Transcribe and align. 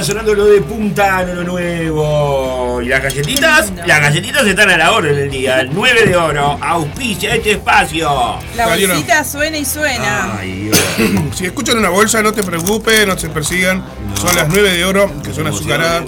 está 0.00 0.12
sonando 0.12 0.34
lo 0.34 0.46
de 0.46 0.62
Puntano, 0.62 1.34
lo 1.34 1.44
nuevo. 1.44 2.80
Y 2.82 2.86
las 2.88 3.02
galletitas, 3.02 3.72
las 3.86 4.00
galletitas 4.00 4.46
están 4.46 4.70
a 4.70 4.76
la 4.76 4.92
hora 4.92 5.10
en 5.10 5.18
el 5.18 5.30
día. 5.30 5.60
El 5.60 5.70
9 5.74 6.06
de 6.06 6.16
oro, 6.16 6.58
auspicia 6.60 7.34
este 7.34 7.52
espacio. 7.52 8.08
La 8.56 8.66
bolsita 8.66 9.24
suena 9.24 9.58
y 9.58 9.64
suena. 9.64 10.38
Ay, 10.38 10.52
Dios. 10.64 10.80
Si 11.34 11.46
escuchan 11.46 11.78
una 11.78 11.88
bolsa, 11.90 12.22
no 12.22 12.32
te 12.32 12.42
preocupes, 12.42 13.06
no 13.06 13.16
se 13.18 13.28
persigan. 13.28 13.84
Son 14.14 14.34
las 14.34 14.48
9 14.48 14.72
de 14.72 14.84
oro, 14.84 15.10
que 15.22 15.32
son 15.32 15.46
azucaradas. 15.46 16.04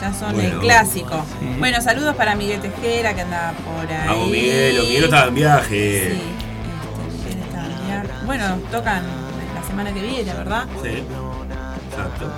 Ya 0.00 0.12
son 0.12 0.34
Bueno. 0.34 0.54
el 0.54 0.58
clásico. 0.60 1.24
Bueno, 1.58 1.80
saludos 1.80 2.14
para 2.16 2.34
Miguel 2.34 2.60
Tejera 2.60 3.14
que 3.14 3.22
anda 3.22 3.54
por 3.64 3.90
ahí. 3.90 4.06
Vamos, 4.06 4.28
Miguel, 4.28 4.78
Miguel 4.80 5.04
estaba 5.04 5.26
en 5.28 5.34
viaje. 5.34 6.10
Sí, 6.10 6.20
este, 7.16 7.34
Miguel 7.34 7.42
está 7.46 7.64
en 7.64 7.86
viaje. 7.86 8.08
Bueno, 8.26 8.58
tocan 8.70 9.02
la 9.54 9.66
semana 9.66 9.92
que 9.92 10.02
viene, 10.02 10.32
¿verdad? 10.34 10.64
Sí. 10.82 11.02
Exacto. 12.16 12.32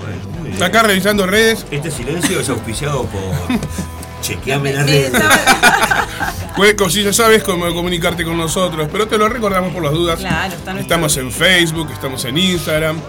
Bueno, 0.00 0.38
muy 0.40 0.50
bien. 0.50 0.62
Acá 0.62 0.82
revisando 0.82 1.26
redes. 1.26 1.66
Este 1.70 1.90
silencio 1.90 2.40
es 2.40 2.48
auspiciado 2.48 3.04
por. 3.06 3.20
Chequeame 4.22 4.72
las 4.72 4.86
redes. 4.86 5.12
Cueco, 6.54 6.88
si 6.90 7.02
ya 7.02 7.12
sabes 7.12 7.42
cómo 7.42 7.72
comunicarte 7.74 8.22
con 8.24 8.38
nosotros, 8.38 8.88
pero 8.90 9.08
te 9.08 9.18
lo 9.18 9.28
recordamos 9.28 9.72
por 9.72 9.82
las 9.82 9.92
dudas. 9.92 10.20
Claro, 10.20 10.54
está 10.54 10.78
Estamos 10.78 11.16
en 11.16 11.32
Facebook, 11.32 11.90
estamos 11.92 12.24
en 12.24 12.38
Instagram, 12.38 13.00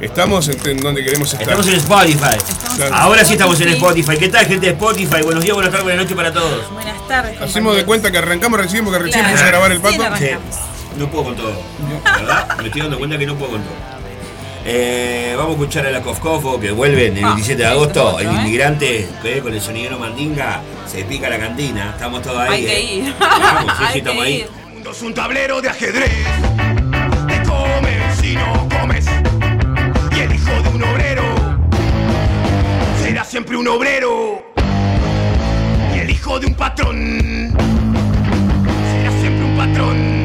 estamos 0.00 0.48
en, 0.48 0.80
donde 0.80 1.04
queremos 1.04 1.30
estar. 1.30 1.42
Estamos 1.42 1.66
en 1.66 1.74
Spotify. 1.74 2.38
Claro. 2.76 2.94
Ahora 2.94 3.22
sí 3.22 3.34
estamos 3.34 3.60
en 3.60 3.68
Spotify. 3.68 4.16
¿Qué 4.16 4.30
tal, 4.30 4.46
gente 4.46 4.66
de 4.66 4.72
Spotify? 4.72 5.20
Buenos 5.22 5.44
días, 5.44 5.54
buenas 5.54 5.72
tardes, 5.72 5.84
buenas 5.84 6.04
noches 6.04 6.16
para 6.16 6.32
todos. 6.32 6.72
Buenas 6.72 7.06
tardes. 7.06 7.38
Hacemos 7.38 7.76
de 7.76 7.84
cuenta 7.84 8.10
que 8.10 8.16
arrancamos 8.16 8.58
recién 8.58 8.82
porque 8.82 8.98
recién 8.98 9.20
Claro. 9.20 9.36
puse 9.36 9.44
a 9.44 9.48
grabar 9.48 9.72
el 9.72 9.80
pato. 9.82 10.16
Sí, 10.18 10.30
no 10.96 11.10
puedo 11.10 11.24
con 11.24 11.36
todo. 11.36 11.52
¿Verdad? 12.02 12.56
Me 12.58 12.66
estoy 12.66 12.80
dando 12.80 12.98
cuenta 12.98 13.18
que 13.18 13.26
no 13.26 13.36
puedo 13.36 13.52
con 13.52 13.62
todo. 13.62 13.91
Eh, 14.64 15.34
vamos 15.36 15.50
a 15.50 15.52
escuchar 15.54 15.86
a 15.86 15.90
la 15.90 16.00
Cofcofo 16.02 16.60
que 16.60 16.70
vuelven 16.70 17.16
el 17.16 17.24
Ah, 17.24 17.32
17 17.34 17.62
de 17.62 17.68
agosto. 17.68 18.18
el 18.20 18.28
¿eh? 18.28 18.32
inmigrante 18.32 19.08
que 19.22 19.40
con 19.40 19.52
el 19.52 19.60
sonidero 19.60 19.98
mandinga 19.98 20.60
se 20.86 21.04
pica 21.04 21.28
la 21.28 21.38
cantina. 21.38 21.90
Estamos 21.90 22.22
todos 22.22 22.38
ahí. 22.38 22.50
Hay 22.60 22.64
que 22.66 22.76
eh. 22.78 22.94
ir. 23.06 23.14
Vamos, 23.18 23.72
sí, 23.78 23.84
sí, 23.92 23.92
Hay 23.94 24.02
que 24.02 24.10
ahí. 24.22 24.40
El 24.68 24.72
mundo 24.74 24.90
es 24.92 25.02
un 25.02 25.14
tablero 25.14 25.60
de 25.60 25.68
ajedrez. 25.68 26.10
Te 27.28 27.42
comes 27.48 28.18
si 28.20 28.34
no 28.36 28.68
comes. 28.80 29.06
Y 30.16 30.20
el 30.20 30.32
hijo 30.34 30.62
de 30.62 30.68
un 30.68 30.82
obrero 30.84 31.24
será 33.02 33.24
siempre 33.24 33.56
un 33.56 33.66
obrero. 33.66 34.44
Y 35.94 35.98
el 35.98 36.10
hijo 36.10 36.38
de 36.38 36.46
un 36.46 36.54
patrón 36.54 37.52
será 38.92 39.10
siempre 39.20 39.44
un 39.44 39.56
patrón. 39.56 40.21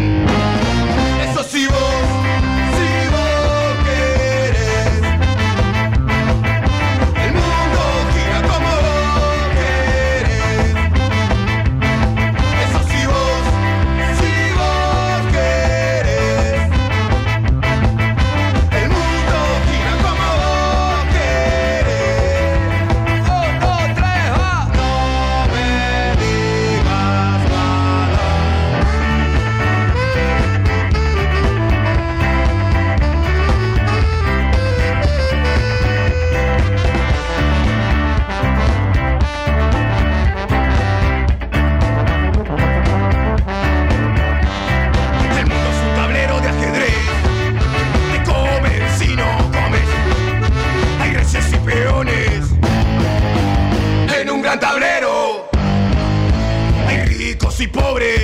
y 57.59 57.67
pobres. 57.67 58.16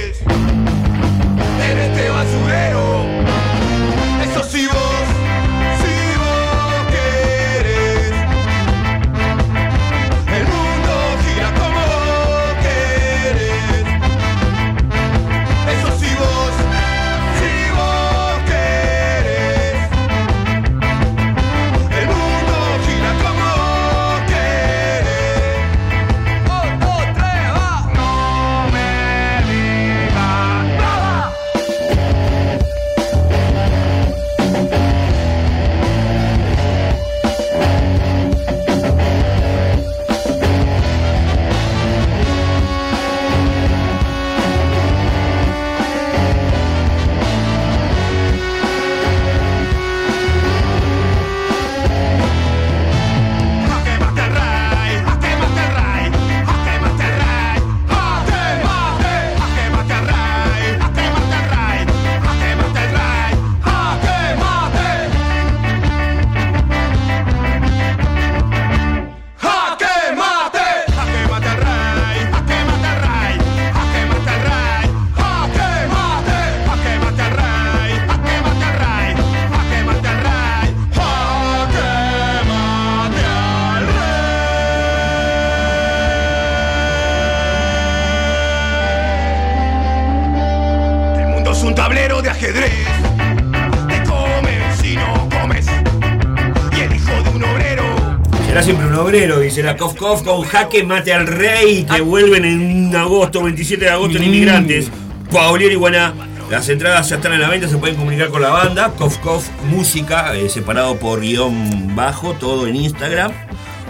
Será 98.53 98.61
siempre 98.65 98.85
un 98.85 98.94
obrero, 98.94 99.39
dice 99.39 99.63
la 99.63 99.75
Kof 99.75 99.95
Kof 99.95 100.21
con 100.21 100.44
jaque 100.44 100.83
mate 100.83 101.11
al 101.11 101.25
rey 101.25 101.88
que 101.91 102.01
vuelven 102.01 102.45
en 102.45 102.95
agosto, 102.95 103.41
27 103.41 103.83
de 103.85 103.89
agosto 103.89 104.19
en 104.19 104.25
Inmigrantes. 104.25 104.91
Paulier 105.31 105.71
y 105.71 105.75
Guaná. 105.75 106.13
Las 106.51 106.69
entradas 106.69 107.09
ya 107.09 107.15
están 107.15 107.33
a 107.33 107.39
la 107.39 107.50
venta, 107.50 107.67
se 107.67 107.77
pueden 107.77 107.95
comunicar 107.95 108.27
con 108.29 108.44
la 108.44 108.50
banda. 108.50 108.91
Kof 108.95 109.17
Kof 109.17 109.47
Música, 109.71 110.35
eh, 110.35 110.50
separado 110.50 110.97
por 110.97 111.21
guion 111.21 111.95
bajo, 111.95 112.33
todo 112.33 112.67
en 112.67 112.75
Instagram. 112.75 113.31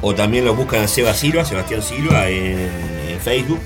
O 0.02 0.16
también 0.16 0.46
lo 0.46 0.56
buscan 0.56 0.84
a 0.84 0.88
Seba 0.88 1.14
Silva, 1.14 1.44
Sebastián 1.44 1.82
Silva 1.82 2.30
en, 2.30 2.70
en 3.10 3.20
Facebook. 3.22 3.60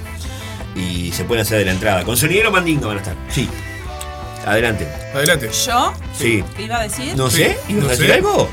Y 0.76 1.12
se 1.12 1.26
pueden 1.26 1.44
hacer 1.44 1.60
de 1.60 1.66
la 1.66 1.74
entrada. 1.74 2.04
Con 2.06 2.18
sonidero 2.18 2.50
mandinga 2.50 2.88
van 2.88 2.98
a 2.98 3.02
estar. 3.02 3.16
Sí. 3.30 3.48
Adelante. 4.48 4.88
Adelante. 5.14 5.52
¿Yo? 5.64 5.94
Sí. 6.18 6.44
¿Qué 6.56 6.64
iba 6.64 6.80
a 6.80 6.84
decir? 6.84 7.16
No 7.16 7.30
Sí, 7.30 7.44
sé, 7.44 7.58
¿ibas 7.70 7.84
no 7.84 7.88
a 7.88 7.92
decir 7.92 8.08
sé. 8.08 8.14
algo? 8.14 8.50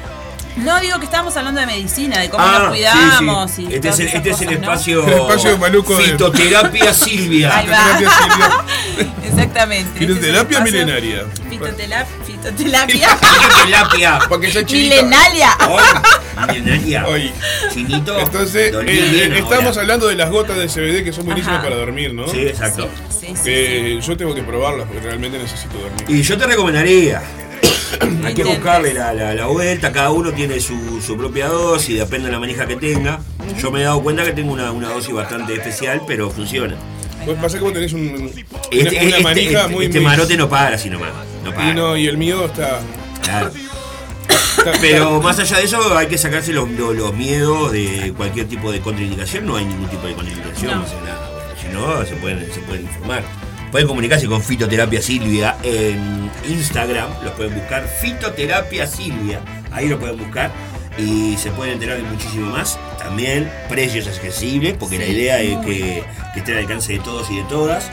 No, 0.57 0.79
digo 0.81 0.99
que 1.01 1.05
estábamos 1.07 1.37
hablando 1.37 1.61
de 1.61 1.67
medicina, 1.67 2.21
de 2.21 2.31
cómo 2.31 2.45
Ah, 2.45 2.59
nos 2.61 2.69
cuidamos 2.69 3.51
sí, 3.51 3.63
sí. 3.67 3.69
y 3.71 3.75
Este 3.75 3.89
es 3.89 3.99
el, 3.99 4.07
este 4.09 4.31
es 4.31 4.41
el 4.43 4.53
espacio, 4.53 5.05
El 5.07 5.13
espacio 5.15 5.59
maluco 5.59 5.97
de- 5.97 6.05
Fitoterapia 6.05 6.95
Silvia. 6.95 7.59
Ahí 7.59 7.67
va. 7.67 7.77
Fitoterapia 7.99 8.11
Silvia. 8.21 9.15
Exactamente. 9.25 9.99
Fitoterapia 9.99 10.59
Este 10.59 10.69
es 10.69 10.75
el 10.75 10.87
milenaria. 10.87 11.25
Fitotelap- 11.51 12.07
Fitoterapia. 12.25 13.09
Fitoterapia. 13.17 14.19
Porque 14.29 14.53
soy 14.53 14.65
chinito. 14.65 14.95
Milenaria. 14.95 15.51
Hoy, 15.69 15.83
milenaria. 16.55 17.07
Hoy. 17.09 17.33
Chinito. 17.73 18.19
Entonces, 18.21 18.73
eh, 18.73 18.81
bien 19.11 19.33
ahora. 19.33 19.39
estamos 19.45 19.77
hablando 19.77 20.07
de 20.07 20.15
las 20.15 20.31
gotas 20.31 20.57
de 20.57 20.69
CBD 20.69 21.03
que 21.05 21.13
son 21.13 21.25
buenísimas 21.25 21.57
Ajá. 21.59 21.65
para 21.65 21.77
dormir, 21.77 22.15
¿no? 22.15 22.29
Sí, 22.29 22.41
exacto. 22.43 22.89
Sí, 23.11 23.27
sí, 23.29 23.35
sí. 23.35 23.43
Eh, 23.47 24.01
yo 24.07 24.17
tengo 24.17 24.33
que 24.35 24.43
probarlas 24.45 24.87
porque 24.87 25.01
realmente 25.01 25.37
necesito 25.39 25.77
dormir. 25.79 26.05
Y 26.09 26.23
yo 26.23 26.39
te 26.39 26.47
recomendaría. 26.47 27.23
Hay 28.25 28.35
que 28.35 28.45
buscarle 28.45 28.95
la, 28.95 29.13
la- 29.15 29.35
la 29.35 29.47
vuelta, 29.47 29.93
cada 29.93 30.11
uno 30.11 30.33
tiene 30.33 30.61
su, 30.61 31.01
su 31.01 31.17
propia 31.17 31.49
dosis, 31.49 31.99
depende 31.99 32.27
de 32.27 32.33
la 32.33 32.39
manija 32.41 32.67
que 32.67 32.77
tenga. 32.77 33.21
Yo 33.61 33.71
me 33.71 33.81
he 33.81 33.85
dado 33.85 34.03
cuenta 34.03 34.25
que 34.25 34.33
tengo 34.33 34.53
una, 34.53 34.73
una 34.73 34.89
dosis 34.91 35.13
bastante 35.15 35.55
especial, 35.55 36.03
pero 36.07 36.31
funciona. 36.31 36.77
Pues 37.25 37.39
pasa 37.39 37.59
que 37.59 37.65
vos 37.65 37.73
tenés 37.73 37.93
un, 37.93 38.01
una, 38.09 38.27
Este, 38.71 38.97
una 38.97 39.17
este- 39.17 39.23
manija 39.23 39.61
este- 39.63 39.73
muy... 39.73 39.85
este 39.87 40.01
marote 40.01 40.37
no 40.37 40.49
para 40.49 40.77
así 40.77 40.91
nomás. 40.91 41.11
No 41.45 41.55
para. 41.55 41.71
y, 41.71 41.75
no, 41.75 41.97
y 41.97 42.07
el 42.07 42.17
mío 42.19 42.45
está... 42.47 42.81
Claro. 43.23 43.51
Pero 44.81 45.21
más 45.21 45.39
allá 45.39 45.59
de 45.59 45.65
eso, 45.65 45.97
hay 45.97 46.07
que 46.07 46.17
sacarse 46.19 46.53
los, 46.53 46.71
los- 46.71 46.95
los 46.95 47.15
miedos 47.15 47.73
de 47.73 48.13
cualquier 48.17 48.47
tipo 48.47 48.71
de 48.73 48.81
contraindicación. 48.81 49.47
No 49.47 49.57
hay 49.57 49.65
ningún 49.65 49.89
tipo 49.89 50.07
de 50.07 50.15
contraindicación. 50.15 50.81
No. 50.81 50.87
sea, 50.87 51.01
nada. 51.01 51.31
Si 51.61 51.69
no, 51.69 52.05
se 52.07 52.15
pueden, 52.17 52.47
se 52.53 52.61
pueden 52.61 52.83
informar. 52.85 53.23
Pueden 53.75 53.89
comunicarse 53.89 54.29
con 54.29 54.41
Fitoterapia 54.41 55.03
Silvia 55.03 55.57
en 55.65 56.31
Instagram. 56.49 57.09
Los 57.25 57.33
pueden 57.33 57.55
buscar 57.55 57.85
Fitoterapia 57.89 58.87
Silvia. 58.87 59.41
Ahí 59.73 59.89
lo 59.89 59.99
pueden 59.99 60.17
buscar. 60.17 60.53
Y 60.97 61.37
se 61.39 61.51
pueden 61.51 61.73
enterar 61.75 61.97
de 61.97 62.05
muchísimo 62.05 62.53
más. 62.53 62.79
También 63.01 63.51
precios 63.69 64.07
accesibles, 64.07 64.77
porque 64.79 64.97
la 64.97 65.07
idea 65.07 65.41
es 65.41 65.57
que, 65.67 66.05
que 66.35 66.39
esté 66.39 66.53
al 66.53 66.59
alcance 66.59 66.93
de 66.93 66.99
todos 67.01 67.29
y 67.33 67.39
de 67.39 67.43
todas. 67.49 67.91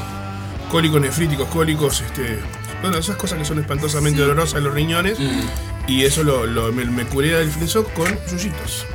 cólicos 0.70 1.00
nefríticos, 1.00 1.48
cólicos, 1.48 2.02
este, 2.02 2.40
bueno, 2.82 2.98
esas 2.98 3.16
cosas 3.18 3.38
que 3.40 3.46
son 3.46 3.60
espantosamente 3.60 4.22
dolorosas 4.22 4.58
en 4.58 4.64
los 4.66 4.74
riñones. 4.74 5.20
Mm. 5.20 5.42
Y 5.88 6.04
eso 6.06 6.24
lo, 6.24 6.46
lo- 6.46 6.72
me, 6.72 6.86
me 6.86 7.04
curé 7.06 7.30
del 7.32 7.50
friso 7.50 7.84
con 7.96 8.08
yuyitos. 8.30 8.86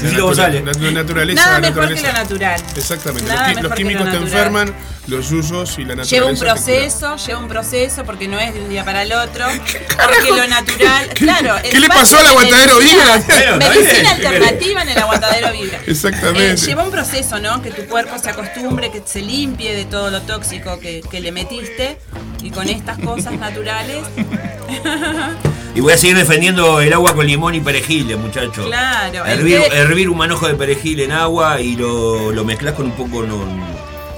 Natura- 0.00 0.22
González. 0.22 0.64
la- 0.64 0.72
la 0.72 0.90
naturaleza, 0.90 1.40
Nada 1.44 1.52
la 1.52 1.60
mejor 1.68 1.74
que 1.88 1.94
naturaleza. 1.94 2.12
lo 2.12 2.22
natural. 2.24 2.62
Exactamente. 2.76 3.28
Nada 3.28 3.40
los, 3.40 3.46
qui- 3.46 3.54
mejor 3.54 3.62
los 3.62 3.62
que 3.62 3.68
lo 3.82 3.88
químicos 3.88 4.04
te 4.04 4.12
natural. 4.18 4.32
enferman, 4.32 4.74
los 5.08 5.30
yuyos 5.30 5.78
y 5.78 5.80
la 5.82 5.96
naturaleza. 5.96 6.10
Lleva 6.16 6.26
un 6.26 6.38
proceso, 6.38 7.16
lleva 7.16 7.38
un 7.40 7.48
proceso 7.48 8.04
porque 8.04 8.28
no 8.28 8.38
es 8.40 8.54
de 8.54 8.60
un 8.62 8.68
día 8.68 8.84
para 8.84 9.02
el 9.02 9.12
otro. 9.12 9.44
Porque 10.02 10.30
lo 10.30 10.46
natural, 10.48 11.08
claro. 11.14 11.54
qué 11.62 11.78
le 11.80 11.88
pasó 11.88 12.16
al 12.18 12.24
de 12.24 12.28
aguantadero 12.30 12.78
Vibra? 12.78 13.58
Medicina 13.58 14.10
alternativa 14.12 14.82
en 14.82 14.88
el 14.88 14.98
aguantadero 14.98 15.52
Vibra. 15.52 15.80
Exactamente. 15.86 16.52
Eh, 16.64 16.66
lleva 16.66 16.82
un 16.84 16.90
proceso, 16.90 17.38
¿no? 17.40 17.60
Que 17.62 17.70
tu 17.70 17.82
cuerpo 17.86 18.18
se 18.18 18.30
acostumbre, 18.30 18.90
que 18.90 19.02
se 19.04 19.20
limpie 19.20 19.74
de 19.74 19.84
todo 19.84 20.10
lo 20.10 20.22
tóxico 20.22 20.78
que, 20.80 21.02
que 21.10 21.20
le 21.20 21.30
metiste. 21.32 21.98
Y 22.42 22.50
con 22.50 22.68
estas 22.68 22.98
cosas 22.98 23.34
naturales, 23.34 23.98
Y 25.74 25.80
voy 25.80 25.92
a 25.94 25.96
seguir 25.98 26.16
defendiendo 26.16 26.80
el 26.80 26.92
agua 26.92 27.14
con 27.14 27.26
limón 27.26 27.54
y 27.54 27.60
perejil, 27.60 28.14
muchachos. 28.18 28.66
Claro, 28.66 29.24
Hervir, 29.24 29.60
hervir 29.72 30.10
un 30.10 30.18
manojo 30.18 30.46
de 30.46 30.54
perejil 30.54 31.00
en 31.00 31.12
agua 31.12 31.60
y 31.60 31.76
lo, 31.76 32.30
lo 32.30 32.44
mezclas 32.44 32.74
con 32.74 32.86
un 32.86 32.92
poco, 32.92 33.22
no, 33.22 33.38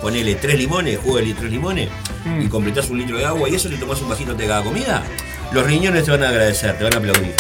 ponele 0.03 0.35
tres 0.35 0.59
limones, 0.59 0.99
jugo 1.03 1.19
de 1.19 1.33
tres 1.35 1.51
limones, 1.51 1.89
Mm. 2.25 2.41
y 2.41 2.49
completás 2.49 2.89
un 2.89 2.97
litro 2.99 3.19
de 3.19 3.27
agua 3.27 3.49
y 3.51 3.55
eso 3.55 3.69
te 3.69 3.77
tomas 3.77 4.01
un 4.01 4.09
vasito 4.09 4.35
de 4.35 4.47
cada 4.47 4.63
comida. 4.63 5.03
Los 5.53 5.67
riñones 5.67 6.05
te 6.07 6.11
van 6.11 6.23
a 6.25 6.31
agradecer, 6.31 6.77
te 6.79 6.85
van 6.85 6.95
a 6.95 6.97
aplaudir. 6.97 7.35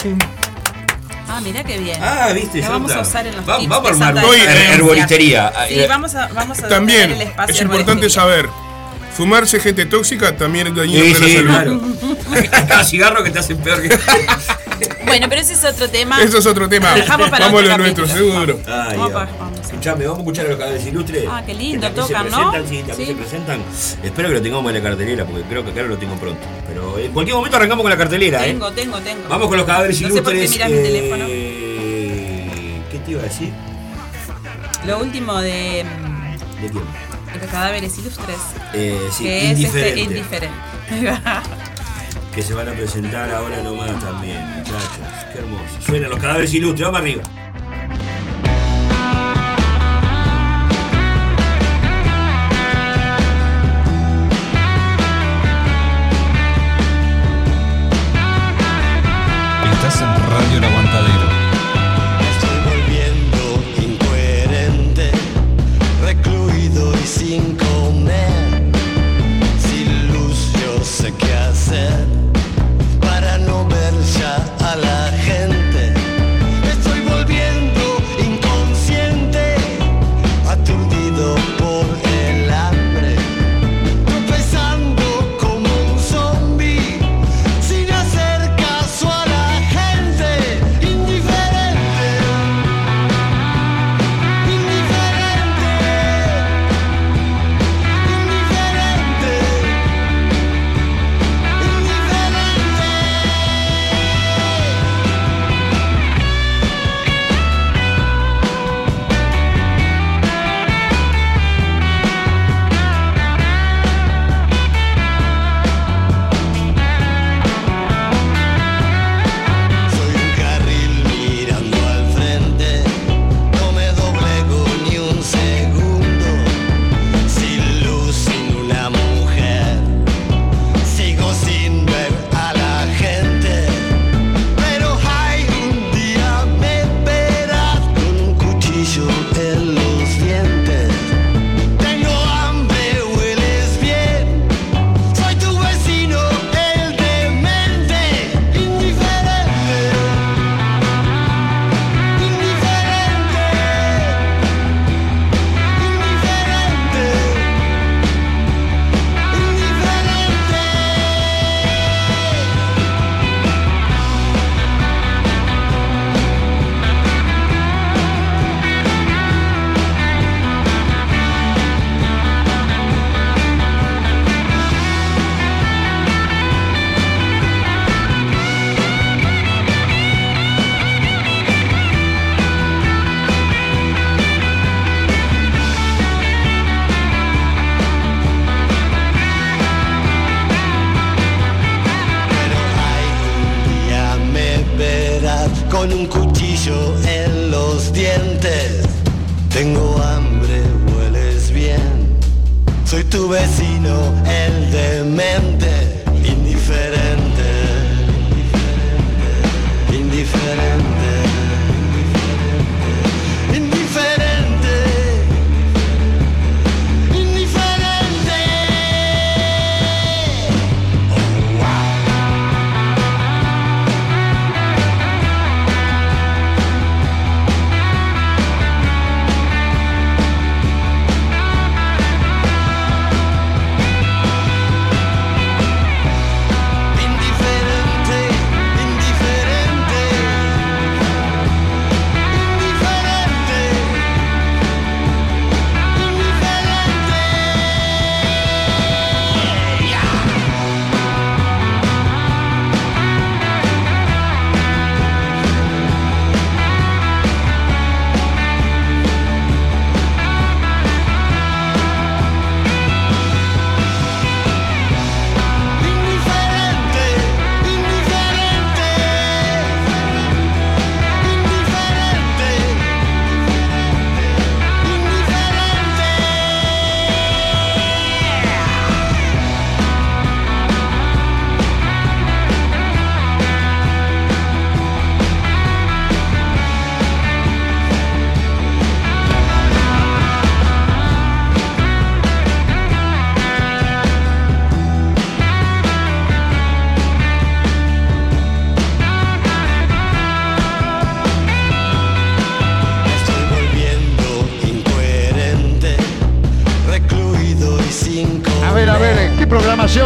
ah, 1.26 1.40
mirá 1.42 1.64
qué 1.64 1.78
bien. 1.78 1.98
Ah, 2.02 2.28
viste, 2.34 2.58
Lo 2.58 2.64
ya 2.64 2.68
vamos 2.70 2.92
a 2.92 3.00
usar 3.00 3.26
en 3.26 3.34
los 3.34 3.48
Va- 3.48 3.56
tips 3.58 3.70
vamos 3.70 4.00
a 4.02 4.08
armar 4.08 4.24
Hoy, 4.26 4.38
herboristería. 4.74 5.52
Sí, 5.68 5.80
Eh, 5.80 5.86
vamos 5.88 6.14
a, 6.14 6.28
vamos 6.28 6.62
a 6.62 6.68
También 6.68 7.12
el 7.12 7.22
espacio 7.22 7.54
es 7.54 7.62
importante 7.62 8.10
saber, 8.10 8.46
fumarse 9.14 9.60
gente 9.60 9.86
tóxica 9.86 10.36
también 10.36 10.66
es 10.68 10.74
dañino 10.74 11.04
Sí, 11.04 11.12
para 11.14 11.26
sí, 11.26 11.42
la 11.42 11.52
salud. 11.54 11.96
claro. 12.30 12.50
Cada 12.68 12.84
cigarro 12.84 13.22
que 13.24 13.30
te 13.30 13.38
hacen 13.38 13.58
peor 13.58 13.80
que. 13.82 13.96
Bueno, 15.06 15.26
pero 15.28 15.40
ese 15.40 15.52
es 15.52 15.64
otro 15.64 15.88
tema. 15.88 16.20
Eso 16.20 16.38
es 16.38 16.46
otro 16.46 16.68
tema. 16.68 16.92
Dejamos 16.94 17.28
para 17.30 17.46
Vamos 17.46 17.68
a 17.70 17.78
nuestro, 17.78 18.06
seguro. 18.06 18.58
Ay, 18.66 18.96
Vamos, 18.98 19.12
vamos. 19.12 19.60
Escuchame, 19.62 20.04
vamos 20.06 20.18
a 20.18 20.22
escuchar 20.22 20.46
a 20.46 20.48
los 20.48 20.58
cadáveres 20.58 20.86
ilustres. 20.86 21.24
Ah, 21.30 21.42
qué 21.46 21.54
lindo, 21.54 21.86
Que 21.88 21.92
tocan, 21.94 22.24
se 22.24 22.30
¿no? 22.30 22.50
presentan, 22.50 22.68
Sí, 22.68 22.76
también 22.88 22.96
Sí. 22.96 23.06
se 23.06 23.14
presentan. 23.14 23.60
Espero 24.02 24.28
que 24.28 24.34
lo 24.34 24.42
tengamos 24.42 24.72
en 24.74 24.82
la 24.82 24.88
cartelera, 24.88 25.24
porque 25.24 25.42
creo 25.48 25.64
que 25.64 25.70
acá 25.70 25.82
lo 25.82 25.96
tengo 25.98 26.14
pronto. 26.16 26.40
Pero 26.66 26.98
en 26.98 27.12
cualquier 27.12 27.36
momento 27.36 27.56
arrancamos 27.56 27.82
con 27.82 27.90
la 27.90 27.96
cartelera, 27.98 28.40
Tengo, 28.42 28.68
¿eh? 28.68 28.72
tengo, 28.74 28.98
tengo. 29.00 29.28
Vamos 29.28 29.48
con 29.48 29.56
los 29.58 29.66
cadáveres 29.66 30.00
No 30.00 30.08
sé 30.08 30.22
por 30.22 30.32
qué 30.32 30.38
ilustres. 30.38 30.66
miras 30.66 30.70
mi 30.70 30.88
teléfono. 30.88 31.24
eh, 31.28 32.80
¿Qué 32.90 32.98
te 32.98 33.10
iba 33.12 33.20
a 33.20 33.24
decir? 33.24 33.50
Lo 34.86 34.98
último 34.98 35.40
de, 35.40 35.84
mm, 35.84 36.62
¿De 36.62 36.70
quién? 36.70 36.84
Cadáveres 37.46 37.96
ilustres, 37.98 38.36
Eh, 38.72 38.98
sí, 39.10 39.24
que 39.24 39.50
es 39.52 39.60
este 39.60 40.00
indiferente. 40.00 40.00
indiferente. 40.00 40.56
que 42.34 42.42
se 42.42 42.52
van 42.54 42.68
a 42.68 42.72
presentar 42.72 43.30
ahora 43.32 43.62
nomás 43.62 43.98
también, 44.00 44.40
muchachos. 44.58 44.80
Qué 45.32 45.38
hermoso. 45.38 45.64
Suenan 45.86 46.10
los 46.10 46.18
cadáveres 46.18 46.52
ilustres, 46.54 46.84
vamos 46.86 47.00
arriba. 47.00 47.22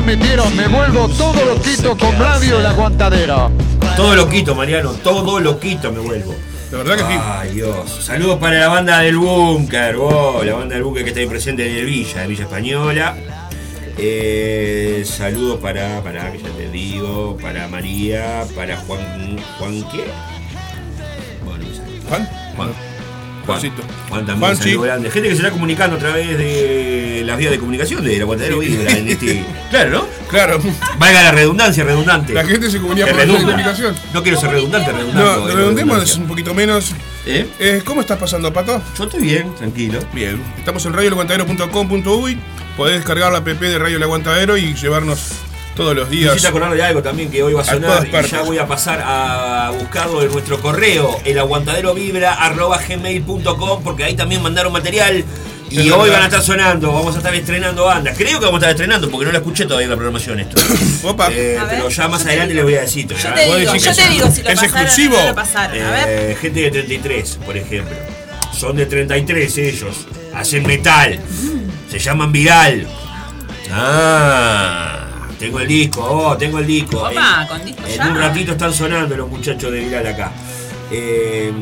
Metieron? 0.08 0.56
Me 0.56 0.66
vuelvo 0.68 1.06
todo 1.08 1.44
loquito 1.44 1.94
con 1.94 2.18
Radio 2.18 2.60
El 2.60 2.66
Aguantadero. 2.66 3.50
Todo 3.94 4.16
loquito, 4.16 4.54
Mariano, 4.54 4.92
todo 4.92 5.38
loquito 5.38 5.92
me 5.92 5.98
vuelvo. 5.98 6.34
La 6.72 6.78
verdad 6.78 6.96
que 6.96 7.12
sí. 7.12 7.18
Ay, 7.20 7.50
Dios. 7.52 8.04
Saludos 8.04 8.38
para 8.38 8.58
la 8.58 8.68
banda 8.68 9.00
del 9.00 9.18
Búnker, 9.18 9.96
vos, 9.96 10.46
la 10.46 10.54
banda 10.54 10.76
del 10.76 10.84
Búnker 10.84 11.02
que 11.04 11.10
está 11.10 11.20
ahí 11.20 11.26
presente 11.26 11.70
en 11.70 11.76
el 11.76 11.84
Villa, 11.84 12.22
de 12.22 12.26
Villa 12.26 12.44
Española. 12.44 13.16
Eh, 13.98 15.02
saludos 15.04 15.60
para, 15.60 16.00
para, 16.02 16.32
que 16.32 16.38
ya 16.38 16.50
te 16.56 16.70
digo, 16.70 17.36
para 17.42 17.68
María, 17.68 18.44
para 18.56 18.78
Juan, 18.78 19.36
¿Juan 19.58 19.82
qué? 19.92 20.04
Bueno, 21.44 21.64
no. 21.64 22.08
Juan. 22.08 22.28
Juan. 22.56 22.56
Juan. 22.56 22.70
Juancito. 23.44 23.82
Juan 24.08 24.24
también, 24.24 24.56
saludo 24.56 24.80
grande. 24.82 25.10
Gente 25.10 25.28
que 25.28 25.34
se 25.34 25.42
está 25.42 25.52
comunicando 25.52 25.96
a 25.96 25.98
través 25.98 26.38
de 26.38 26.97
las 27.28 27.37
vías 27.37 27.52
de 27.52 27.58
comunicación 27.58 28.02
de 28.02 28.16
la 28.16 28.23
Aguantadero 28.23 28.58
Vibra 28.58 28.90
en 28.92 29.08
este. 29.08 29.44
Claro, 29.70 29.90
¿no? 29.90 30.06
Claro. 30.30 30.58
Valga 30.99 31.23
la 31.23 31.30
redundancia, 31.30 31.85
redundante. 31.85 32.32
La 32.32 32.42
gente 32.44 32.70
se 32.70 32.80
comunica 32.80 33.06
por 33.06 33.16
la 33.16 33.25
redunda. 33.25 33.44
comunicación. 33.44 33.94
No 34.14 34.23
quiero 34.23 34.40
ser 34.40 34.50
redundante, 34.50 34.90
redundante. 34.90 35.40
No, 35.40 35.47
redondemos 35.54 36.16
un 36.16 36.26
poquito 36.26 36.54
menos. 36.54 36.92
¿Eh? 37.26 37.47
Eh, 37.58 37.82
¿Cómo 37.85 38.00
estás 38.00 38.16
pasando, 38.18 38.50
Pato? 38.50 38.80
Yo 38.97 39.04
estoy 39.04 39.20
bien, 39.20 39.54
tranquilo. 39.54 40.00
Bien. 40.14 40.42
Estamos 40.58 40.87
en 40.87 40.94
radioelaguantadero.com.uy. 40.94 42.38
Podés 42.78 42.97
descargar 42.97 43.30
la 43.30 43.38
app 43.38 43.47
de 43.47 43.78
Radio 43.78 43.99
El 43.99 44.02
Aguantadero 44.02 44.56
y 44.56 44.75
llevarnos 44.75 45.32
todos 45.76 45.94
los 45.94 46.08
días. 46.08 46.32
Necesito 46.32 46.49
acordar 46.49 46.75
de 46.75 46.82
algo 46.82 47.02
también 47.02 47.30
que 47.30 47.42
hoy 47.42 47.52
va 47.52 47.61
a 47.61 47.64
sonar 47.64 48.06
y 48.06 48.11
ya 48.26 48.40
voy 48.42 48.56
a 48.58 48.66
pasar 48.66 49.02
a 49.04 49.70
buscarlo 49.78 50.23
en 50.23 50.32
nuestro 50.32 50.58
correo, 50.61 51.20
elaguantaderovibra.gmail.com 51.25 53.82
porque 53.82 54.04
ahí 54.04 54.16
también 54.16 54.42
mandaron 54.42 54.73
material 54.73 55.25
y 55.70 55.87
Es 55.88 55.92
hoy 55.92 55.98
verdad. 56.08 56.12
van 56.14 56.22
a 56.22 56.25
estar 56.26 56.42
sonando, 56.42 56.92
vamos 56.92 57.14
a 57.14 57.18
estar 57.18 57.34
estrenando 57.34 57.84
bandas. 57.84 58.16
Creo 58.16 58.38
que 58.40 58.46
vamos 58.46 58.54
a 58.62 58.66
estar 58.66 58.70
estrenando 58.70 59.10
porque 59.10 59.26
no 59.26 59.32
la 59.32 59.38
escuché 59.38 59.64
todavía 59.64 59.84
en 59.84 59.90
la 59.90 59.96
programación 59.96 60.40
esto. 60.40 60.56
Opa. 61.08 61.28
Eh, 61.32 61.58
A 61.58 61.64
ver, 61.64 61.76
pero 61.76 61.88
ya 61.88 62.08
más 62.08 62.25
adelante 62.25 62.54
les 62.54 62.64
voy 62.64 62.75
a 62.75 62.80
decir. 62.82 63.06
Yo 63.06 63.14
te 63.16 63.44
digo, 63.44 63.72
te 63.72 63.76
es- 63.76 64.10
digo 64.10 64.30
si 64.30 64.42
lo 64.42 64.50
es 64.50 64.60
pasaron 64.60 64.64
exclusivo. 64.87 65.16
no 65.18 65.26
lo 65.28 65.34
pasaron. 65.34 65.82
A 65.82 65.90
ver. 65.90 66.30
Eh, 66.32 66.37
gente 66.40 66.60
de 66.62 66.70
33, 66.70 67.38
por 67.44 67.56
ejemplo. 67.56 67.96
Son 68.52 68.76
de 68.76 68.87
33 68.87 69.58
ellos. 69.58 70.06
Hacen 70.34 70.66
metal. 70.66 71.18
Se 71.90 71.98
llaman 71.98 72.32
Viral. 72.32 72.87
Ah, 73.70 75.06
tengo 75.38 75.60
el 75.60 75.68
disco, 75.68 76.02
oh, 76.02 76.37
tengo 76.37 76.58
el 76.58 76.66
disco. 76.66 76.98
Opa, 77.02 77.42
En- 77.42 77.48
con 77.48 77.64
disco 77.64 77.82
En 77.87 77.96
ya. 77.96 78.08
un 78.08 78.16
ratito 78.18 78.52
están 78.52 78.72
sonando 78.72 79.16
los 79.16 79.28
muchachos 79.28 79.70
de 79.72 79.81
Viral 79.81 80.07
acá. 80.07 80.33
Eh, 80.90 81.52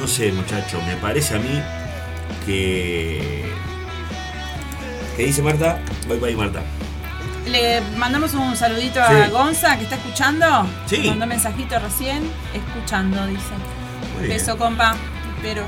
no 0.00 0.06
sé, 0.06 0.30
muchachos, 0.32 0.80
me 0.86 0.96
parece 0.96 1.34
a 1.34 1.38
mí 1.38 1.60
que. 2.46 3.44
¿Qué 5.16 5.24
dice 5.24 5.42
Marta? 5.42 5.80
Voy 6.06 6.18
para 6.18 6.28
ahí, 6.30 6.36
Marta. 6.36 6.62
Le 7.46 7.80
mandamos 7.96 8.34
un 8.34 8.56
saludito 8.56 9.00
a 9.02 9.08
Sí. 9.26 9.30
Gonza 9.30 9.76
que 9.76 9.84
está 9.84 9.96
escuchando. 9.96 10.66
Sí. 10.86 11.04
Mandó 11.08 11.26
mensajito 11.26 11.78
recién. 11.78 12.22
Escuchando, 12.54 13.26
dice. 13.26 13.42
Muy 14.14 14.26
bien. 14.28 14.38
Beso, 14.38 14.56
compa. 14.56 14.96
Pero. 15.42 15.62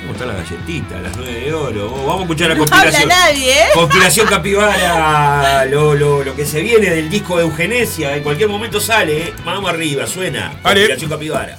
¿Cómo 0.00 0.12
está 0.12 0.26
la 0.26 0.34
galletita? 0.34 0.98
Las 1.00 1.16
9 1.16 1.40
de 1.40 1.52
oro. 1.54 1.90
Vamos 1.90 2.20
a 2.20 2.22
escuchar 2.22 2.48
la 2.48 2.54
No 2.54 2.60
conspiración. 2.60 3.02
habla 3.02 3.14
nadie, 3.26 3.52
¿eh? 3.52 3.66
Conspiración 3.74 4.26
Capibara. 4.28 5.64
Lo, 5.66 5.94
lo, 5.94 6.22
lo 6.24 6.36
que 6.36 6.46
se 6.46 6.60
viene 6.62 6.88
del 6.90 7.10
disco 7.10 7.36
de 7.36 7.42
Eugenesia. 7.44 8.16
En 8.16 8.22
cualquier 8.22 8.48
momento 8.48 8.80
sale. 8.80 9.18
¿eh? 9.18 9.34
Vamos 9.44 9.68
arriba, 9.68 10.06
suena. 10.06 10.52
Vale. 10.62 10.80
Conspiración 10.80 11.10
Capibara. 11.10 11.58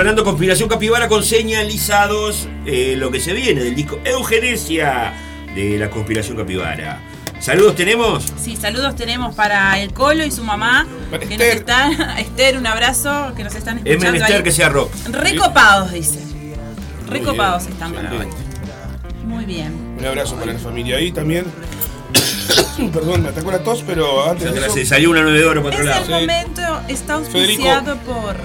Sonando 0.00 0.24
Conspiración 0.24 0.66
Capibara 0.66 1.08
con 1.08 1.22
señalizados 1.22 2.48
eh, 2.64 2.94
lo 2.96 3.10
que 3.10 3.20
se 3.20 3.34
viene 3.34 3.62
del 3.62 3.74
disco 3.74 3.98
Eugenesia 4.02 5.12
de 5.54 5.76
la 5.78 5.90
Conspiración 5.90 6.38
Capibara. 6.38 7.02
Saludos 7.38 7.76
tenemos. 7.76 8.24
Sí, 8.42 8.56
saludos 8.56 8.96
tenemos 8.96 9.34
para 9.34 9.78
el 9.78 9.92
Colo 9.92 10.24
y 10.24 10.30
su 10.30 10.42
mamá. 10.42 10.86
Para 11.10 11.26
que 11.26 11.34
Esther. 11.34 11.48
nos 11.48 11.56
están. 11.60 12.18
Esther, 12.18 12.56
un 12.56 12.66
abrazo, 12.66 13.34
que 13.36 13.44
nos 13.44 13.54
están 13.54 13.76
Es 13.80 13.84
escuchando. 13.84 14.12
menester 14.12 14.36
ahí. 14.38 14.42
que 14.42 14.52
sea 14.52 14.70
rock. 14.70 14.90
Recopados, 15.10 15.92
dice. 15.92 16.18
Recopados 17.06 17.66
están 17.66 17.92
para 17.92 18.10
hoy. 18.10 18.26
Muy 19.26 19.44
bien. 19.44 19.96
Un 19.98 20.06
abrazo 20.06 20.34
para 20.36 20.54
la 20.54 20.58
familia 20.58 20.96
ahí 20.96 21.12
también. 21.12 21.44
Perdón, 22.94 23.22
me 23.22 23.28
atacó 23.28 23.50
la 23.50 23.58
tos, 23.62 23.84
pero 23.86 24.30
antes 24.30 24.44
Ya 24.46 24.52
de 24.52 24.60
te 24.60 24.66
eso, 24.66 24.74
Se 24.76 24.86
salió 24.86 25.10
una 25.10 25.20
9 25.20 25.38
de 25.38 25.44
oro 25.44 25.62
para 25.62 25.74
Es 25.76 25.80
otro 25.82 25.92
el 25.92 26.00
lado. 26.00 26.06
Sí. 26.06 26.12
momento, 26.12 26.80
está 26.88 27.18
Federico. 27.20 27.68
auspiciado 27.68 27.96
por. 27.98 28.36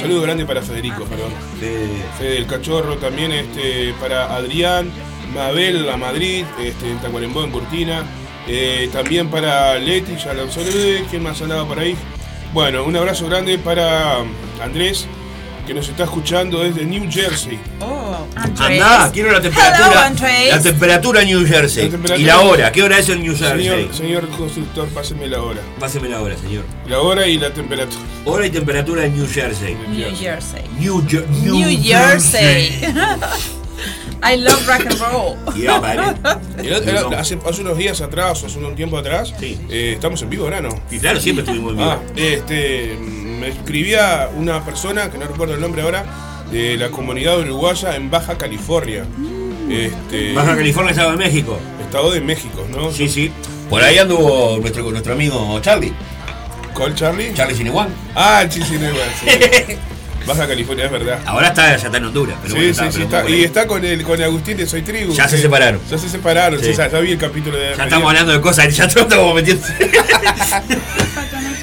Un 0.00 0.06
saludo 0.06 0.22
grande 0.22 0.46
para 0.46 0.62
Federico, 0.62 1.04
perdón. 1.04 1.30
Fede 1.58 2.34
del 2.34 2.46
Cachorro 2.46 2.96
también, 2.96 3.32
este, 3.32 3.92
para 4.00 4.34
Adrián, 4.34 4.90
Mabel, 5.34 5.84
la 5.84 5.98
Madrid, 5.98 6.46
este, 6.58 6.90
en 6.90 6.98
Tacuarembó, 7.00 7.44
en 7.44 7.50
Cortina. 7.50 8.04
Eh, 8.48 8.88
también 8.92 9.28
para 9.28 9.78
Leti, 9.78 10.16
ya 10.16 10.32
lo 10.32 10.50
saludé. 10.50 11.04
¿Quién 11.10 11.22
más 11.22 11.42
andaba 11.42 11.68
por 11.68 11.78
ahí? 11.78 11.94
Bueno, 12.54 12.84
un 12.84 12.96
abrazo 12.96 13.28
grande 13.28 13.58
para 13.58 14.20
Andrés, 14.62 15.06
que 15.66 15.74
nos 15.74 15.86
está 15.86 16.04
escuchando 16.04 16.60
desde 16.60 16.86
New 16.86 17.06
Jersey. 17.10 17.58
Oh. 17.80 17.99
Andá, 18.36 19.10
quiero 19.12 19.30
la 19.30 19.38
Hello, 19.38 19.42
temperatura. 19.50 20.06
Andrés. 20.06 20.48
La 20.50 20.60
temperatura 20.62 21.22
en 21.22 21.28
New 21.28 21.46
Jersey. 21.46 21.84
La 21.84 21.90
temperatura- 21.90 22.20
Y 22.22 22.24
la 22.24 22.40
hora, 22.40 22.72
¿qué 22.72 22.82
hora 22.82 22.98
es 22.98 23.08
en 23.08 23.22
New 23.22 23.36
Jersey? 23.36 23.64
Señor, 23.64 23.94
señor 23.94 24.28
constructor, 24.30 24.88
páseme 24.88 25.26
la 25.28 25.42
hora. 25.42 25.60
Páseme 25.78 26.08
la 26.08 26.20
hora, 26.20 26.36
señor. 26.36 26.64
La 26.88 27.00
hora 27.00 27.26
y 27.26 27.38
la 27.38 27.52
temperatura. 27.52 28.02
Hora 28.24 28.46
y 28.46 28.50
temperatura 28.50 29.04
en 29.04 29.16
New 29.16 29.26
Jersey. 29.28 29.76
New 29.88 30.16
Jersey. 30.16 30.62
New, 30.78 31.02
Jer- 31.06 31.26
New 31.28 31.82
Jersey. 31.82 32.80
I 34.22 34.36
love 34.36 34.66
rock 34.68 34.80
and 34.86 34.98
roll. 35.00 35.36
Yeah, 35.56 35.78
vale. 35.80 36.02
El 36.58 37.14
hace, 37.14 37.38
hace 37.48 37.62
unos 37.62 37.78
días 37.78 38.00
atrás, 38.02 38.42
o 38.42 38.46
hace 38.46 38.58
un 38.58 38.74
tiempo 38.76 38.98
atrás, 38.98 39.32
Sí. 39.40 39.58
eh, 39.70 39.92
estamos 39.94 40.20
en 40.20 40.28
vivo 40.28 40.44
ahora, 40.44 40.60
¿no? 40.60 40.68
Y 40.90 40.98
claro, 40.98 41.18
siempre 41.20 41.42
estuvimos 41.44 41.74
bien. 41.74 41.88
Ah, 41.88 41.98
este, 42.16 42.98
me 43.00 43.48
escribía 43.48 44.28
una 44.36 44.62
persona, 44.62 45.10
que 45.10 45.16
no 45.16 45.26
recuerdo 45.26 45.54
el 45.54 45.60
nombre 45.62 45.80
ahora, 45.80 46.04
de 46.50 46.76
la 46.76 46.90
comunidad 46.90 47.38
uruguaya 47.38 47.96
en 47.96 48.10
Baja 48.10 48.36
California. 48.36 49.04
Este, 49.70 50.32
Baja 50.32 50.56
California, 50.56 50.90
Estado 50.90 51.12
de 51.12 51.16
México. 51.16 51.58
Estado 51.80 52.10
de 52.10 52.20
México, 52.20 52.66
¿no? 52.70 52.92
Sí, 52.92 53.08
sí. 53.08 53.30
Por 53.68 53.82
ahí 53.82 53.98
anduvo 53.98 54.58
nuestro, 54.60 54.90
nuestro 54.90 55.12
amigo 55.12 55.60
Charlie. 55.60 55.92
¿Cuál, 56.74 56.94
Charlie? 56.94 57.32
Charlie 57.34 57.54
Cinewan. 57.54 57.88
Ah, 58.14 58.42
el 58.42 58.48
Chisinegua, 58.48 59.04
sí. 59.20 59.76
Baja 60.26 60.46
California, 60.46 60.84
es 60.86 60.90
verdad. 60.92 61.18
Ahora 61.26 61.48
está, 61.48 61.76
ya 61.76 61.86
está 61.86 61.96
en 61.98 62.04
Honduras. 62.04 62.36
Pero 62.42 62.54
Sí, 62.54 62.60
bueno, 62.60 62.74
sí, 62.74 62.80
sí, 62.80 63.04
pero 63.08 63.18
está. 63.18 63.30
Y 63.30 63.44
está 63.44 63.66
con 63.66 63.84
el 63.84 64.02
con 64.02 64.22
Agustín 64.22 64.56
de 64.56 64.66
Soy 64.66 64.82
Tribu. 64.82 65.12
Ya 65.12 65.28
se 65.28 65.38
separaron. 65.38 65.80
Ya 65.90 65.98
se 65.98 66.08
separaron, 66.08 66.60
Sí. 66.60 66.66
sí, 66.66 66.72
ya, 66.74 66.88
ya 66.88 66.98
vi 67.00 67.12
el 67.12 67.18
capítulo 67.18 67.56
de 67.56 67.74
Ya 67.76 67.84
estamos 67.84 68.08
hablando 68.08 68.32
de 68.32 68.40
cosas, 68.40 68.74
ya 68.76 68.84
estamos 68.84 69.34
metiendo. 69.34 69.66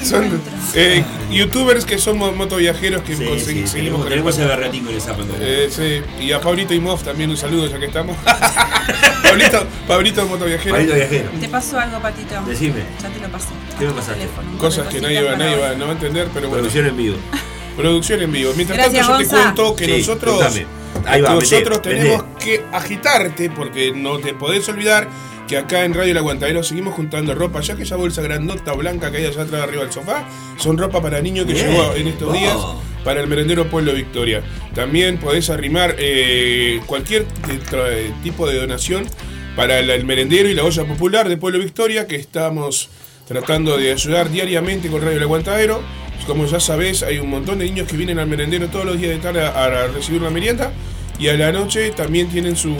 Son 0.04 0.40
eh, 0.74 1.04
youtubers 1.30 1.84
que 1.84 1.98
son 1.98 2.18
mo- 2.18 2.32
motoviajeros 2.32 3.02
que 3.02 3.14
Sí, 3.16 3.24
sí, 3.38 3.44
seguimos 3.44 3.72
tenemos, 3.72 4.02
con 4.02 4.12
el 4.12 4.70
tenemos 4.70 4.88
en 4.88 4.96
esa. 4.96 5.16
Eh, 5.40 5.68
sí. 5.70 6.24
Y 6.24 6.32
a 6.32 6.40
Pablito 6.40 6.72
y 6.72 6.80
Moff 6.80 7.02
también 7.02 7.30
un 7.30 7.36
saludo 7.36 7.66
ya 7.68 7.78
que 7.78 7.86
estamos. 7.86 8.16
Pablito, 9.22 9.66
Pablito 9.86 10.22
el 10.22 10.28
motoviajero. 10.28 10.74
Palito 10.74 10.94
viajero. 10.94 11.30
¿Te 11.40 11.48
pasó 11.48 11.78
algo, 11.78 11.98
Patito? 12.00 12.40
Decime. 12.46 12.82
Ya 13.02 13.08
te 13.08 13.20
lo 13.20 13.28
pasé. 13.28 13.48
¿Qué 13.78 13.84
me 13.86 13.92
pasaste? 13.92 14.14
Teléfono, 14.20 14.58
Cosas 14.58 14.88
que 14.88 15.00
nadie 15.00 15.22
va, 15.22 15.36
nadie 15.36 15.56
va, 15.56 15.74
no 15.74 15.84
va 15.86 15.90
a 15.90 15.94
entender, 15.94 16.28
pero 16.32 16.48
bueno. 16.48 16.62
Producción 16.62 16.86
en 16.86 16.96
vivo. 16.96 17.16
Producción 17.78 18.20
en 18.22 18.32
vivo. 18.32 18.52
Mientras 18.56 18.76
Gracias, 18.78 19.06
tanto, 19.06 19.22
yo 19.22 19.28
te 19.30 19.34
Gonza. 19.36 19.42
cuento 19.54 19.76
que 19.76 19.84
Sí, 19.86 19.98
nosotros, 19.98 20.34
contame. 20.34 20.66
Ahí 21.06 21.20
va, 21.22 21.34
nosotros 21.34 21.78
meté, 21.78 21.90
tenemos 21.96 22.24
que 22.42 22.62
agitarte 22.72 23.50
porque 23.50 23.92
no 23.94 24.18
te 24.18 24.34
podés 24.34 24.68
olvidar 24.68 25.08
que 25.46 25.56
acá 25.56 25.84
en 25.84 25.94
Radio 25.94 26.10
El 26.10 26.18
Aguantadero 26.18 26.62
seguimos 26.62 26.92
juntando 26.94 27.34
ropa, 27.34 27.60
ya 27.60 27.74
que 27.76 27.84
esa 27.84 27.96
bolsa 27.96 28.20
grandota 28.20 28.72
blanca 28.74 29.10
que 29.10 29.18
hay 29.18 29.26
allá 29.26 29.42
atrás 29.42 29.62
arriba 29.62 29.82
del 29.84 29.92
sofá 29.92 30.28
son 30.58 30.76
ropa 30.76 31.00
para 31.00 31.22
niños 31.22 31.46
que 31.46 31.54
Bien. 31.54 31.70
llegó 31.70 31.94
en 31.94 32.08
estos 32.08 32.28
Oh. 32.28 32.32
días 32.32 32.56
para 33.04 33.20
el 33.22 33.28
merendero 33.28 33.66
Pueblo 33.70 33.94
Victoria. 33.94 34.42
También 34.74 35.16
podés 35.18 35.48
arrimar 35.48 35.94
eh, 35.98 36.80
cualquier 36.84 37.24
t- 37.24 37.60
tra- 37.60 38.22
tipo 38.22 38.46
de 38.46 38.58
donación 38.60 39.06
para 39.56 39.78
el, 39.78 39.88
el 39.88 40.04
merendero 40.04 40.48
y 40.50 40.54
la 40.54 40.64
olla 40.64 40.84
popular 40.84 41.28
de 41.28 41.36
Pueblo 41.38 41.60
Victoria 41.60 42.06
que 42.06 42.16
estamos 42.16 42.90
tratando 43.26 43.78
de 43.78 43.92
ayudar 43.92 44.28
diariamente 44.30 44.88
con 44.88 45.00
Radio 45.00 45.16
El 45.16 45.22
Aguantadero. 45.22 45.80
Como 46.26 46.46
ya 46.46 46.60
sabés, 46.60 47.02
hay 47.02 47.18
un 47.18 47.30
montón 47.30 47.58
de 47.58 47.64
niños 47.64 47.88
que 47.88 47.96
vienen 47.96 48.18
al 48.18 48.26
merendero 48.26 48.68
todos 48.68 48.84
los 48.84 48.98
días 48.98 49.12
de 49.12 49.18
tarde 49.18 49.42
a, 49.42 49.86
recibir 49.88 50.20
una 50.20 50.30
merienda 50.30 50.72
y 51.18 51.28
a 51.28 51.34
la 51.34 51.52
noche 51.52 51.90
también 51.90 52.28
tienen 52.28 52.54
su, 52.54 52.74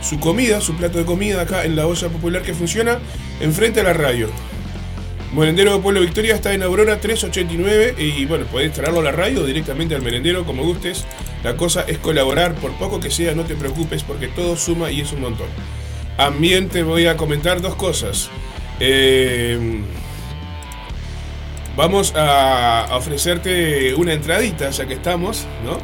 su 0.00 0.20
comida, 0.20 0.60
su 0.60 0.76
plato 0.76 0.98
de 0.98 1.04
comida 1.04 1.42
acá 1.42 1.64
en 1.64 1.74
la 1.74 1.86
olla 1.86 2.08
popular 2.08 2.42
que 2.42 2.54
funciona 2.54 2.98
enfrente 3.40 3.80
a 3.80 3.84
la 3.84 3.92
radio. 3.92 4.28
Merendero 5.34 5.74
de 5.74 5.80
Pueblo 5.80 6.00
Victoria 6.00 6.36
está 6.36 6.54
en 6.54 6.62
Aurora 6.62 7.00
389 7.00 7.96
y 7.98 8.24
bueno, 8.26 8.44
podés 8.46 8.72
traerlo 8.72 9.00
a 9.00 9.02
la 9.02 9.10
radio 9.10 9.44
directamente 9.44 9.96
al 9.96 10.02
merendero 10.02 10.44
como 10.44 10.62
gustes. 10.62 11.04
La 11.42 11.56
cosa 11.56 11.84
es 11.88 11.98
colaborar, 11.98 12.54
por 12.54 12.72
poco 12.78 13.00
que 13.00 13.10
sea, 13.10 13.34
no 13.34 13.42
te 13.42 13.56
preocupes 13.56 14.04
porque 14.04 14.28
todo 14.28 14.56
suma 14.56 14.92
y 14.92 15.00
es 15.00 15.12
un 15.12 15.22
montón. 15.22 15.48
También 16.16 16.68
te 16.68 16.84
voy 16.84 17.06
a 17.06 17.16
comentar 17.16 17.60
dos 17.60 17.74
cosas. 17.74 18.30
Eh, 18.78 19.80
vamos 21.76 22.12
a 22.16 22.88
ofrecerte 22.92 23.94
una 23.94 24.12
entradita 24.12 24.70
ya 24.70 24.86
que 24.86 24.94
estamos, 24.94 25.46
¿no? 25.64 25.78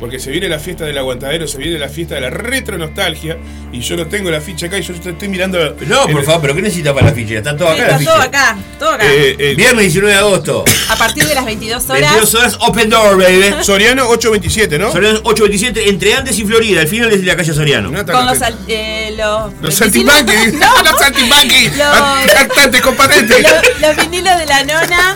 Porque 0.00 0.18
se 0.20 0.30
viene 0.30 0.48
la 0.48 0.58
fiesta 0.58 0.84
del 0.84 0.96
aguantadero, 0.96 1.48
se 1.48 1.58
viene 1.58 1.78
la 1.78 1.88
fiesta 1.88 2.14
de 2.14 2.20
la 2.20 2.30
retro 2.30 2.78
nostalgia 2.78 3.36
y 3.72 3.80
yo 3.80 3.96
no 3.96 4.06
tengo 4.06 4.30
la 4.30 4.40
ficha 4.40 4.66
acá 4.66 4.78
y 4.78 4.82
yo 4.82 4.94
estoy 4.94 5.12
estoy 5.12 5.28
mirando... 5.28 5.58
No, 5.86 6.02
por 6.06 6.20
el- 6.20 6.24
favor, 6.24 6.40
pero 6.42 6.54
¿qué 6.54 6.62
necesita 6.62 6.94
para 6.94 7.06
la 7.08 7.12
ficha? 7.12 7.34
Está 7.34 7.56
todo 7.56 7.74
Sí, 7.74 7.80
acá 7.80 7.88
la 7.90 7.96
está 7.98 8.04
todo 8.12 8.22
ficha. 8.22 8.38
acá, 8.50 8.58
todo 8.78 8.90
acá. 8.90 9.04
Eh, 9.12 9.36
eh, 9.38 9.54
Viernes 9.56 9.82
19 9.86 10.12
de 10.12 10.18
agosto. 10.20 10.64
A 10.88 10.96
partir 10.96 11.24
de 11.24 11.34
las 11.34 11.44
22 11.44 11.90
horas. 11.90 12.00
22 12.00 12.34
horas, 12.36 12.58
Open 12.60 12.88
Door, 12.90 13.18
baby. 13.22 13.54
Soriano 13.64 14.04
827, 14.08 14.78
¿no? 14.78 14.92
Soriano 14.92 15.18
827 15.24 15.88
entre 15.88 16.14
Andes 16.14 16.38
y 16.38 16.44
Florida, 16.44 16.80
al 16.80 16.88
final 16.88 17.12
es 17.12 17.24
la 17.24 17.36
calle 17.36 17.52
Soriano. 17.52 17.90
No, 17.90 18.06
Con 18.06 18.26
los, 18.26 18.40
al- 18.42 18.58
eh, 18.68 19.14
los, 19.16 19.52
Los 19.60 19.80
vecinos- 19.80 20.12
saltimbanquis, 20.14 20.54
No, 20.60 20.82
los 20.90 21.00
saltimbanquis, 21.00 21.76
Los- 21.76 22.32
cantantes 22.34 22.80
con 22.82 22.94
patente, 22.94 23.34
los, 23.42 23.80
los 23.80 23.96
vinilos 23.96 24.38
de 24.38 24.46
la 24.46 24.62
nona 24.64 25.14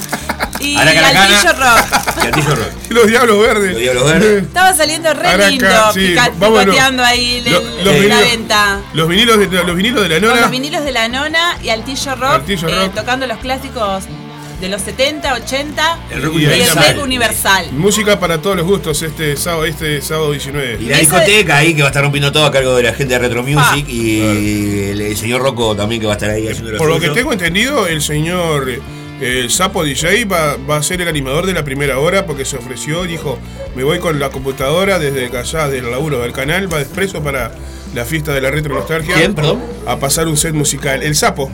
y. 0.63 0.77
Altillo 0.77 1.53
Rock. 1.53 2.17
Gatillo 2.25 2.55
Rock. 2.55 2.69
los 2.91 3.07
diablos 3.07 3.41
verdes. 3.41 3.73
Los 3.73 3.81
Diablos 3.81 4.05
Verdes. 4.13 4.43
Estaba 4.45 4.75
saliendo 4.75 5.13
re 5.15 5.29
Araca, 5.29 5.49
lindo, 5.51 5.67
sí, 5.95 6.01
pica- 6.09 6.31
picoteando 6.33 7.03
ahí 7.05 7.43
Lo- 7.47 7.59
el- 7.59 7.77
los 7.77 7.85
la 7.87 7.93
vinilos- 7.93 8.21
venta. 8.31 8.81
Los 8.95 9.09
vinilos 9.09 9.39
de, 9.39 9.47
los 9.65 9.77
vinilos 9.77 10.03
de 10.03 10.09
la 10.09 10.21
Con 10.21 10.29
nona. 10.29 10.41
los 10.43 10.51
vinilos 10.51 10.85
de 10.85 10.93
la 10.93 11.09
nona 11.09 11.59
y 11.63 11.69
Altillo 11.71 12.15
Rock, 12.17 12.31
Altillo 12.33 12.69
eh, 12.69 12.85
Rock. 12.87 12.95
tocando 12.95 13.27
los 13.27 13.39
clásicos 13.39 14.05
de 14.61 14.69
los 14.69 14.81
70, 14.83 15.35
80 15.35 15.99
El 16.13 16.23
rock 16.23 16.35
Y 16.37 16.43
y 16.43 16.45
el 16.45 16.51
universal. 16.53 16.95
rock 16.95 17.03
universal. 17.05 17.73
Música 17.73 18.21
para 18.21 18.39
todos 18.41 18.57
los 18.57 18.65
gustos 18.65 19.03
este 19.03 19.37
sábado, 19.37 19.65
este 19.65 20.01
sábado 20.01 20.31
19. 20.31 20.79
Y 20.81 20.85
la 20.87 20.99
discoteca 20.99 21.57
ahí 21.57 21.75
que 21.75 21.83
va 21.83 21.89
a 21.89 21.91
estar 21.91 22.03
rompiendo 22.05 22.31
todo 22.31 22.47
a 22.47 22.53
cargo 22.53 22.77
de 22.77 22.85
la 22.85 22.95
gente 22.95 23.15
de 23.15 23.19
Retro 23.19 23.43
Music 23.43 23.85
Ah. 23.87 23.91
y 23.91 24.21
el, 24.91 25.01
el 25.01 25.17
señor 25.17 25.43
Rocco 25.43 25.75
también 25.75 26.01
que 26.01 26.07
va 26.07 26.13
a 26.13 26.17
estar 26.17 26.31
ahí 26.31 26.47
haciendo 26.47 26.77
Por 26.79 26.89
lo 26.89 27.01
que 27.01 27.09
tengo 27.09 27.33
entendido, 27.33 27.89
el 27.89 28.01
señor 28.01 28.71
eh, 29.21 29.47
Sapo 29.51 29.85
DJ 29.85 30.25
va, 30.25 30.57
va 30.69 30.77
a 30.77 30.83
ser 30.83 31.01
el 31.01 31.09
animador 31.09 31.47
de 31.47 31.53
la 31.53 31.65
primera 31.65 31.99
hora 31.99 32.27
porque 32.27 32.45
se 32.45 32.57
ofreció, 32.57 33.05
dijo, 33.05 33.39
me 33.77 33.85
voy 33.85 33.99
con 33.99 34.19
la 34.19 34.31
computadora 34.31 34.99
desde 34.99 35.37
allá 35.37 35.69
del 35.69 35.91
laburo 35.91 36.19
del 36.21 36.33
canal, 36.33 36.73
va 36.73 36.79
de 36.79 36.83
expreso 36.85 37.23
para 37.23 37.53
la 37.95 38.05
fiesta 38.05 38.33
de 38.33 38.41
la 38.41 38.51
retro 38.51 38.75
nostalgia. 38.75 39.15
¿Quién, 39.15 39.35
perdón? 39.35 39.63
A 39.87 39.97
pasar 39.99 40.27
un 40.29 40.37
set 40.37 40.55
musical. 40.55 41.03
El 41.03 41.15
Sapo. 41.15 41.51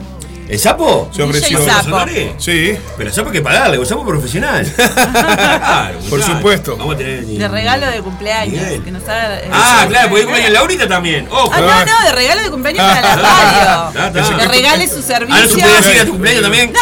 ¿El 0.49 0.59
sapo? 0.59 1.11
Se 1.13 1.23
ofreció. 1.23 1.59
DJ 1.59 1.71
Sapo. 1.71 1.85
¿Sonore? 1.85 2.35
Sí. 2.39 2.75
Pero 2.97 3.11
el 3.11 3.15
sapo 3.15 3.29
hay 3.29 3.35
que 3.35 3.43
pagarle, 3.43 3.79
un 3.79 3.85
sapo 3.85 4.07
profesional. 4.07 4.67
Claro, 4.79 5.99
Por 6.09 6.23
supuesto. 6.23 6.75
Vamos 6.79 6.95
a 6.95 6.99
tener. 6.99 7.23
De 7.27 7.49
regalo 7.49 7.87
de 7.87 8.01
cumpleaños. 8.01 8.67
Bien. 8.67 8.83
Que 8.83 8.91
nos 8.91 9.03
haga, 9.03 9.41
eh, 9.41 9.49
Ah, 9.53 9.85
claro, 9.89 10.09
porque 10.09 10.25
cumpleaños 10.25 10.53
Laurita 10.55 10.89
también. 10.89 11.27
Ojo. 11.31 11.51
Ah, 11.53 11.61
no, 11.61 11.93
no, 11.93 12.07
de 12.07 12.13
regalo 12.13 12.43
de 12.43 12.51
cumpleaños 12.51 12.83
para 12.83 13.01
la 13.03 13.13
Ah, 13.25 13.91
radio. 13.95 14.21
está. 14.23 14.39
Que 14.39 14.49
regale 14.49 14.89
su 14.89 14.95
Ah, 14.95 15.19
¿no 15.21 15.27
servicio. 15.37 15.59
puede 15.59 15.77
decir 15.77 16.01
a 16.01 16.05
tu 16.07 16.13
cumpleaños 16.13 16.43
también? 16.43 16.73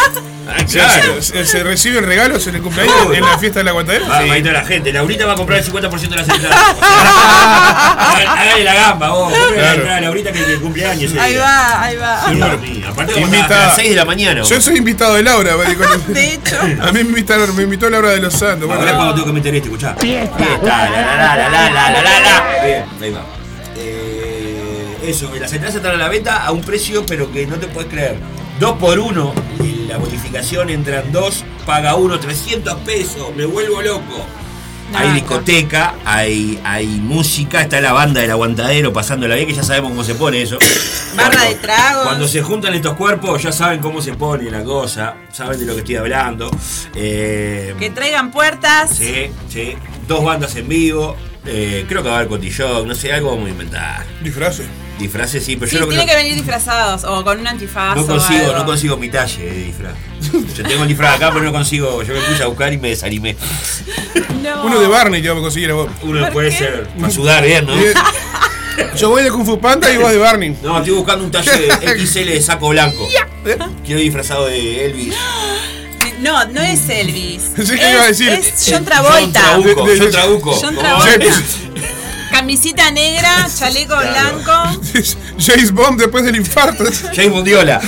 Ah, 0.49 0.63
claro. 0.65 1.21
¿Se, 1.21 1.45
¿Se, 1.45 1.63
recibe 1.63 1.99
el 1.99 2.05
regalo 2.05 2.37
en 2.37 2.55
el 2.55 2.61
cumpleaños 2.61 2.95
en 3.13 3.21
la 3.21 3.37
fiesta 3.37 3.59
de 3.59 3.65
la 3.65 3.71
guantadera? 3.71 4.07
Va, 4.07 4.19
ah, 4.19 4.23
sí. 4.33 4.41
la 4.43 4.65
gente. 4.65 4.93
Laurita 4.93 5.25
va 5.25 5.33
a 5.33 5.35
comprar 5.35 5.59
el 5.59 5.65
50% 5.65 6.09
de 6.09 6.15
las 6.15 6.29
entradas. 6.29 6.75
Hágale 8.27 8.63
la 8.63 8.73
gamba, 8.73 9.09
vos. 9.09 9.33
Claro. 9.53 9.83
La 9.83 10.01
Laurita 10.01 10.31
que 10.31 10.39
el 10.39 10.61
cumpleaños. 10.61 11.13
Ahí 11.19 11.35
va, 11.35 11.83
ahí 11.83 11.95
va. 11.97 12.21
Sí, 12.27 12.35
bueno, 12.35 12.87
aparte 12.87 13.19
invita... 13.19 13.45
a 13.45 13.67
las 13.67 13.75
6 13.75 13.89
de 13.89 13.95
la 13.95 14.05
mañana. 14.05 14.41
Vos. 14.41 14.49
Yo 14.49 14.61
soy 14.61 14.77
invitado 14.77 15.15
de 15.15 15.23
Laura. 15.23 15.55
de 16.07 16.33
hecho. 16.33 16.57
A 16.81 16.91
mí 16.91 17.03
me 17.03 17.09
invitaron, 17.09 17.55
me 17.55 17.63
invitó 17.63 17.89
Laura 17.89 18.11
de 18.11 18.19
los 18.19 18.33
Santos. 18.33 18.67
Bueno, 18.67 18.81
Ahora 18.81 18.95
cuando 18.95 19.13
tengo 19.15 19.27
que 19.27 19.33
meter 19.33 19.55
este, 19.55 19.67
escuchá. 19.67 19.95
Fiesta. 19.99 20.37
La, 20.63 20.89
la, 20.89 21.01
la, 21.01 21.35
la, 21.35 21.69
la, 21.69 22.01
la, 22.01 22.19
la, 22.19 22.65
Bien, 22.65 22.85
ahí 23.01 23.11
va. 23.11 23.25
Eh, 23.75 24.97
eso, 25.03 25.31
las 25.39 25.51
entradas 25.51 25.75
están 25.75 25.93
a 25.93 25.97
la 25.97 26.09
venta 26.09 26.43
a 26.43 26.51
un 26.51 26.61
precio, 26.61 27.05
pero 27.05 27.31
que 27.31 27.45
no 27.45 27.55
te 27.55 27.67
puedes 27.67 27.89
creer. 27.89 28.17
Dos 28.59 28.77
por 28.77 28.97
uno. 28.97 29.33
Y 29.63 29.76
la 29.87 29.97
bonificación 29.97 30.69
entran 30.69 31.11
dos, 31.11 31.43
paga 31.65 31.95
uno 31.95 32.19
300 32.19 32.75
pesos. 32.81 33.35
Me 33.35 33.45
vuelvo 33.45 33.81
loco. 33.81 34.25
Hay 34.95 35.11
discoteca, 35.11 35.95
hay, 36.05 36.61
hay 36.63 36.87
música, 36.87 37.61
está 37.61 37.81
la 37.81 37.91
banda 37.91 38.21
del 38.21 38.31
aguantadero 38.31 38.93
pasándola 38.93 39.35
bien, 39.35 39.45
que 39.45 39.53
ya 39.53 39.61
sabemos 39.63 39.89
cómo 39.91 40.03
se 40.05 40.15
pone 40.15 40.41
eso. 40.41 40.57
Barra 41.17 41.43
de 41.43 41.55
tragos. 41.55 42.05
Cuando 42.05 42.25
se 42.25 42.41
juntan 42.41 42.73
estos 42.73 42.93
cuerpos, 42.95 43.43
ya 43.43 43.51
saben 43.51 43.81
cómo 43.81 44.01
se 44.01 44.13
pone 44.13 44.49
la 44.49 44.63
cosa, 44.63 45.15
saben 45.33 45.59
de 45.59 45.65
lo 45.65 45.73
que 45.73 45.79
estoy 45.79 45.97
hablando. 45.97 46.49
Eh, 46.95 47.75
Que 47.77 47.89
traigan 47.89 48.31
puertas. 48.31 48.91
Sí, 48.95 49.29
sí. 49.49 49.75
Dos 50.07 50.23
bandas 50.23 50.55
en 50.55 50.69
vivo. 50.69 51.17
eh, 51.45 51.85
creo 51.89 52.01
que 52.01 52.07
va 52.07 52.15
a 52.15 52.17
haber 52.19 52.29
cotillón, 52.29 52.87
no 52.87 52.95
sé, 52.95 53.11
algo 53.11 53.31
vamos 53.31 53.47
a 53.47 53.49
inventar. 53.51 54.05
Disfraces. 54.23 54.67
Disfraces 54.99 55.45
sí, 55.45 55.55
pero 55.55 55.69
Sí, 55.69 55.75
yo 55.75 55.81
no, 55.81 55.87
tiene 55.89 56.03
no- 56.05 56.09
que 56.09 56.15
venir 56.15 56.33
disfrazados 56.35 57.03
o 57.03 57.23
con 57.23 57.39
un 57.39 57.47
antifaz 57.47 57.95
no 57.95 58.01
o 58.01 58.07
consigo, 58.07 58.45
algo. 58.45 58.57
no 58.57 58.65
consigo 58.65 58.97
mi 58.97 59.09
talle 59.09 59.43
de 59.45 59.63
disfraz. 59.65 59.93
Yo 60.55 60.63
tengo 60.63 60.81
el 60.83 60.87
disfraz 60.89 61.15
acá, 61.17 61.29
pero 61.31 61.45
no 61.45 61.51
consigo. 61.51 62.01
Yo 62.03 62.13
me 62.15 62.21
puse 62.21 62.41
a 62.43 62.47
buscar 62.47 62.73
y 62.73 62.77
me 62.77 62.89
desanimé. 62.89 63.35
No. 64.41 64.63
Uno 64.65 64.79
de 64.79 64.87
Barney 64.87 65.21
te 65.21 65.27
vamos 65.29 65.41
a 65.41 65.45
conseguir 65.45 65.69
a 65.71 65.73
vos. 65.75 65.89
Uno 66.01 66.21
¿Por 66.21 66.33
puede 66.33 66.49
qué? 66.49 66.57
ser 66.57 66.87
para 66.99 67.11
sudar 67.13 67.43
bien, 67.45 67.65
¿no? 67.65 67.73
Eh, 67.77 67.93
Yo 68.95 69.09
voy 69.09 69.23
de 69.23 69.29
Kung 69.31 69.45
Fu 69.45 69.59
Panda 69.59 69.91
y 69.91 69.97
vos 69.97 70.11
de 70.11 70.17
Barney. 70.17 70.55
No, 70.63 70.77
estoy 70.79 70.93
buscando 70.93 71.25
un 71.25 71.31
talle 71.31 71.51
XL 72.05 72.25
de 72.25 72.41
saco 72.41 72.69
blanco. 72.69 73.07
¿Eh? 73.45 73.57
Quiero 73.85 74.01
disfrazado 74.01 74.47
de 74.47 74.85
Elvis. 74.85 75.13
No, 76.21 76.45
no 76.47 76.61
es 76.61 76.89
Elvis. 76.89 77.41
Que 77.55 77.61
es, 77.61 77.69
iba 77.71 78.01
a 78.03 78.07
decir- 78.07 78.29
es 78.29 78.53
John 78.65 78.73
John 78.77 78.85
Travolta. 78.85 79.41
Trabuco, 79.41 79.85
De- 79.85 79.93
de- 79.95 79.99
John 80.01 80.11
Trabuco. 80.11 80.51
John 80.59 80.75
Travolta. 80.75 81.25
Camisita 82.37 82.91
negra, 82.91 83.47
chaleco 83.57 83.95
Claro. 83.95 84.37
blanco. 84.43 84.81
James 85.39 85.71
Bond 85.71 85.99
después 85.99 86.23
del 86.23 86.35
infarto. 86.35 86.83
James 87.15 87.31
Mundiola. 87.31 87.81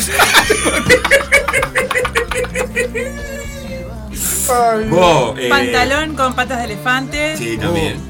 Vos, 4.90 5.38
eh, 5.38 5.50
Pantalón 5.50 6.16
con 6.16 6.34
patas 6.34 6.58
de 6.58 6.66
elefante. 6.66 7.38
Sí, 7.38 7.58
también. 7.58 8.02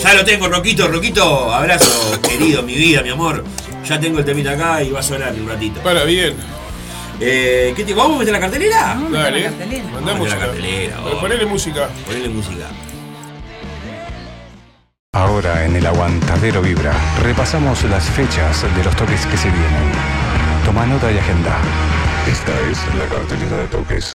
Ya 0.00 0.14
lo 0.14 0.24
tengo, 0.24 0.46
Roquito, 0.48 0.86
Roquito, 0.86 1.52
abrazo, 1.52 2.20
querido, 2.22 2.62
mi 2.62 2.76
vida, 2.76 3.02
mi 3.02 3.08
amor. 3.08 3.42
Ya 3.84 3.98
tengo 3.98 4.20
el 4.20 4.24
temita 4.24 4.52
acá 4.52 4.80
y 4.84 4.90
va 4.92 5.00
a 5.00 5.02
sonar 5.02 5.32
un 5.32 5.48
ratito. 5.48 5.80
Para 5.80 6.04
bien. 6.04 6.34
Eh, 7.20 7.72
¿qué 7.74 7.82
te, 7.82 7.92
¿Vamos 7.94 8.14
a 8.14 8.18
meter 8.20 8.32
la 8.32 8.38
cartelera? 8.40 8.80
Vamos 8.94 9.06
a 9.06 9.08
meter 9.08 9.22
Dale. 9.24 9.40
la 9.42 9.48
cartelera. 9.50 9.84
A 10.12 10.14
música. 10.14 10.36
la 10.38 10.46
cartelera. 10.46 10.96
Ponele 11.20 11.46
música. 11.46 11.88
Ponele 12.06 12.28
música. 12.28 12.66
Ahora 15.18 15.64
en 15.64 15.74
el 15.74 15.84
Aguantadero 15.84 16.62
Vibra 16.62 16.92
repasamos 17.20 17.82
las 17.82 18.04
fechas 18.04 18.62
de 18.76 18.84
los 18.84 18.94
toques 18.94 19.26
que 19.26 19.36
se 19.36 19.50
vienen. 19.50 19.90
Toma 20.64 20.86
nota 20.86 21.10
y 21.10 21.18
agenda. 21.18 21.58
Esta 22.24 22.52
es 22.70 22.78
la 22.94 23.04
cartelera 23.12 23.56
de 23.56 23.66
toques. 23.66 24.17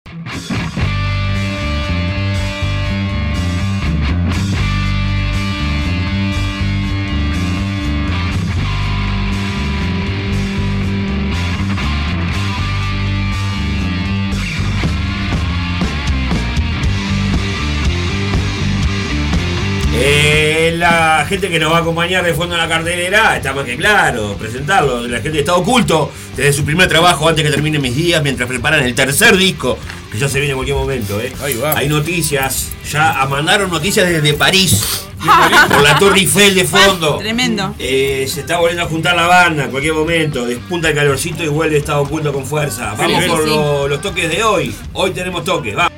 La 20.80 21.24
gente 21.28 21.50
que 21.50 21.60
nos 21.60 21.70
va 21.72 21.78
a 21.78 21.80
acompañar 21.80 22.24
de 22.24 22.34
fondo 22.34 22.54
en 22.54 22.60
la 22.60 22.68
cartelera, 22.68 23.36
está 23.36 23.52
más 23.52 23.64
que 23.64 23.76
claro, 23.76 24.34
presentarlo. 24.38 25.06
La 25.06 25.20
gente 25.20 25.38
está 25.40 25.54
oculto 25.54 26.10
desde 26.34 26.52
su 26.54 26.64
primer 26.64 26.88
trabajo 26.88 27.28
antes 27.28 27.44
que 27.44 27.50
terminen 27.50 27.82
mis 27.82 27.94
días, 27.94 28.22
mientras 28.22 28.48
preparan 28.48 28.82
el 28.82 28.94
tercer 28.94 29.36
disco, 29.36 29.78
que 30.10 30.18
ya 30.18 30.28
se 30.28 30.38
viene 30.38 30.52
en 30.52 30.56
cualquier 30.56 30.78
momento. 30.78 31.20
¿eh? 31.20 31.32
Ahí 31.42 31.54
va. 31.56 31.76
Hay 31.76 31.88
noticias, 31.88 32.70
ya 32.90 33.24
mandaron 33.28 33.70
noticias 33.70 34.08
desde 34.08 34.32
París, 34.34 35.06
por 35.68 35.82
la 35.82 35.98
Torre 35.98 36.20
Eiffel 36.20 36.54
de 36.54 36.64
fondo. 36.64 37.18
Tremendo. 37.18 37.74
Eh, 37.78 38.26
se 38.26 38.40
está 38.40 38.58
volviendo 38.58 38.84
a 38.84 38.86
juntar 38.86 39.14
la 39.14 39.26
banda 39.26 39.64
en 39.64 39.70
cualquier 39.70 39.92
momento. 39.92 40.46
Despunta 40.46 40.88
el 40.88 40.94
calorcito 40.94 41.44
y 41.44 41.48
vuelve 41.48 41.76
estado 41.76 42.02
oculto 42.02 42.32
con 42.32 42.46
fuerza. 42.46 42.94
Vamos 42.96 43.22
sí, 43.22 43.28
por 43.28 43.44
sí. 43.44 43.54
los 43.90 44.00
toques 44.00 44.30
de 44.30 44.42
hoy. 44.42 44.74
Hoy 44.94 45.10
tenemos 45.10 45.44
toques. 45.44 45.76
Vamos. 45.76 45.92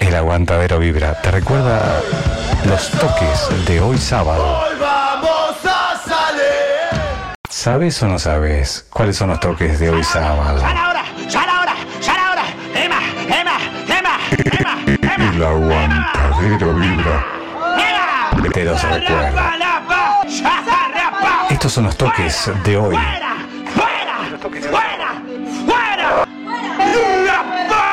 El 0.00 0.14
Aguantadero 0.16 0.80
Vibra 0.80 1.22
te 1.22 1.30
recuerda 1.30 2.02
los 2.66 2.90
toques 2.90 3.66
de 3.66 3.80
hoy 3.80 3.98
sábado. 3.98 4.60
Hoy 4.60 4.78
vamos 4.80 5.56
a 5.64 5.98
salir. 6.06 7.36
¿Sabes 7.48 8.02
o 8.02 8.08
no 8.08 8.18
sabes 8.18 8.86
cuáles 8.90 9.16
son 9.16 9.30
los 9.30 9.40
toques 9.40 9.78
de 9.78 9.90
hoy 9.90 10.04
sábado? 10.04 10.64
ahora! 10.64 11.04
¡Ya 11.28 11.46
la 11.46 11.60
hora! 11.60 11.74
¡Ya 12.00 12.14
la 12.14 12.30
hora! 12.32 12.44
¡Emma! 12.74 13.00
¡Emma! 13.28 13.58
¡Emma! 13.88 14.18
¡Emma! 14.48 14.78
¡Emma! 14.86 15.34
El 15.36 15.42
Aguantadero 15.44 16.74
Vibra 16.74 17.42
te 18.52 18.64
los 18.64 18.82
recuerda. 18.82 19.56
¡Rapa! 19.56 20.20
¡Ya 20.26 20.62
rapa! 20.94 21.46
Estos 21.50 21.72
son 21.72 21.84
los 21.84 21.96
toques 21.96 22.50
de 22.64 22.76
hoy. 22.76 22.94
¡Fuera! 22.94 23.36
¡Fuera! 23.74 24.38
¡Fuera! 24.70 25.22
¡Fuera! 25.66 26.26
¡Rapa! 27.26 27.91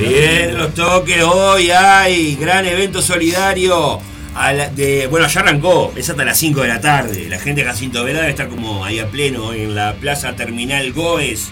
Vienen 0.00 0.56
los 0.58 0.74
toques, 0.74 1.22
hoy 1.22 1.70
hay 1.70 2.34
gran 2.36 2.66
evento 2.66 3.00
solidario. 3.00 4.00
A 4.34 4.52
la- 4.52 4.68
de, 4.68 5.06
bueno, 5.06 5.28
ya 5.28 5.40
arrancó, 5.40 5.92
es 5.96 6.10
hasta 6.10 6.24
las 6.24 6.36
5 6.38 6.62
de 6.62 6.68
la 6.68 6.80
tarde. 6.80 7.28
La 7.28 7.38
gente 7.38 7.60
de 7.62 7.68
Jacinto 7.68 8.02
Vera 8.02 8.18
debe 8.18 8.30
estar 8.30 8.48
como 8.48 8.84
ahí 8.84 8.98
a 8.98 9.06
pleno 9.08 9.52
en 9.52 9.76
la 9.76 9.94
Plaza 9.94 10.34
Terminal 10.34 10.92
Gómez 10.92 11.50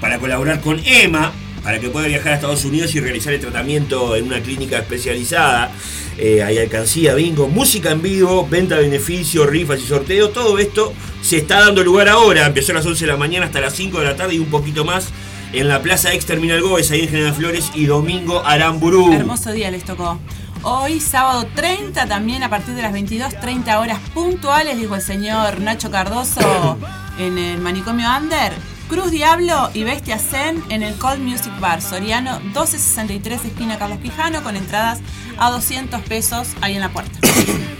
para 0.00 0.18
colaborar 0.18 0.60
con 0.60 0.80
EMA 0.84 1.32
para 1.62 1.78
que 1.78 1.88
pueda 1.88 2.08
viajar 2.08 2.32
a 2.32 2.34
Estados 2.36 2.64
Unidos 2.64 2.94
y 2.96 3.00
realizar 3.00 3.32
el 3.32 3.40
tratamiento 3.40 4.16
en 4.16 4.24
una 4.26 4.40
clínica 4.40 4.78
especializada. 4.78 5.70
Eh, 6.18 6.42
hay 6.42 6.58
alcancía, 6.58 7.14
bingo, 7.14 7.46
música 7.48 7.92
en 7.92 8.02
vivo, 8.02 8.46
venta 8.48 8.76
de 8.76 8.82
beneficios, 8.82 9.46
rifas 9.48 9.80
y 9.80 9.86
sorteos. 9.86 10.32
Todo 10.32 10.58
esto 10.58 10.92
se 11.22 11.36
está 11.38 11.60
dando 11.60 11.84
lugar 11.84 12.08
ahora. 12.08 12.46
Empezó 12.46 12.72
a 12.72 12.76
las 12.76 12.86
11 12.86 13.04
de 13.06 13.12
la 13.12 13.16
mañana 13.18 13.46
hasta 13.46 13.60
las 13.60 13.74
5 13.74 14.00
de 14.00 14.04
la 14.04 14.16
tarde 14.16 14.34
y 14.34 14.38
un 14.40 14.46
poquito 14.46 14.84
más 14.84 15.10
en 15.52 15.68
la 15.68 15.82
Plaza 15.82 16.12
Ex 16.12 16.26
Terminal 16.26 16.60
Gómez, 16.60 16.90
ahí 16.90 17.02
en 17.02 17.08
General 17.08 17.34
Flores, 17.34 17.70
y 17.74 17.86
domingo 17.86 18.44
Aramburú. 18.44 19.12
Hermoso 19.12 19.52
día 19.52 19.70
les 19.70 19.84
tocó. 19.84 20.18
Hoy, 20.62 21.00
sábado 21.00 21.46
30, 21.54 22.06
también 22.06 22.42
a 22.42 22.50
partir 22.50 22.74
de 22.74 22.82
las 22.82 22.92
22.30 22.92 23.78
horas 23.78 24.00
puntuales, 24.12 24.76
dijo 24.78 24.96
el 24.96 25.02
señor 25.02 25.60
Nacho 25.60 25.90
Cardoso 25.90 26.76
en 27.18 27.38
el 27.38 27.58
manicomio 27.58 28.08
Under. 28.16 28.52
Cruz 28.88 29.10
Diablo 29.10 29.70
y 29.74 29.82
Bestia 29.82 30.18
Zen 30.18 30.62
en 30.68 30.82
el 30.82 30.94
Cold 30.94 31.20
Music 31.20 31.52
Bar 31.58 31.82
Soriano 31.82 32.38
1263 32.40 33.44
esquina 33.44 33.78
Carlos 33.78 33.98
Quijano 33.98 34.44
con 34.44 34.54
entradas 34.54 35.00
a 35.38 35.50
200 35.50 36.00
pesos 36.02 36.48
ahí 36.60 36.76
en 36.76 36.80
la 36.80 36.90
puerta. 36.90 37.18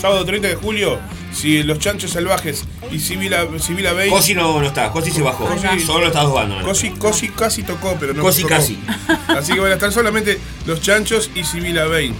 Sábado 0.00 0.24
30 0.24 0.48
de 0.48 0.54
julio, 0.54 0.98
si 1.34 1.62
los 1.62 1.78
chanchos 1.78 2.12
salvajes 2.12 2.64
y 2.90 2.98
Sibila, 3.00 3.46
Sibila 3.58 3.92
Bay. 3.92 4.08
Cosi 4.08 4.34
no, 4.34 4.58
no 4.60 4.66
está, 4.66 4.90
Cosi 4.90 5.10
se 5.10 5.20
bajó. 5.22 5.46
Cosi- 5.46 5.84
Solo 5.84 6.06
está 6.06 6.22
dos 6.22 6.32
bandas. 6.34 6.64
Cosi, 6.64 6.90
Cosi 6.90 7.28
casi 7.28 7.62
tocó, 7.62 7.96
pero 8.00 8.14
no 8.14 8.22
Cosi 8.22 8.42
tocó. 8.42 8.54
casi. 8.54 8.78
Así 9.28 9.52
que 9.52 9.60
van 9.60 9.70
a 9.72 9.74
estar 9.74 9.92
solamente 9.92 10.38
los 10.66 10.80
chanchos 10.80 11.30
y 11.34 11.44
Sibila 11.44 11.84
Bain. 11.86 12.14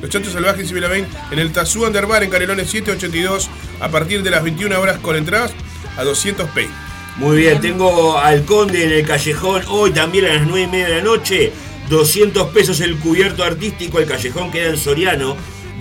Los 0.00 0.10
chanchos 0.10 0.34
salvajes 0.34 0.64
y 0.66 0.68
Sibila 0.68 0.88
Bain 0.88 1.04
en 1.32 1.38
el 1.40 1.50
Tazú 1.52 1.84
Underbar 1.84 2.22
en 2.22 2.30
Canelones 2.30 2.70
782 2.70 3.48
a 3.80 3.88
partir 3.88 4.22
de 4.22 4.30
las 4.30 4.44
21 4.44 4.78
horas 4.80 4.98
con 5.00 5.16
entradas 5.16 5.52
a 5.96 6.04
200 6.04 6.48
p. 6.50 6.68
Muy 7.16 7.38
bien, 7.38 7.60
tengo 7.60 8.18
al 8.18 8.44
Conde 8.44 8.84
en 8.84 8.92
el 8.92 9.06
callejón 9.06 9.62
hoy 9.68 9.90
también 9.90 10.26
a 10.26 10.34
las 10.34 10.46
9 10.46 10.62
y 10.62 10.66
media 10.68 10.88
de 10.88 10.96
la 10.98 11.02
noche. 11.02 11.50
200 11.88 12.48
pesos 12.50 12.80
el 12.80 12.96
cubierto 12.98 13.42
artístico. 13.42 13.98
El 13.98 14.06
callejón 14.06 14.50
queda 14.52 14.68
en 14.70 14.76
Soriano. 14.76 15.36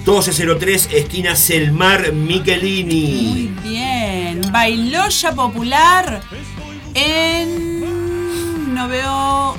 1203, 0.06 0.89
esquina 0.94 1.36
Selmar 1.36 2.13
Muy 2.13 2.36
Michelini. 2.39 3.52
bien. 3.63 4.41
Bailoya 4.52 5.32
popular 5.34 6.22
en. 6.94 8.74
No 8.74 8.88
veo. 8.88 9.58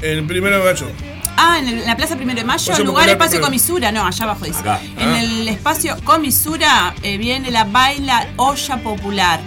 El 0.00 0.24
primero 0.24 0.58
de 0.64 0.72
mayo. 0.72 0.90
Ah, 1.36 1.58
en, 1.58 1.68
el- 1.68 1.78
en 1.80 1.86
la 1.86 1.96
Plaza 1.96 2.16
Primero 2.16 2.38
de 2.38 2.44
Mayo, 2.44 2.64
lugar 2.72 2.86
Popular 2.86 3.08
Espacio 3.10 3.30
Primero. 3.30 3.46
Comisura, 3.46 3.92
no, 3.92 4.04
allá 4.06 4.24
abajo 4.24 4.44
dice. 4.44 4.60
Acá. 4.60 4.80
En 4.98 5.08
Ah. 5.08 5.20
el 5.20 5.48
espacio 5.48 5.96
Comisura 6.04 6.94
eh, 7.02 7.16
viene 7.18 7.50
la 7.50 7.64
baila 7.64 8.28
olla 8.36 8.76
popular. 8.78 9.40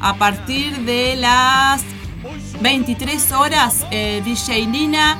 A 0.00 0.16
partir 0.16 0.76
de 0.80 1.16
las 1.16 1.82
23 2.60 3.32
horas, 3.32 3.86
eh, 3.90 4.20
DJ 4.24 4.66
Nina, 4.66 5.18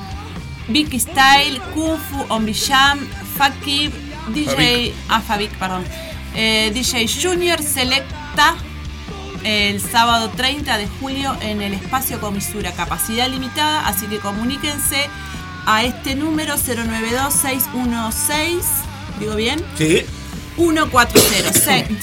Vicky 0.68 0.98
Style, 1.00 1.58
Kung 1.74 1.98
Fu 1.98 2.24
Ombijam, 2.28 2.98
Fakib, 3.36 3.92
DJ. 4.32 4.94
Ah, 5.08 5.20
Fabik, 5.20 5.50
perdón. 5.58 5.84
eh, 6.34 6.70
DJ 6.74 7.06
Junior 7.22 7.62
Selecta 7.62 8.56
el 9.44 9.80
sábado 9.80 10.30
30 10.36 10.76
de 10.78 10.88
julio 11.00 11.36
en 11.42 11.60
el 11.62 11.74
espacio 11.74 12.18
Comisura, 12.20 12.72
capacidad 12.72 13.28
limitada, 13.28 13.86
así 13.86 14.06
que 14.06 14.18
comuníquense 14.18 15.08
a 15.66 15.84
este 15.84 16.14
número 16.14 16.56
092-616, 16.56 18.62
digo 19.20 19.34
bien, 19.36 19.62
Sí, 19.76 20.04
140, 20.56 21.20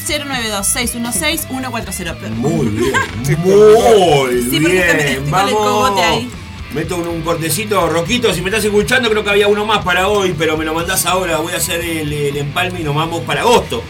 092-616-140. 0.07 2.29
muy 2.35 2.67
bien. 2.67 2.91
Muy 3.39 4.49
Sí, 4.49 4.59
porque 4.59 4.79
está- 4.79 4.93
bien. 4.97 5.07
estoy 5.07 5.31
con 5.31 5.47
el 5.47 5.53
cogote 5.55 6.01
ahí. 6.01 6.31
Meto 6.73 6.95
un, 6.95 7.21
cortecito, 7.21 7.89
Roquito, 7.89 8.33
si 8.33 8.41
me 8.41 8.49
estás 8.49 8.63
escuchando, 8.63 9.09
creo 9.09 9.25
que 9.25 9.29
había 9.29 9.49
uno 9.49 9.65
más 9.65 9.83
para 9.83 10.07
hoy, 10.07 10.33
pero 10.37 10.55
me 10.55 10.63
lo 10.63 10.73
mandás 10.73 11.05
ahora. 11.05 11.37
Voy 11.39 11.51
a 11.51 11.57
hacer 11.57 11.81
el, 11.81 12.37
empalme 12.37 12.79
y 12.79 12.83
nos 12.83 12.95
vamos 12.95 13.23
para 13.23 13.41
agosto. 13.41 13.83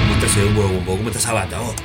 ¿Cómo 0.00 0.14
estás 0.14 0.36
un 0.36 0.54
poco? 0.84 0.96
¿Cómo 0.96 1.08
estás 1.10 1.26
Abata, 1.26 1.60
vos? 1.60 1.83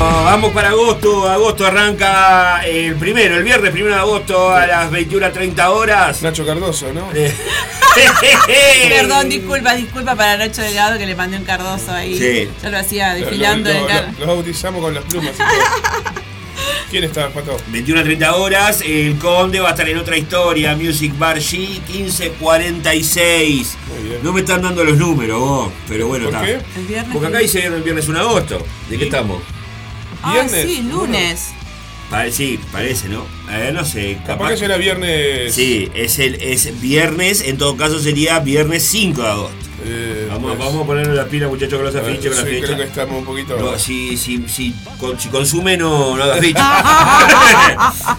Vamos 0.00 0.52
para 0.52 0.70
agosto. 0.70 1.28
Agosto 1.28 1.66
arranca 1.66 2.62
el 2.64 2.94
primero, 2.96 3.36
el 3.36 3.44
viernes 3.44 3.70
primero 3.70 3.94
de 3.94 4.00
agosto 4.00 4.50
a 4.50 4.66
las 4.66 4.90
21.30 4.90 5.66
horas. 5.68 6.22
Nacho 6.22 6.46
Cardoso, 6.46 6.90
¿no? 6.92 7.10
Eh, 7.14 7.32
Perdón, 8.88 9.28
disculpa, 9.30 9.74
disculpa 9.74 10.14
para 10.16 10.38
Nacho 10.38 10.62
Delgado 10.62 10.96
que 10.98 11.04
le 11.06 11.14
mandé 11.14 11.36
un 11.36 11.44
cardoso 11.44 11.92
ahí. 11.92 12.16
Sí. 12.16 12.48
Yo 12.62 12.70
lo 12.70 12.78
hacía 12.78 13.12
Lo- 13.14 13.20
desfilando 13.20 13.70
lo- 13.72 13.80
lo- 13.80 13.86
car- 13.86 14.14
Los 14.18 14.26
bautizamos 14.26 14.80
con 14.80 14.94
las 14.94 15.04
plumas. 15.04 15.34
y 15.34 15.38
todo. 15.38 15.48
¿Quién 16.90 17.04
está, 17.04 17.28
Pato? 17.28 17.56
21 17.68 18.00
a 18.00 18.04
30 18.04 18.34
horas, 18.36 18.82
el 18.84 19.16
Conde 19.18 19.60
va 19.60 19.68
a 19.68 19.72
estar 19.72 19.88
en 19.88 19.98
otra 19.98 20.16
historia, 20.16 20.74
Music 20.74 21.12
Bar 21.18 21.38
G 21.38 21.80
1546. 21.88 23.76
Muy 23.88 24.08
bien. 24.08 24.20
No 24.24 24.32
me 24.32 24.40
están 24.40 24.60
dando 24.62 24.82
los 24.82 24.96
números 24.96 25.38
vos, 25.38 25.70
pero 25.86 26.08
bueno, 26.08 26.24
¿Por 26.30 26.34
está. 26.34 26.46
qué? 26.46 26.58
El 26.80 26.86
viernes. 26.86 27.12
Porque 27.12 27.28
acá 27.28 27.38
dice 27.38 27.64
el 27.66 27.82
viernes 27.82 28.08
1 28.08 28.18
de 28.18 28.24
agosto. 28.24 28.66
¿De 28.88 28.98
qué 28.98 29.04
estamos? 29.04 29.40
Ah, 30.22 30.32
viernes. 30.34 30.62
sí, 30.66 30.82
lunes. 30.82 31.48
Pare- 32.10 32.32
sí, 32.32 32.58
parece, 32.72 33.08
¿no? 33.08 33.24
Eh, 33.50 33.70
no 33.72 33.84
sé, 33.84 34.14
Capaz 34.26 34.26
capaz. 34.38 34.48
que 34.50 34.56
será 34.56 34.76
viernes. 34.76 35.54
Sí, 35.54 35.88
es 35.94 36.18
el 36.18 36.34
es 36.42 36.80
viernes, 36.80 37.40
en 37.42 37.56
todo 37.56 37.76
caso 37.76 37.98
sería 38.00 38.38
viernes 38.40 38.82
5 38.84 39.22
de 39.22 39.28
agosto. 39.28 39.56
Eh, 39.82 40.26
Vamos, 40.28 40.50
pues, 40.54 40.58
vamos 40.58 40.82
a 40.82 40.86
ponerle 40.86 41.14
la 41.14 41.24
pila, 41.26 41.48
muchachos, 41.48 41.74
con 41.78 41.84
los 41.86 41.94
afiches, 41.96 42.34
con 42.34 42.44
sí, 42.44 42.60
creo 42.60 42.76
que 42.76 42.82
estamos 42.82 43.16
un 43.16 43.24
poquito. 43.24 43.56
No, 43.56 43.78
si, 43.78 44.16
si, 44.18 44.46
si, 44.48 44.74
con- 44.98 45.18
si 45.18 45.28
consume, 45.30 45.76
no, 45.78 46.16
no 46.16 46.22
haga 46.22 46.36
ficha. 46.36 46.82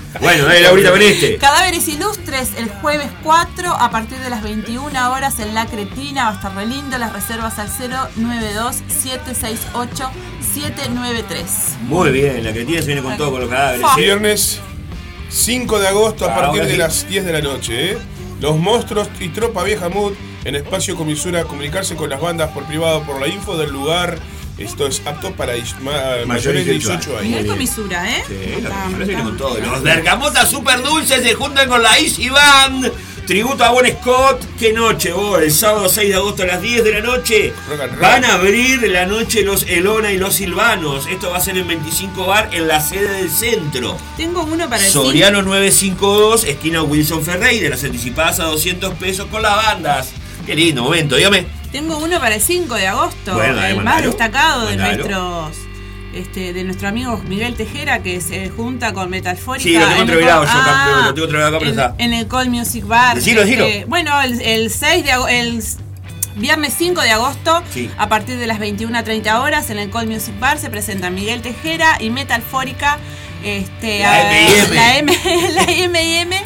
bueno, 0.22 0.46
dale, 0.46 0.62
Laurita, 0.62 0.90
con 0.92 1.02
este. 1.02 1.38
Cadáveres 1.38 1.88
Ilustres 1.88 2.50
el 2.58 2.68
jueves 2.70 3.10
4 3.24 3.70
a 3.74 3.92
partir 3.92 4.18
de 4.20 4.30
las 4.32 4.42
21 4.42 5.12
horas 5.12 5.40
en 5.40 5.54
La 5.54 5.66
Cretina. 5.68 6.24
Va 6.24 6.30
a 6.32 6.34
estar 6.36 6.56
re 6.56 6.66
lindo. 6.66 6.98
Las 6.98 7.14
reservas 7.14 7.60
al 7.60 7.70
092-768-793. 10.56 11.80
Muy 11.84 12.12
bien, 12.12 12.44
la 12.44 12.52
cretina 12.52 12.80
se 12.82 12.88
viene 12.88 13.02
con 13.02 13.18
todo, 13.18 13.32
con 13.32 13.42
los 13.42 13.50
cadáveres. 13.50 13.86
¿sí? 13.96 14.02
Viernes 14.02 14.60
5 15.30 15.80
de 15.80 15.88
agosto 15.88 16.26
a 16.30 16.34
Ah, 16.36 16.40
partir 16.42 16.64
de 16.64 16.72
sí. 16.72 16.78
las 16.78 17.08
10 17.08 17.26
de 17.26 17.34
la 17.34 17.42
noche. 17.42 17.92
¿eh? 17.92 17.98
Los 18.40 18.58
monstruos 18.58 19.08
y 19.20 19.30
tropa 19.30 19.64
vieja 19.64 19.90
mood 19.90 20.14
en 20.46 20.56
espacio 20.56 20.96
comisura 20.96 21.44
comunicarse 21.44 21.96
con 21.96 22.10
las 22.10 22.20
bandas 22.20 22.50
por 22.52 22.64
privado 22.66 23.04
por 23.04 23.20
la 23.22 23.28
info 23.28 23.58
del 23.58 23.72
lugar. 23.72 24.18
Esto 24.64 24.88
es 24.88 25.02
apto 25.06 25.32
para 25.34 25.54
ma- 25.82 26.26
mayores 26.26 26.66
de 26.66 26.74
18 26.74 27.18
años. 27.18 27.24
Miguel 27.24 27.48
Comisura, 27.48 28.10
¿eh? 28.18 28.24
Sí, 28.28 28.62
la 28.62 29.24
con 29.24 29.38
todo. 29.38 29.58
Los 29.60 29.82
Bergamotas 29.84 30.50
super 30.50 30.82
dulces 30.82 31.24
se 31.24 31.34
juntan 31.34 31.68
con 31.68 31.82
la 31.82 31.98
Easy 31.98 32.30
Band. 32.30 32.92
Tributo 33.26 33.64
a 33.64 33.70
Bon 33.70 33.86
Scott. 33.88 34.44
Qué 34.60 34.74
noche, 34.74 35.14
vos. 35.14 35.42
El 35.42 35.52
sábado 35.52 35.88
6 35.88 36.10
de 36.10 36.16
agosto 36.16 36.44
a 36.44 36.48
las 36.48 36.62
10 36.62 36.84
de 36.84 36.92
la 36.94 37.00
noche. 37.02 37.54
Van 38.00 38.26
a 38.26 38.34
abrir 38.34 38.82
la 38.90 39.06
noche 39.06 39.44
los 39.44 39.64
Elona 39.70 40.12
y 40.12 40.18
los 40.18 40.34
Silvanos. 40.36 41.08
Esto 41.08 41.30
va 41.30 41.38
a 41.38 41.40
ser 41.42 41.58
en 41.58 41.68
25 41.68 42.26
Bar 42.26 42.50
en 42.52 42.68
la 42.68 42.82
sede 42.82 43.14
del 43.14 43.30
centro. 43.30 43.96
Tengo 44.18 44.44
uno 44.44 44.68
para 44.70 44.84
el 44.86 44.92
Soriano 44.92 45.42
952, 45.44 46.44
esquina 46.46 46.84
Wilson 46.84 47.24
Ferreira, 47.24 47.70
las 47.70 47.84
anticipadas 47.84 48.40
a 48.40 48.46
200 48.46 48.96
pesos 48.96 49.28
con 49.28 49.42
las 49.44 49.56
bandas. 49.56 50.10
Qué 50.46 50.56
lindo 50.56 50.84
momento, 50.84 51.16
dígame. 51.16 51.46
Tengo 51.72 51.98
uno 52.00 52.20
para 52.20 52.36
el 52.36 52.42
5 52.42 52.76
de 52.76 52.88
agosto, 52.88 53.34
Bueno, 53.36 53.64
el 53.64 53.82
más 53.84 54.02
destacado 54.04 54.68
de 54.68 54.78
mandalo. 54.78 54.98
nuestros 55.08 55.58
este, 56.14 56.52
de 56.52 56.66
nuestro 56.66 56.90
amigo 56.90 57.22
Miguel 57.26 57.56
Tejera 57.56 58.04
que 58.04 58.20
se 58.20 58.50
junta 58.50 58.92
con 58.92 59.10
Metalfórica. 59.10 59.64
Sí, 59.64 59.74
lo 59.76 59.80
tengo 59.80 59.92
en 59.92 59.96
el 59.96 60.02
entreverado 60.02 60.42
Col- 60.44 60.54
yo, 60.54 60.60
Ah, 60.66 61.04
lo 61.06 61.14
tengo 61.14 61.38
acá, 61.38 61.58
pero 61.60 61.72
en, 61.72 61.80
está. 61.80 61.96
en 61.98 62.14
el 62.14 62.28
Call 62.28 62.50
Music 62.50 62.86
Bar. 62.86 63.16
Decilo, 63.16 63.42
decilo. 63.42 63.66
Este, 63.66 63.86
bueno, 63.86 64.22
el, 64.22 64.42
el 64.42 64.70
6 64.70 65.06
de 65.06 65.40
el 65.40 65.64
viernes 66.36 66.74
5 66.78 67.00
de 67.02 67.12
agosto, 67.12 67.64
Sí. 67.74 67.90
a 67.98 68.10
partir 68.10 68.38
de 68.38 68.48
las 68.48 68.60
21 68.60 68.98
a 68.98 69.04
30 69.04 69.40
horas, 69.42 69.70
en 69.70 69.80
el 69.80 69.90
Call 69.90 70.08
Music 70.08 70.38
Bar 70.38 70.58
se 70.60 70.70
presentan 70.70 71.16
Miguel 71.16 71.42
Tejera 71.42 71.98
y 72.02 72.10
Metalfórica. 72.10 72.98
Este, 73.44 74.00
La 74.00 74.32
M&M. 74.32 74.76
la 74.76 74.98
M, 74.98 75.12
la 75.56 75.64
M&M, 75.64 76.42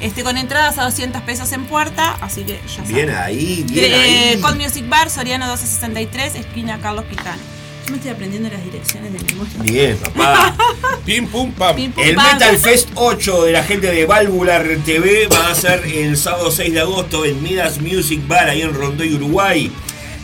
este, 0.00 0.22
con 0.22 0.36
entradas 0.36 0.76
a 0.78 0.84
200 0.84 1.22
pesos 1.22 1.50
en 1.52 1.64
puerta, 1.64 2.16
así 2.20 2.42
que 2.44 2.60
ya 2.66 2.74
saben. 2.76 2.94
Bien 2.94 3.10
ahí, 3.10 3.64
bien 3.68 3.92
Eh, 3.92 4.30
ahí. 4.34 4.40
Cold 4.40 4.60
Music 4.60 4.88
Bar, 4.88 5.08
Soriano 5.10 5.46
1263, 5.46 6.34
esquina 6.36 6.78
Carlos 6.80 7.04
Quijano. 7.08 7.40
Yo 7.86 7.90
me 7.90 7.96
estoy 7.96 8.12
aprendiendo 8.12 8.48
las 8.48 8.64
direcciones 8.64 9.12
de 9.12 9.18
memoria. 9.34 9.52
Bien, 9.62 9.96
papá. 9.98 10.56
Pim 11.04 11.26
pum 11.28 11.52
pam. 11.52 11.76
Pim, 11.76 11.92
pum, 11.92 12.02
El 12.04 12.14
pam. 12.14 12.32
Metal 12.32 12.56
Fest 12.58 12.88
8 12.94 13.44
de 13.44 13.52
la 13.52 13.62
gente 13.62 13.88
de 13.90 14.06
Valvular 14.06 14.66
TV 14.86 15.26
va 15.28 15.50
a 15.50 15.54
ser 15.54 15.84
el 15.84 16.16
sábado 16.16 16.50
6 16.50 16.72
de 16.72 16.80
agosto 16.80 17.26
en 17.26 17.42
Midas 17.42 17.80
Music 17.82 18.26
Bar, 18.26 18.48
ahí 18.48 18.62
en 18.62 18.72
Rondoy, 18.72 19.12
Uruguay. 19.14 19.70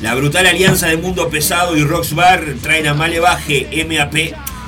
La 0.01 0.15
brutal 0.15 0.47
alianza 0.47 0.87
de 0.87 0.97
Mundo 0.97 1.29
Pesado 1.29 1.77
y 1.77 1.85
Rocks 1.85 2.15
Bar 2.15 2.43
traen 2.63 2.87
a 2.87 2.95
Malevaje, 2.95 3.69
MAP, 3.87 4.15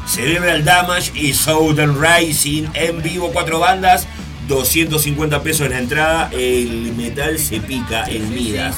Cerebral 0.07 0.65
Damage 0.65 1.13
y 1.15 1.33
Southern 1.33 1.97
Rising 2.01 2.65
en 2.75 3.03
vivo, 3.03 3.31
cuatro 3.33 3.59
bandas, 3.59 4.07
250 4.49 5.43
pesos 5.43 5.69
la 5.69 5.79
entrada. 5.79 6.31
El 6.33 6.93
metal 6.95 7.39
se 7.39 7.61
pica 7.61 8.05
en 8.05 8.35
Midas. 8.35 8.77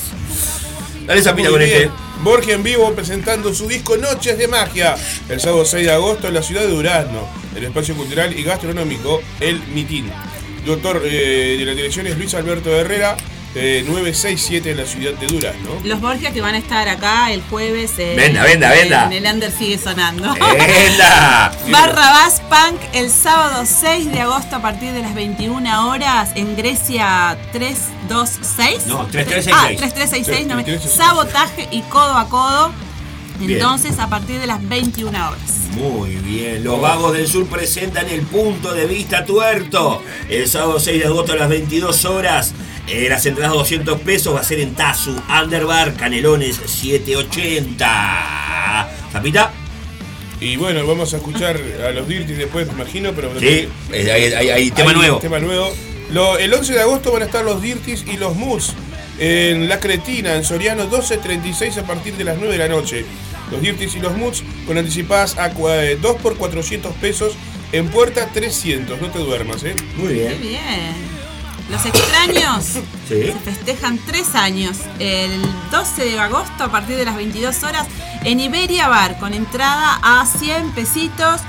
Dale 1.06 1.20
esa 1.20 1.34
pila 1.34 1.50
con 1.50 1.62
este. 1.62 1.90
Borgia 2.22 2.54
en 2.54 2.62
vivo 2.62 2.90
presentando 2.94 3.52
su 3.52 3.68
disco 3.68 3.98
Noches 3.98 4.38
de 4.38 4.48
Magia 4.48 4.94
el 5.28 5.40
sábado 5.40 5.64
6 5.66 5.84
de 5.84 5.92
agosto 5.92 6.28
en 6.28 6.34
la 6.34 6.42
ciudad 6.42 6.62
de 6.62 6.68
Durazno, 6.68 7.28
el 7.54 7.64
espacio 7.64 7.94
cultural 7.94 8.38
y 8.38 8.42
gastronómico 8.42 9.20
El 9.40 9.60
Mitín. 9.74 10.10
Doctor 10.64 11.02
eh, 11.04 11.56
de 11.58 11.64
la 11.66 11.74
dirección 11.74 12.06
es 12.06 12.16
Luis 12.16 12.32
Alberto 12.32 12.70
Herrera, 12.70 13.16
eh, 13.54 13.82
967 13.86 14.70
en 14.72 14.76
la 14.78 14.86
ciudad 14.86 15.12
de 15.18 15.26
Durazno. 15.26 15.70
Los 15.84 16.00
Borgia 16.00 16.32
que 16.32 16.40
van 16.40 16.54
a 16.54 16.58
estar 16.58 16.88
acá 16.88 17.32
el 17.32 17.42
jueves. 17.42 17.92
eh, 17.98 18.14
Venda, 18.16 18.42
venda, 18.44 18.70
venda. 18.70 19.04
En 19.06 19.12
el 19.24 19.32
Under 19.34 19.50
sigue 19.52 19.78
sonando. 19.78 20.34
¡Enda! 20.34 21.52
Barrabás 21.70 22.40
Punk 22.48 22.80
el 22.92 23.10
sábado 23.10 23.64
6 23.66 24.10
de 24.12 24.20
agosto 24.20 24.56
a 24.56 24.62
partir 24.62 24.92
de 24.92 25.02
las 25.02 25.14
21 25.14 25.88
horas 25.88 26.30
en 26.34 26.56
Grecia 26.56 27.36
326. 27.52 28.86
No, 28.86 29.06
3366. 29.06 29.54
Ah, 29.54 29.66
3366. 29.66 30.46
no 30.46 30.56
me- 30.56 30.64
3366. 30.64 30.94
Sabotaje 30.94 31.68
y 31.70 31.82
codo 31.82 32.16
a 32.16 32.28
codo. 32.28 32.72
Bien. 33.38 33.52
Entonces 33.52 33.98
a 33.98 34.08
partir 34.08 34.38
de 34.40 34.46
las 34.46 34.66
21 34.68 35.28
horas. 35.28 35.40
Muy 35.72 36.10
bien, 36.16 36.62
los 36.62 36.80
vagos 36.80 37.14
del 37.14 37.26
sur 37.26 37.46
presentan 37.48 38.08
el 38.08 38.22
punto 38.22 38.72
de 38.72 38.86
vista 38.86 39.24
tuerto. 39.24 40.02
El 40.28 40.46
sábado 40.48 40.78
6 40.78 41.00
de 41.00 41.06
agosto 41.06 41.32
a 41.32 41.36
las 41.36 41.48
22 41.48 42.04
horas. 42.04 42.54
Eh, 42.86 43.06
las 43.08 43.24
entradas 43.26 43.54
200 43.54 44.00
pesos 44.02 44.34
va 44.36 44.40
a 44.40 44.44
ser 44.44 44.60
en 44.60 44.74
Tazu, 44.74 45.16
Underbar, 45.42 45.94
Canelones 45.94 46.60
780. 46.64 48.88
¿Zapita? 49.12 49.52
Y 50.40 50.56
bueno, 50.56 50.86
vamos 50.86 51.14
a 51.14 51.16
escuchar 51.16 51.58
a 51.86 51.90
los 51.92 52.06
Dirties 52.08 52.36
después, 52.38 52.66
me 52.68 52.74
imagino, 52.74 53.12
pero... 53.12 53.30
Sí, 53.40 53.68
hay, 53.92 54.08
hay- 54.10 54.50
hay 54.50 54.70
tema 54.70 54.90
Hay 54.90 54.96
nuevo. 54.96 55.18
Tema 55.18 55.38
nuevo. 55.38 55.72
Lo- 56.12 56.36
el 56.38 56.52
11 56.52 56.74
de 56.74 56.80
agosto 56.80 57.12
van 57.12 57.22
a 57.22 57.24
estar 57.26 57.44
los 57.44 57.62
Dirties 57.62 58.04
y 58.06 58.16
los 58.18 58.34
Mus 58.36 58.72
en 59.18 59.68
La 59.68 59.80
Cretina, 59.80 60.34
en 60.34 60.44
Soriano 60.44 60.82
1236 60.84 61.78
a 61.78 61.82
partir 61.84 62.14
de 62.14 62.24
las 62.24 62.36
9 62.38 62.52
de 62.52 62.58
la 62.58 62.68
noche. 62.68 63.04
Los 63.50 63.60
Dirties 63.60 63.94
y 63.94 64.00
los 64.00 64.16
Mus 64.16 64.42
con 64.66 64.78
anticipadas 64.78 65.36
a 65.38 65.50
2 65.50 65.96
por 66.22 66.36
400 66.36 66.92
pesos 66.94 67.34
en 67.72 67.88
puerta 67.88 68.26
300. 68.32 69.00
No 69.00 69.08
te 69.08 69.18
duermas, 69.18 69.62
¿eh? 69.64 69.74
Muy 69.96 70.14
bien. 70.14 70.40
bien. 70.40 71.14
Los 71.70 71.84
extraños 71.86 72.64
Sí. 73.08 73.22
se 73.26 73.32
festejan 73.44 73.98
tres 74.06 74.34
años. 74.34 74.76
El 74.98 75.30
12 75.70 76.04
de 76.04 76.18
agosto 76.18 76.64
a 76.64 76.70
partir 76.70 76.96
de 76.96 77.04
las 77.04 77.16
22 77.16 77.62
horas 77.64 77.86
en 78.24 78.40
Iberia 78.40 78.88
Bar 78.88 79.18
con 79.18 79.34
entrada 79.34 79.98
a 80.02 80.26
100 80.26 80.70
pesitos. 80.72 81.40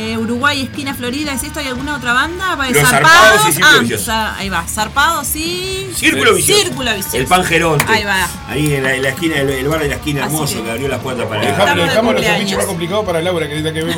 Eh, 0.00 0.16
Uruguay, 0.16 0.62
esquina 0.62 0.94
Florida, 0.94 1.32
¿es 1.32 1.42
esto? 1.42 1.58
¿Hay 1.58 1.66
alguna 1.66 1.96
otra 1.96 2.12
banda? 2.12 2.54
Va, 2.54 2.70
Los 2.70 2.88
Zarpados 2.88 3.40
y 3.48 3.52
Círculo 3.52 3.66
Ah, 3.76 3.80
Vicioso. 3.80 4.12
ahí 4.38 4.48
va, 4.48 4.64
zarpados 4.68 5.34
y. 5.34 5.90
Círculo 5.92 6.34
vicioso. 6.34 6.62
Círculo 6.62 6.94
vicioso. 6.94 7.16
El 7.16 7.26
pan 7.26 7.44
Geronte. 7.44 7.84
Ahí 7.88 8.04
va. 8.04 8.28
Ahí 8.48 8.74
en 8.74 8.84
la, 8.84 8.94
en 8.94 9.02
la 9.02 9.08
esquina, 9.08 9.36
el, 9.40 9.50
el 9.50 9.68
bar 9.68 9.80
de 9.80 9.88
la 9.88 9.94
esquina 9.96 10.24
Así 10.24 10.34
hermoso 10.34 10.54
que- 10.58 10.62
que, 10.62 10.70
abrió 10.70 10.86
las 10.88 11.00
puertas 11.00 11.26
para 11.26 11.40
Dejamos, 11.40 11.58
Estamos 11.58 11.82
de 11.82 11.88
dejamos 11.90 12.14
los 12.14 12.26
afiches 12.26 12.56
más 12.56 12.66
complicados 12.66 13.04
para 13.06 13.20
Laura, 13.22 13.48
que 13.48 13.62
que. 13.62 13.94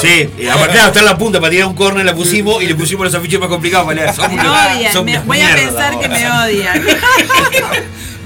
Sí, 0.00 0.30
y 0.42 0.46
aparte 0.48 0.78
está 0.78 0.98
en 1.00 1.04
la 1.04 1.18
punta 1.18 1.38
para 1.38 1.50
tirar 1.50 1.66
un 1.68 1.74
corner, 1.74 2.06
la 2.06 2.14
pusimos 2.14 2.62
y 2.62 2.66
le 2.66 2.74
pusimos 2.74 3.04
los 3.04 3.14
afiches 3.14 3.38
más 3.38 3.50
complicados 3.50 3.86
para 3.86 4.00
leer. 4.02 4.14
Somos 4.14 4.32
Me 4.32 4.40
odian, 4.48 4.92
somos 4.92 5.04
me- 5.12 5.18
voy 5.20 5.40
a 5.42 5.54
pensar 5.54 5.98
que 6.00 6.08
me 6.08 6.30
odian. 6.30 6.82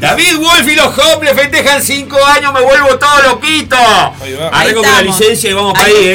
David 0.01 0.37
Wolf 0.39 0.67
y 0.67 0.77
los 0.77 0.97
Hombres 0.99 1.35
festejan 1.35 1.83
5 1.83 2.17
años, 2.35 2.55
me 2.55 2.63
vuelvo 2.63 2.99
todo 2.99 3.23
loquito. 3.23 3.77
Ahí. 3.77 4.35
Ahí 4.35 4.49
Arreglo 4.51 4.81
con 4.83 4.91
la 4.91 4.99
estamos. 5.01 5.21
licencia 5.21 5.51
y 5.51 5.53
vamos 5.53 5.75
para 5.75 5.85
Ahí 5.85 5.95
ahí, 5.95 6.09
¿eh? 6.09 6.13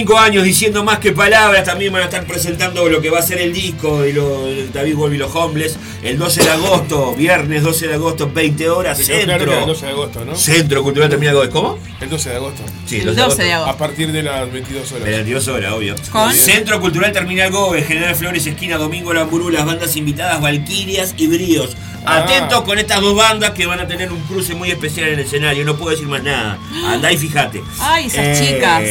5 0.00 0.18
años 0.18 0.44
diciendo 0.44 0.82
más 0.82 0.98
que 0.98 1.12
palabras, 1.12 1.62
también 1.64 1.92
van 1.92 2.00
a 2.00 2.04
estar 2.06 2.24
presentando 2.24 2.88
lo 2.88 3.02
que 3.02 3.10
va 3.10 3.18
a 3.18 3.22
ser 3.22 3.38
el 3.38 3.52
disco 3.52 4.00
de 4.00 4.14
los 4.14 4.72
David 4.72 4.94
Wolf 4.94 5.14
y 5.14 5.18
los 5.18 5.34
Hombres 5.36 5.76
el 6.02 6.16
12 6.16 6.42
de 6.42 6.50
agosto, 6.50 7.14
viernes 7.14 7.62
12 7.62 7.88
de 7.88 7.94
agosto, 7.94 8.30
20 8.32 8.70
horas, 8.70 8.96
Te 8.96 9.04
quedó 9.04 9.24
claro 9.24 9.38
que 9.38 9.44
el 9.44 9.50
centro. 9.50 9.66
12 9.66 9.84
de 9.86 9.92
agosto, 9.92 10.24
¿no? 10.24 10.36
Centro 10.36 10.82
Cultural 10.82 11.10
Terminal 11.10 11.34
Gómez, 11.34 11.50
¿cómo? 11.50 11.78
El 12.00 12.08
12 12.08 12.30
de 12.30 12.36
agosto. 12.36 12.62
Sí, 12.86 12.96
El 13.00 13.14
12 13.14 13.42
de 13.42 13.52
A 13.52 13.56
agosto. 13.56 13.76
partir 13.76 14.10
de 14.10 14.22
las 14.22 14.50
22 14.50 14.90
horas. 14.92 15.04
De 15.04 15.10
las 15.10 15.18
22 15.18 15.48
horas, 15.48 15.72
obvio. 15.74 15.94
Con- 16.10 16.32
Centro 16.32 16.80
Cultural 16.80 17.12
Terminal 17.12 17.50
Gómez, 17.50 17.86
General 17.86 18.14
Flores, 18.16 18.46
esquina 18.46 18.78
Domingo 18.78 19.12
Lamburú, 19.12 19.50
las 19.50 19.66
bandas 19.66 19.94
invitadas 19.96 20.40
Valquirias 20.40 21.14
y 21.18 21.26
Bríos. 21.26 21.76
Ah. 22.06 22.20
Atentos 22.20 22.62
con 22.62 22.78
estas 22.78 23.02
dos 23.02 23.14
bandas 23.14 23.50
que 23.50 23.66
van 23.66 23.78
a 23.78 23.86
tener 23.86 24.10
un 24.10 24.20
cruce 24.22 24.54
muy 24.54 24.70
especial 24.70 25.08
en 25.08 25.14
el 25.18 25.20
escenario, 25.26 25.66
no 25.66 25.76
puedo 25.76 25.90
decir 25.90 26.08
más 26.08 26.22
nada. 26.22 26.58
Andá 26.86 27.12
y 27.12 27.18
fíjate. 27.18 27.60
Ay, 27.78 28.06
esas 28.06 28.40
chicas. 28.40 28.82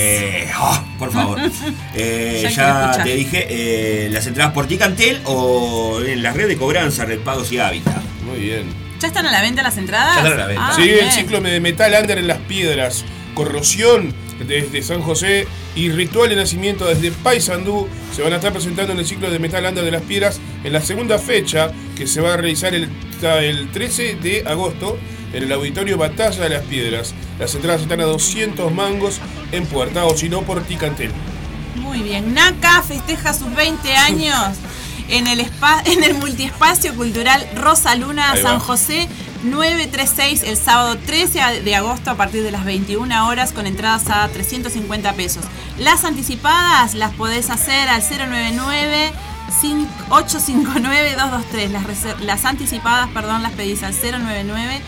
oh, 0.61 0.79
por 0.99 1.11
favor. 1.11 1.39
Eh, 1.95 2.51
Ya 2.55 2.91
te 3.03 3.15
dije, 3.15 3.47
eh, 3.49 4.09
las 4.11 4.27
entradas 4.27 4.53
por 4.53 4.67
Ticantel 4.67 5.21
o 5.25 6.01
en 6.05 6.21
la 6.21 6.31
red 6.33 6.47
de 6.47 6.57
cobranza, 6.57 7.05
Red 7.05 7.19
Pagos 7.21 7.51
y 7.51 7.57
Hábitat. 7.59 8.01
Muy 8.25 8.39
bien. 8.39 8.65
¿Ya 8.99 9.07
están 9.07 9.25
a 9.25 9.31
la 9.31 9.41
venta 9.41 9.63
las 9.63 9.77
entradas? 9.77 10.15
Ya 10.15 10.21
están 10.21 10.33
a 10.33 10.37
la 10.43 10.47
venta. 10.47 10.67
Ah, 10.69 10.73
Sigue 10.75 10.93
bien. 10.93 11.05
el 11.05 11.11
ciclo 11.11 11.41
de 11.41 11.59
Metal 11.59 11.93
Under 11.99 12.17
en 12.17 12.27
las 12.27 12.37
Piedras, 12.39 13.05
Corrosión 13.33 14.13
desde 14.45 14.81
San 14.83 15.01
José 15.01 15.47
y 15.75 15.89
Ritual 15.89 16.29
de 16.29 16.35
Nacimiento 16.37 16.85
desde 16.85 17.11
Paysandú 17.11 17.87
se 18.15 18.21
van 18.21 18.31
a 18.33 18.37
estar 18.37 18.51
presentando 18.53 18.93
en 18.93 18.99
el 18.99 19.05
ciclo 19.05 19.29
de 19.29 19.37
Metal 19.39 19.65
Under 19.65 19.83
de 19.83 19.91
las 19.91 20.01
Piedras 20.03 20.39
en 20.63 20.71
la 20.73 20.81
segunda 20.81 21.19
fecha 21.19 21.71
que 21.97 22.07
se 22.07 22.21
va 22.21 22.33
a 22.33 22.37
realizar 22.37 22.73
el, 22.73 22.87
el 23.21 23.69
13 23.71 24.15
de 24.15 24.43
agosto 24.47 24.97
en 25.33 25.43
el 25.43 25.51
auditorio 25.51 25.97
Batalla 25.97 26.43
de 26.43 26.49
las 26.49 26.63
Piedras. 26.63 27.13
Las 27.39 27.53
entradas 27.55 27.81
están 27.81 28.01
a 28.01 28.05
200 28.05 28.71
mangos 28.73 29.19
en 29.51 29.65
puerta 29.65 30.05
o 30.05 30.15
si 30.17 30.29
no 30.29 30.41
por 30.41 30.61
Ticantel. 30.63 31.11
Muy 31.75 32.01
bien. 32.01 32.33
NACA 32.33 32.81
festeja 32.83 33.33
sus 33.33 33.53
20 33.55 33.95
años 33.95 34.57
en 35.09 35.27
el, 35.27 35.39
espa- 35.39 35.81
en 35.85 36.03
el 36.03 36.13
multiespacio 36.15 36.93
cultural 36.95 37.47
Rosa 37.55 37.95
Luna. 37.95 38.33
San 38.41 38.59
José 38.59 39.07
936 39.43 40.43
el 40.43 40.57
sábado 40.57 40.97
13 40.97 41.61
de 41.63 41.75
agosto 41.75 42.11
a 42.11 42.15
partir 42.15 42.43
de 42.43 42.51
las 42.51 42.65
21 42.65 43.27
horas 43.27 43.53
con 43.53 43.67
entradas 43.67 44.09
a 44.09 44.27
350 44.27 45.13
pesos. 45.13 45.43
Las 45.77 46.03
anticipadas 46.03 46.93
las 46.93 47.13
podés 47.13 47.49
hacer 47.49 47.87
al 47.87 48.01
099 48.01 49.13
859 50.09 51.15
223. 51.15 51.71
Las, 51.71 52.21
las 52.21 52.45
anticipadas, 52.45 53.09
perdón, 53.09 53.41
las 53.43 53.51
pedís 53.53 53.81
al 53.83 53.93
099 53.93 54.81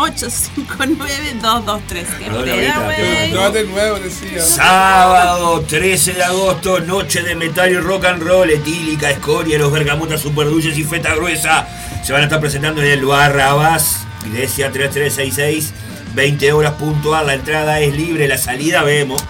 859 0.00 1.34
223. 1.42 2.08
¿Qué 2.18 2.24
Perdón, 2.24 2.44
pedo, 2.44 2.54
ahorita, 2.54 2.84
güey? 2.84 3.32
No, 3.32 3.50
de 3.50 3.64
nuevo 3.64 3.98
decía. 3.98 4.42
Sábado 4.42 5.60
13 5.60 6.14
de 6.14 6.24
agosto, 6.24 6.80
noche 6.80 7.22
de 7.22 7.34
metal 7.34 7.70
y 7.70 7.76
rock 7.76 8.06
and 8.06 8.22
roll, 8.22 8.48
etílica, 8.50 9.10
escoria, 9.10 9.58
los 9.58 9.70
bergamotas 9.70 10.22
super 10.22 10.48
dulces 10.48 10.78
y 10.78 10.84
feta 10.84 11.14
gruesa. 11.14 11.68
Se 12.02 12.12
van 12.12 12.22
a 12.22 12.24
estar 12.24 12.40
presentando 12.40 12.80
en 12.82 12.88
el 12.88 13.04
Barrabás, 13.04 14.06
Iglesia 14.26 14.72
3366, 14.72 15.74
20 16.14 16.52
horas 16.52 16.72
puntual. 16.74 17.26
La 17.26 17.34
entrada 17.34 17.80
es 17.80 17.94
libre, 17.94 18.26
la 18.26 18.38
salida 18.38 18.82
vemos. 18.82 19.22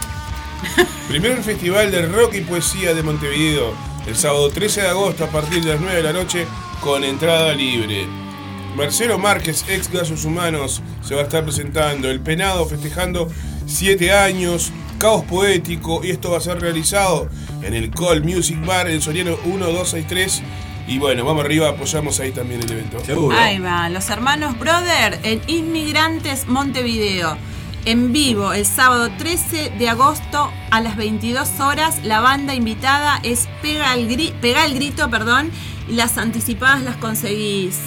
Primero 1.09 1.35
el 1.35 1.43
Festival 1.43 1.91
de 1.91 2.07
Rock 2.07 2.35
y 2.35 2.43
Poesía 2.43 2.95
de 2.95 3.03
Montevideo, 3.03 3.75
el 4.07 4.15
sábado 4.15 4.49
13 4.51 4.83
de 4.83 4.89
agosto 4.89 5.25
a 5.25 5.29
partir 5.29 5.65
de 5.65 5.73
las 5.73 5.81
9 5.81 5.97
de 5.97 6.03
la 6.05 6.13
noche 6.13 6.47
con 6.81 7.03
entrada 7.03 7.53
libre. 7.55 8.30
Marcelo 8.77 9.19
Márquez, 9.19 9.65
ex 9.69 9.91
Gasos 9.91 10.25
Humanos, 10.25 10.83
se 11.03 11.15
va 11.15 11.21
a 11.23 11.25
estar 11.25 11.43
presentando. 11.45 12.09
El 12.11 12.21
Penado 12.21 12.67
festejando 12.67 13.29
7 13.67 14.13
años. 14.13 14.73
Caos 14.99 15.25
Poético, 15.25 16.03
y 16.05 16.11
esto 16.11 16.31
va 16.31 16.37
a 16.37 16.41
ser 16.43 16.61
realizado 16.61 17.31
en 17.63 17.73
el 17.73 17.91
Call 17.91 18.23
Music 18.23 18.59
Bar 18.67 18.87
en 18.91 19.01
Soriano 19.01 19.31
1263. 19.47 20.43
Y 20.89 20.99
bueno, 20.99 21.25
vamos 21.25 21.43
arriba, 21.45 21.71
apoyamos 21.71 22.21
ahí 22.21 22.33
también 22.33 22.61
el 22.63 22.71
evento. 22.71 23.01
Seguro. 23.03 23.35
Ahí 23.39 23.59
va, 23.61 23.89
los 23.89 24.11
hermanos 24.11 24.59
Brother 24.59 25.19
en 25.23 25.41
Inmigrantes 25.47 26.47
Montevideo. 26.49 27.39
En 27.87 28.13
vivo 28.13 28.53
el 28.53 28.67
sábado 28.67 29.09
13 29.17 29.73
de 29.79 29.89
agosto 29.89 30.53
a 30.71 30.83
las 30.83 30.99
22 30.99 31.61
horas. 31.61 32.05
La 32.05 32.21
banda 32.21 32.55
invitada 32.55 33.21
es 33.23 33.49
Pega 33.63 33.95
el, 33.95 34.07
Gri- 34.07 34.35
Pega 34.43 34.67
el 34.67 34.75
Grito, 34.75 35.09
perdón, 35.09 35.51
y 35.89 35.93
las 35.95 36.19
anticipadas 36.19 36.83
las 36.83 36.97
conseguís 36.97 37.79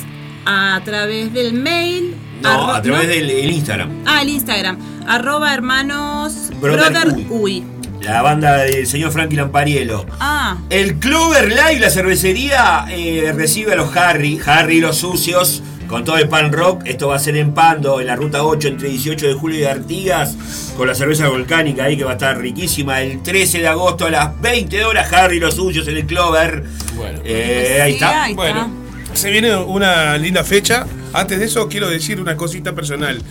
a 0.45 0.81
través 0.83 1.33
del 1.33 1.53
mail. 1.53 2.15
No, 2.41 2.49
arro- 2.49 2.75
a 2.75 2.81
través 2.81 3.07
¿no? 3.07 3.13
del 3.13 3.29
el 3.29 3.51
Instagram. 3.51 3.89
Ah, 4.05 4.21
el 4.21 4.29
Instagram. 4.29 4.77
Arroba 5.07 5.53
hermanos 5.53 6.49
Brother 6.61 6.91
Brother, 6.91 7.13
Uy. 7.15 7.27
Uy. 7.29 7.63
La 8.01 8.21
banda 8.21 8.57
del 8.63 8.85
señor 8.85 9.11
Frankie 9.13 9.37
Lampariello. 9.37 10.05
Ah, 10.19 10.57
El 10.69 10.95
Clover 10.99 11.47
Live, 11.49 11.79
la 11.79 11.89
cervecería, 11.89 12.85
eh, 12.89 13.31
recibe 13.33 13.71
a 13.73 13.75
los 13.77 13.95
Harry, 13.95 14.39
Harry 14.45 14.77
y 14.77 14.81
los 14.81 14.97
sucios, 14.97 15.63
con 15.87 16.03
todo 16.03 16.17
el 16.17 16.27
pan 16.27 16.51
rock. 16.51 16.81
Esto 16.85 17.07
va 17.07 17.15
a 17.15 17.19
ser 17.19 17.37
en 17.37 17.53
Pando, 17.53 18.01
en 18.01 18.07
la 18.07 18.17
ruta 18.17 18.43
8, 18.43 18.67
entre 18.67 18.89
18 18.89 19.27
de 19.27 19.33
julio 19.35 19.59
y 19.61 19.63
Artigas, 19.63 20.35
con 20.75 20.87
la 20.87 20.95
cerveza 20.95 21.29
volcánica 21.29 21.85
ahí 21.85 21.95
que 21.95 22.03
va 22.03 22.11
a 22.11 22.13
estar 22.15 22.37
riquísima. 22.37 22.99
El 23.01 23.23
13 23.23 23.59
de 23.59 23.67
agosto 23.69 24.05
a 24.07 24.09
las 24.09 24.41
20 24.41 24.83
horas, 24.83 25.11
Harry 25.13 25.37
y 25.37 25.39
los 25.39 25.55
sucios 25.55 25.87
en 25.87 25.95
el 25.95 26.05
Clover. 26.05 26.63
Bueno. 26.95 27.19
Eh, 27.23 27.79
ahí 27.81 27.93
está. 27.93 28.23
ahí 28.23 28.33
Bueno, 28.33 28.69
se 29.13 29.29
viene 29.31 29.55
una 29.55 30.17
linda 30.17 30.43
fecha. 30.43 30.85
Antes 31.13 31.39
de 31.39 31.45
eso, 31.45 31.67
quiero 31.69 31.89
decir 31.89 32.19
una 32.19 32.35
cosita 32.35 32.73
personal. 32.73 33.21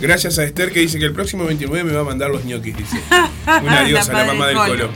Gracias 0.00 0.38
a 0.38 0.44
Esther 0.44 0.72
que 0.72 0.80
dice 0.80 0.98
que 0.98 1.04
el 1.06 1.12
próximo 1.12 1.44
29 1.44 1.84
me 1.84 1.92
va 1.92 2.02
a 2.02 2.04
mandar 2.04 2.30
los 2.30 2.44
ñoquis, 2.44 2.76
dice. 2.76 3.00
Una 3.62 3.82
diosa, 3.82 4.12
la, 4.12 4.18
padre 4.18 4.26
mamá 4.38 4.46
del 4.48 4.56
Colo. 4.56 4.90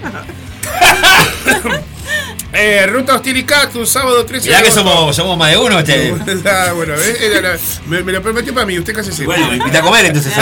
eh, 2.52 2.86
Ruta 2.86 3.16
Hostil 3.16 3.36
y 3.38 3.44
Cactus, 3.44 3.88
sábado 3.88 4.24
13 4.24 4.46
Mirá 4.48 4.58
de 4.58 4.64
que 4.64 4.70
agosto. 4.70 4.90
somos, 4.90 5.16
somos 5.16 5.38
más 5.38 5.50
de 5.50 5.56
uno. 5.58 5.78
Este. 5.78 6.14
Ah, 6.48 6.72
bueno, 6.74 6.92
¿ves? 6.94 7.20
Era 7.20 7.40
la- 7.54 7.58
me, 7.86 8.02
me 8.02 8.12
lo 8.12 8.22
prometió 8.22 8.52
para 8.54 8.66
mí, 8.66 8.78
usted 8.78 8.94
casi 8.94 9.10
se 9.12 9.24
Bueno, 9.24 9.48
me 9.48 9.56
invita 9.56 9.78
a 9.78 9.82
comer 9.82 10.06
entonces. 10.06 10.32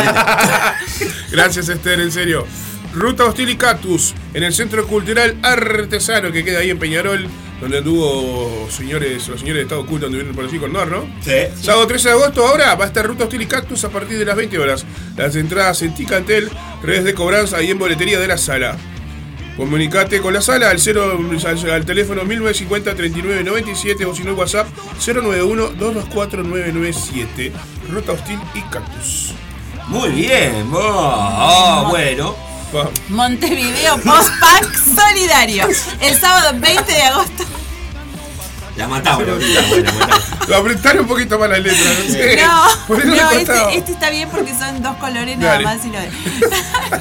Gracias, 1.30 1.68
Esther, 1.68 2.00
en 2.00 2.12
serio. 2.12 2.46
Ruta 2.92 3.24
Hostil 3.24 3.48
y 3.50 3.56
Cactus, 3.56 4.14
en 4.34 4.42
el 4.42 4.52
Centro 4.52 4.86
Cultural 4.86 5.36
Artesano, 5.42 6.32
que 6.32 6.44
queda 6.44 6.58
ahí 6.58 6.70
en 6.70 6.78
Peñarol, 6.78 7.26
donde 7.60 7.78
anduvo 7.78 8.68
señores, 8.70 9.28
los 9.28 9.40
señores 9.40 9.58
de 9.58 9.62
Estado 9.62 9.82
Oculto, 9.82 10.06
anduvieron 10.06 10.34
por 10.34 10.44
allí 10.44 10.58
con 10.58 10.72
Nor, 10.72 10.88
¿no? 10.88 11.06
Sí. 11.20 11.32
Sábado 11.60 11.86
13 11.86 12.08
de 12.08 12.14
agosto, 12.14 12.46
ahora 12.46 12.74
va 12.74 12.84
a 12.84 12.88
estar 12.88 13.06
Ruta 13.06 13.24
Hostil 13.24 13.42
y 13.42 13.46
Cactus 13.46 13.84
a 13.84 13.90
partir 13.90 14.18
de 14.18 14.24
las 14.24 14.34
20 14.34 14.58
horas. 14.58 14.84
Las 15.16 15.36
entradas 15.36 15.82
en 15.82 15.94
Ticantel, 15.94 16.50
redes 16.82 17.04
de 17.04 17.14
cobranza 17.14 17.62
y 17.62 17.70
en 17.70 17.78
boletería 17.78 18.18
de 18.18 18.26
la 18.26 18.38
sala. 18.38 18.76
Comunicate 19.56 20.20
con 20.20 20.32
la 20.32 20.40
sala 20.40 20.70
al, 20.70 20.80
0, 20.80 21.18
al, 21.46 21.70
al 21.70 21.84
teléfono 21.84 22.22
1950-3997 22.22 24.06
o 24.06 24.14
si 24.14 24.24
no 24.24 24.32
WhatsApp 24.32 24.66
091-224-997. 25.00 27.52
Ruta 27.90 28.12
Hostil 28.12 28.38
y 28.54 28.62
Cactus. 28.62 29.34
Muy 29.88 30.08
bien. 30.10 30.70
vos. 30.70 30.80
Ah, 30.82 31.88
bueno. 31.90 32.34
Va. 32.74 32.88
Montevideo 33.08 33.98
Post-Pack 33.98 34.76
Solidario. 34.94 35.68
El 36.00 36.20
sábado 36.20 36.58
20 36.60 36.92
de 36.92 37.02
agosto. 37.02 37.44
La 38.76 38.86
matamos. 38.86 39.26
la. 39.26 40.20
Lo 40.48 40.56
apretaron 40.56 41.02
un 41.02 41.08
poquito 41.08 41.38
más 41.38 41.50
las 41.50 41.60
letras, 41.60 41.98
no 41.98 42.12
sé. 42.12 42.34
Este, 43.40 43.76
este 43.76 43.92
está 43.92 44.10
bien 44.10 44.28
porque 44.30 44.54
son 44.54 44.82
dos 44.82 44.96
colores 44.96 45.36
nada 45.36 45.52
Dale. 45.52 45.64
más 45.64 45.84
y 45.84 45.90
lo 45.90 45.98
de. 45.98 46.10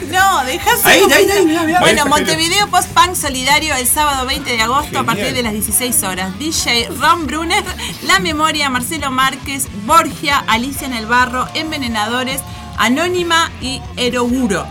no, 0.11 0.43
dejás 0.45 0.86
Ahí, 0.86 1.01
ahí, 1.11 1.30
ahí, 1.30 1.45
mirá, 1.45 1.63
mirá. 1.63 1.80
Bueno, 1.80 2.05
Montevideo 2.07 2.67
Post 2.67 2.89
Punk 2.89 3.15
Solidario 3.15 3.76
el 3.76 3.88
sábado 3.88 4.26
20 4.26 4.51
de 4.51 4.61
agosto 4.61 4.99
a 4.99 5.03
partir 5.03 5.34
de 5.34 5.41
las 5.43 5.53
16 5.53 6.03
horas. 6.03 6.38
DJ 6.38 6.89
Ron 6.99 7.28
Brunner, 7.28 7.63
La 8.03 8.20
Memoria, 8.20 8.70
Marcelo 8.70 9.09
Márquez, 9.09 9.67
Borgia, 9.86 10.43
Alicia 10.47 10.86
en 10.86 10.93
el 10.93 11.05
Barro, 11.05 11.47
Envenenadores, 11.53 12.41
Anónima 12.80 13.52
y 13.62 13.82
Eroguro. 13.98 14.66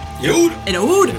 Eroguro. 0.64 1.12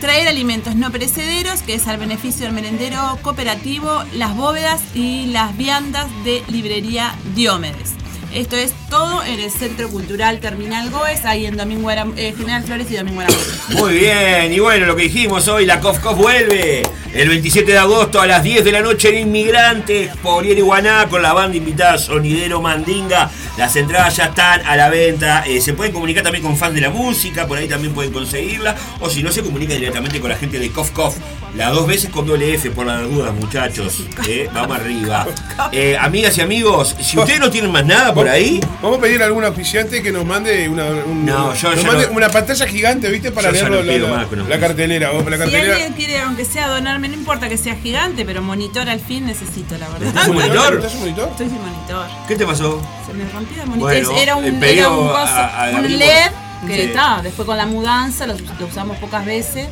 Traer 0.00 0.28
alimentos 0.28 0.76
no 0.76 0.92
perecederos, 0.92 1.62
que 1.62 1.72
es 1.74 1.88
al 1.88 1.96
beneficio 1.96 2.44
del 2.44 2.54
merendero 2.54 3.18
cooperativo, 3.22 4.04
las 4.12 4.36
bóvedas 4.36 4.82
y 4.94 5.28
las 5.28 5.56
viandas 5.56 6.08
de 6.24 6.44
librería 6.48 7.14
Diómedes. 7.34 7.94
Esto 8.36 8.54
es 8.56 8.74
todo 8.90 9.24
en 9.24 9.40
el 9.40 9.50
Centro 9.50 9.88
Cultural 9.88 10.40
Terminal 10.40 10.90
Goes, 10.90 11.24
ahí 11.24 11.46
en 11.46 11.56
Domingo 11.56 11.88
Aram- 11.88 12.12
eh, 12.18 12.34
General 12.36 12.62
Flores 12.62 12.86
y 12.90 12.96
Domingo 12.96 13.22
Aramón. 13.22 13.40
Muy 13.70 13.94
bien, 13.94 14.52
y 14.52 14.58
bueno, 14.58 14.84
lo 14.84 14.94
que 14.94 15.04
dijimos 15.04 15.48
hoy, 15.48 15.64
la 15.64 15.80
COF 15.80 16.00
COF 16.00 16.18
vuelve 16.18 16.82
el 17.14 17.28
27 17.30 17.72
de 17.72 17.78
agosto 17.78 18.20
a 18.20 18.26
las 18.26 18.42
10 18.42 18.62
de 18.62 18.72
la 18.72 18.82
noche 18.82 19.08
en 19.08 19.26
Inmigrantes, 19.28 20.14
por 20.22 20.44
Iguaná, 20.44 21.06
con 21.08 21.22
la 21.22 21.32
banda 21.32 21.56
invitada 21.56 21.96
Sonidero 21.96 22.60
Mandinga. 22.60 23.30
Las 23.56 23.74
entradas 23.76 24.14
ya 24.16 24.26
están 24.26 24.60
a 24.66 24.76
la 24.76 24.90
venta. 24.90 25.44
Eh, 25.46 25.62
se 25.62 25.72
pueden 25.72 25.94
comunicar 25.94 26.22
también 26.22 26.44
con 26.44 26.58
fans 26.58 26.74
de 26.74 26.82
la 26.82 26.90
música, 26.90 27.46
por 27.46 27.56
ahí 27.56 27.66
también 27.68 27.94
pueden 27.94 28.12
conseguirla. 28.12 28.76
O 29.00 29.08
si 29.08 29.22
no, 29.22 29.32
se 29.32 29.42
comunican 29.42 29.78
directamente 29.78 30.20
con 30.20 30.28
la 30.28 30.36
gente 30.36 30.58
de 30.58 30.70
COF 30.70 30.90
COF. 30.90 31.16
Las 31.56 31.72
dos 31.72 31.86
veces 31.86 32.10
con 32.10 32.26
doble 32.26 32.52
F, 32.52 32.70
por 32.70 32.84
las 32.84 33.00
dudas, 33.08 33.32
muchachos. 33.32 34.02
Eh, 34.28 34.46
vamos 34.52 34.76
arriba. 34.78 35.26
Eh, 35.72 35.96
amigas 35.98 36.36
y 36.38 36.42
amigos, 36.42 36.94
si 37.00 37.18
ustedes 37.18 37.40
no 37.40 37.50
tienen 37.50 37.72
más 37.72 37.84
nada 37.84 38.14
por 38.14 38.25
ahí, 38.28 38.60
Vamos 38.82 38.98
a 38.98 39.00
pedir 39.02 39.22
a 39.22 39.26
algún 39.26 39.44
auspiciante 39.44 40.02
que 40.02 40.12
nos 40.12 40.24
mande 40.24 40.68
una, 40.68 40.84
un- 40.86 41.24
No, 41.26 41.54
yo- 41.54 41.70
nos 41.70 41.80
yo 41.82 41.86
mande 41.86 42.06
no- 42.06 42.12
una 42.16 42.28
pantalla 42.28 42.66
gigante, 42.66 43.08
¿viste? 43.10 43.30
Para 43.32 43.50
no 43.52 43.68
la, 43.82 43.92
pido 43.92 44.08
la- 44.48 44.60
cartelera. 44.60 45.10
Vos, 45.10 45.24
la 45.24 45.32
Si 45.36 45.42
cartelera. 45.42 45.72
alguien 45.74 45.92
quiere, 45.94 46.20
aunque 46.20 46.44
sea 46.44 46.68
donarme, 46.68 47.08
no 47.08 47.14
importa 47.14 47.48
que 47.48 47.56
sea 47.58 47.74
gigante, 47.76 48.24
pero 48.24 48.42
monitor 48.42 48.88
al 48.88 49.00
fin 49.00 49.26
necesito, 49.26 49.76
la 49.78 49.88
verdad. 49.88 50.08
¿Estás 50.08 50.28
un 50.28 50.34
monitor? 50.36 50.74
¿Estás 50.76 50.94
un 50.94 51.00
monitor? 51.00 51.28
Estoy 51.30 51.46
sin 51.48 51.60
monitor. 51.60 52.06
¿qué 52.28 52.36
te 52.36 52.46
pasó? 52.46 52.82
Se 53.06 53.12
me 53.14 53.24
rompió 53.30 53.62
el 53.62 53.68
monitor. 53.68 53.90
Bueno, 53.92 54.18
era 54.18 54.36
un, 54.36 54.44
era 54.64 54.88
un, 54.90 55.06
coso- 55.08 55.18
a- 55.18 55.66
a- 55.66 55.70
un 55.70 55.98
LED 55.98 56.30
que 56.66 56.74
Sí. 56.74 56.80
está. 56.82 57.20
Después 57.22 57.46
con 57.46 57.56
la 57.56 57.66
mudanza 57.66 58.26
lo, 58.26 58.34
lo 58.34 58.66
usamos 58.66 58.96
pocas 58.98 59.24
veces. 59.24 59.68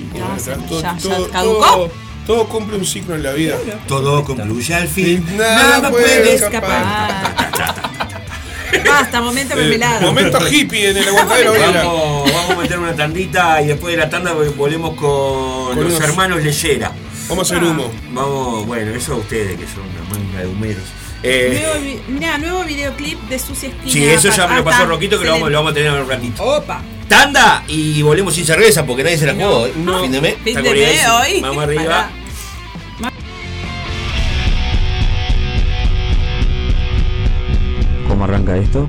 y 0.00 0.04
Bueno, 0.12 0.36
ya, 0.38 0.54
todo, 0.54 0.80
ya- 0.80 0.96
ya 0.96 1.08
todo- 1.08 1.28
caducó. 1.30 1.64
todo- 1.66 1.90
todo 2.28 2.46
cumple 2.46 2.76
un 2.76 2.84
ciclo 2.84 3.14
en 3.16 3.22
la 3.24 3.32
vida. 3.32 3.56
Todo 3.88 4.22
concluye 4.22 4.74
al 4.74 4.86
fin. 4.86 5.26
Y 5.28 5.32
nada 5.36 5.90
puede 5.90 6.34
escapar. 6.34 7.34
Basta, 8.86 9.20
momento 9.22 9.56
mermelada. 9.56 10.00
Momento 10.02 10.38
hippie 10.46 10.90
en 10.90 10.96
el 10.98 11.08
aguantadero. 11.08 11.54
Vamos, 11.54 12.32
vamos 12.32 12.50
a 12.50 12.60
meter 12.60 12.78
una 12.78 12.94
tandita 12.94 13.62
y 13.62 13.68
después 13.68 13.94
de 13.96 14.02
la 14.02 14.10
tanda 14.10 14.32
volvemos 14.34 14.90
con, 14.90 15.74
Con 15.74 15.84
los 15.84 15.94
unos- 15.94 16.00
hermanos 16.08 16.42
Leyera. 16.44 16.92
Vamos 17.30 17.50
a 17.50 17.54
hacer 17.56 17.66
humo. 17.66 17.90
Vamos, 18.12 18.66
bueno, 18.66 18.94
eso 18.94 19.14
a 19.14 19.16
ustedes 19.16 19.58
que 19.58 19.66
son 19.66 19.82
una 19.84 20.02
manga 20.10 20.40
de 20.40 20.46
humeros. 20.48 20.82
Eh, 21.22 21.60
Nuevo, 21.62 21.80
vi- 21.80 22.12
mirá, 22.12 22.38
nuevo 22.38 22.62
videoclip 22.64 23.18
de 23.28 23.38
Sucia 23.38 23.70
Esquina. 23.70 23.90
sí, 23.92 24.04
eso 24.04 24.28
ya 24.30 24.46
me 24.46 24.54
lo 24.56 24.60
Ah, 24.60 24.64
pasó. 24.64 24.86
Roquito 24.86 25.18
que 25.18 25.24
lo 25.24 25.32
vamos, 25.32 25.50
lo 25.50 25.56
vamos 25.58 25.72
a 25.72 25.74
tener 25.74 25.92
en 25.92 26.00
un 26.02 26.08
ratito. 26.08 26.44
Opa. 26.44 26.80
Tanda 27.08 27.64
y 27.66 28.02
volvemos 28.02 28.34
sin 28.34 28.44
cerveza 28.44 28.84
porque 28.84 29.02
nadie 29.02 29.16
se 29.18 29.24
la 29.26 29.32
jugó. 29.34 29.66
¿eh? 29.66 29.72
no. 29.76 30.02
Fin 30.02 30.12
de 30.12 30.20
mes. 30.20 30.34
Fin 30.44 30.48
está 30.48 30.60
de 30.62 30.68
corriendo 30.68 30.92
mes 30.94 31.02
eso. 31.02 31.16
hoy. 31.18 31.40
Vamos 31.40 31.64
arriba. 31.64 32.10
arranca 38.28 38.56
esto. 38.56 38.88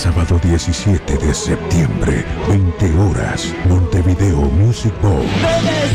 Sábado 0.00 0.40
17 0.42 1.18
de 1.18 1.34
septiembre, 1.34 2.24
20 2.48 2.98
horas, 3.00 3.54
Montevideo 3.68 4.40
Music 4.40 4.94
Bowl. 5.02 5.26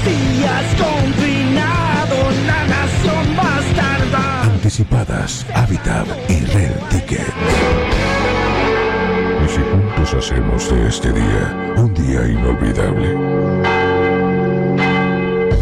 días 0.06 0.66
confinado, 0.78 2.16
la 2.46 2.68
nación 2.68 3.36
bastarda. 3.36 4.44
Anticipadas, 4.44 5.44
Habitat 5.56 6.06
y 6.30 6.46
Rare 6.46 6.78
Ticket. 6.92 7.34
Y 9.44 9.50
si 9.50 9.62
juntos 9.72 10.14
hacemos 10.14 10.70
de 10.70 10.88
este 10.88 11.12
día 11.12 11.74
un 11.76 11.92
día 11.96 12.28
inolvidable. 12.28 13.75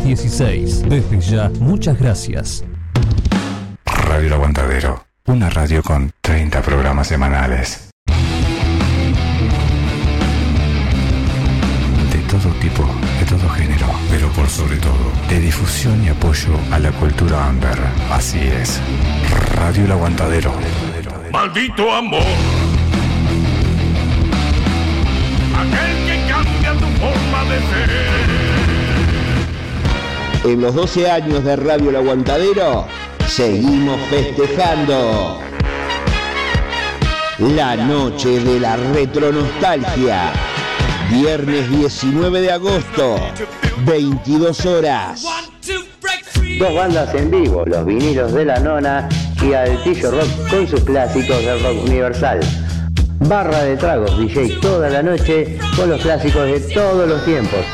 716. 0.00 0.88
Desde 0.88 1.20
ya, 1.20 1.50
muchas 1.60 1.96
gracias. 1.98 2.64
Radio 3.84 4.26
El 4.26 4.32
Aguantadero. 4.32 5.04
Una 5.26 5.48
radio 5.50 5.84
con 5.84 6.10
30 6.20 6.62
programas 6.62 7.06
semanales. 7.06 7.90
De 12.10 12.18
todo 12.28 12.52
tipo, 12.60 12.84
de 13.20 13.26
todo 13.26 13.48
género, 13.50 13.86
pero 14.10 14.28
por 14.30 14.48
sobre 14.48 14.78
todo, 14.78 15.12
de 15.28 15.38
difusión 15.38 16.02
y 16.04 16.08
apoyo 16.08 16.58
a 16.72 16.80
la 16.80 16.90
cultura 16.90 17.46
under. 17.48 17.78
Así 18.10 18.40
es. 18.40 18.80
Radio 19.54 19.84
El 19.84 19.92
Aguantadero. 19.92 20.52
Maldito 21.30 21.92
amor. 21.94 22.20
Aquel 25.56 26.06
que 26.06 26.28
cambia 26.28 26.72
tu 26.72 26.86
forma 26.98 27.44
de 27.44 27.58
ser. 27.60 28.33
En 30.44 30.60
los 30.60 30.74
12 30.74 31.10
años 31.10 31.42
de 31.42 31.56
Radio 31.56 31.88
El 31.88 31.96
Aguantadero, 31.96 32.86
seguimos 33.26 33.98
festejando. 34.10 35.40
La 37.38 37.74
noche 37.76 38.40
de 38.40 38.60
la 38.60 38.76
retronostalgia. 38.76 40.32
Viernes 41.10 41.70
19 41.70 42.42
de 42.42 42.52
agosto, 42.52 43.16
22 43.86 44.66
horas. 44.66 45.24
Dos 46.58 46.74
bandas 46.74 47.14
en 47.14 47.30
vivo, 47.30 47.64
los 47.64 47.86
vinilos 47.86 48.34
de 48.34 48.44
la 48.44 48.60
nona 48.60 49.08
y 49.42 49.54
Altillo 49.54 50.10
Rock 50.10 50.50
con 50.50 50.68
sus 50.68 50.80
clásicos 50.84 51.42
del 51.42 51.62
rock 51.62 51.84
universal. 51.84 52.40
Barra 53.20 53.62
de 53.62 53.78
tragos, 53.78 54.18
DJ 54.18 54.58
toda 54.60 54.90
la 54.90 55.02
noche 55.02 55.58
con 55.74 55.88
los 55.88 56.02
clásicos 56.02 56.44
de 56.44 56.60
todos 56.60 57.08
los 57.08 57.24
tiempos. 57.24 57.64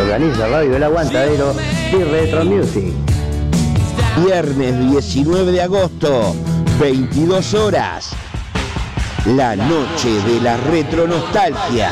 Organiza 0.00 0.46
Radio 0.48 0.76
El 0.76 0.82
Aguantadero 0.82 1.54
y 1.92 2.02
Retro 2.04 2.44
Music. 2.44 2.92
Viernes 4.24 4.90
19 4.90 5.52
de 5.52 5.62
agosto, 5.62 6.34
22 6.80 7.54
horas. 7.54 8.10
La 9.26 9.56
noche 9.56 10.10
de 10.26 10.40
la 10.40 10.56
retronostalgia. 10.56 11.90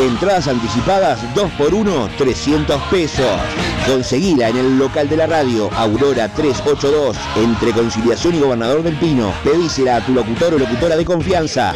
Entradas 0.00 0.48
anticipadas 0.48 1.20
2x1, 1.34 2.16
300 2.16 2.82
pesos. 2.90 3.40
Conseguila 3.86 4.48
en 4.48 4.56
el 4.56 4.78
local 4.78 5.08
de 5.08 5.16
la 5.16 5.26
radio, 5.26 5.70
Aurora 5.74 6.28
382, 6.28 7.16
entre 7.36 7.72
Conciliación 7.72 8.34
y 8.34 8.40
Gobernador 8.40 8.82
del 8.82 8.96
Pino. 8.96 9.32
Pedísela 9.44 9.96
a 9.96 10.00
tu 10.04 10.12
locutor 10.12 10.54
o 10.54 10.58
locutora 10.58 10.96
de 10.96 11.04
confianza. 11.04 11.74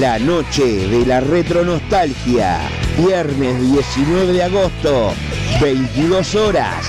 La 0.00 0.18
noche 0.18 0.88
de 0.88 1.06
la 1.06 1.20
retronostalgia. 1.20 2.87
Viernes 2.98 3.60
19 3.60 4.32
de 4.32 4.42
agosto, 4.42 5.12
22 5.60 6.34
horas. 6.34 6.84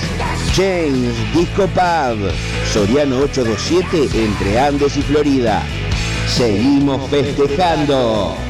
James 0.56 1.14
Disco 1.32 1.68
Pub. 1.68 2.32
Soriano 2.72 3.18
827 3.18 4.24
entre 4.24 4.58
Andes 4.58 4.96
y 4.96 5.02
Florida. 5.02 5.62
Seguimos 6.26 7.08
festejando. 7.10 8.49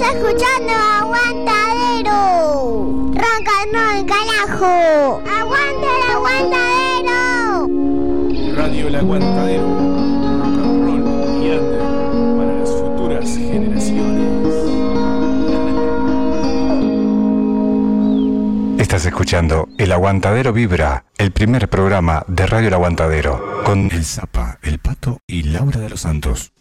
Estamos 0.00 0.24
escuchando 0.24 0.72
Aguantadero. 0.72 2.14
Ronca 3.12 3.52
el 3.98 4.06
carajo. 4.06 5.20
Aguanta 5.28 5.88
el 5.94 6.02
aguantadero. 6.10 7.16
Radio 8.56 8.88
El 8.88 8.94
Aguantadero. 8.94 9.68
Rock 9.68 10.56
and 10.56 10.84
roll 10.86 11.04
y 11.44 11.50
under 11.50 11.82
para 12.38 12.52
las 12.60 12.70
futuras 12.70 13.28
generaciones. 13.36 14.40
Estás 18.80 19.04
escuchando 19.04 19.68
El 19.76 19.92
Aguantadero 19.92 20.54
Vibra, 20.54 21.04
el 21.18 21.30
primer 21.32 21.68
programa 21.68 22.24
de 22.26 22.46
Radio 22.46 22.68
El 22.68 22.74
Aguantadero, 22.74 23.62
con 23.64 23.90
El 23.92 24.06
Zapa, 24.06 24.58
El 24.62 24.78
Pato 24.78 25.18
y 25.26 25.42
Laura 25.42 25.78
de 25.78 25.90
los 25.90 26.00
Santos. 26.00 26.52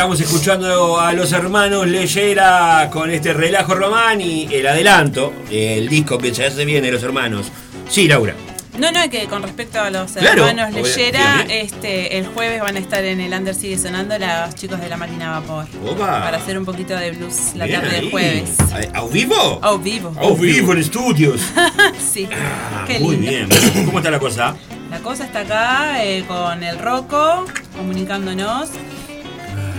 Estamos 0.00 0.18
escuchando 0.22 0.98
a 0.98 1.12
los 1.12 1.30
hermanos 1.32 1.86
Leyera 1.86 2.88
con 2.90 3.10
este 3.10 3.34
relajo 3.34 3.74
román 3.74 4.18
y 4.18 4.48
el 4.50 4.66
adelanto, 4.66 5.30
el 5.50 5.90
disco 5.90 6.16
que 6.16 6.32
ya 6.32 6.50
se 6.50 6.64
viene 6.64 6.86
de 6.86 6.92
los 6.94 7.02
hermanos. 7.02 7.48
Sí, 7.86 8.08
Laura. 8.08 8.34
No, 8.78 8.90
no, 8.92 9.10
que 9.10 9.26
con 9.26 9.42
respecto 9.42 9.78
a 9.78 9.90
los 9.90 10.12
Claro, 10.12 10.46
hermanos 10.48 10.72
Leyera, 10.72 11.44
este, 11.50 12.16
el 12.16 12.26
jueves 12.28 12.62
van 12.62 12.76
a 12.76 12.78
estar 12.78 13.04
en 13.04 13.20
el 13.20 13.30
Under 13.34 13.54
Sigue 13.54 13.76
Sonando 13.76 14.16
los 14.18 14.54
chicos 14.54 14.80
de 14.80 14.88
la 14.88 14.96
máquina 14.96 15.36
a 15.36 15.40
vapor. 15.40 15.66
Opa. 15.86 16.22
Para 16.22 16.38
hacer 16.38 16.56
un 16.58 16.64
poquito 16.64 16.96
de 16.96 17.10
blues 17.10 17.54
la 17.56 17.66
Bien 17.66 17.82
tarde 17.82 17.96
ahí. 17.96 18.00
del 18.00 18.10
jueves. 18.10 18.50
¿A 18.94 19.04
vivo? 19.04 19.58
Au 19.60 19.78
vivo. 19.78 20.14
Au 20.18 20.34
vivo 20.34 20.72
en 20.72 20.78
estudios. 20.78 21.42
sí. 22.10 22.26
Ah, 22.32 22.84
Qué 22.86 23.00
muy 23.00 23.18
lindo. 23.18 23.54
bien. 23.54 23.84
¿Cómo 23.84 23.98
está 23.98 24.10
la 24.10 24.18
cosa? 24.18 24.56
La 24.90 24.98
cosa 25.00 25.26
está 25.26 25.40
acá 25.40 26.02
eh, 26.02 26.24
con 26.26 26.62
el 26.64 26.78
Rocco, 26.78 27.44
comunicándonos. 27.76 28.70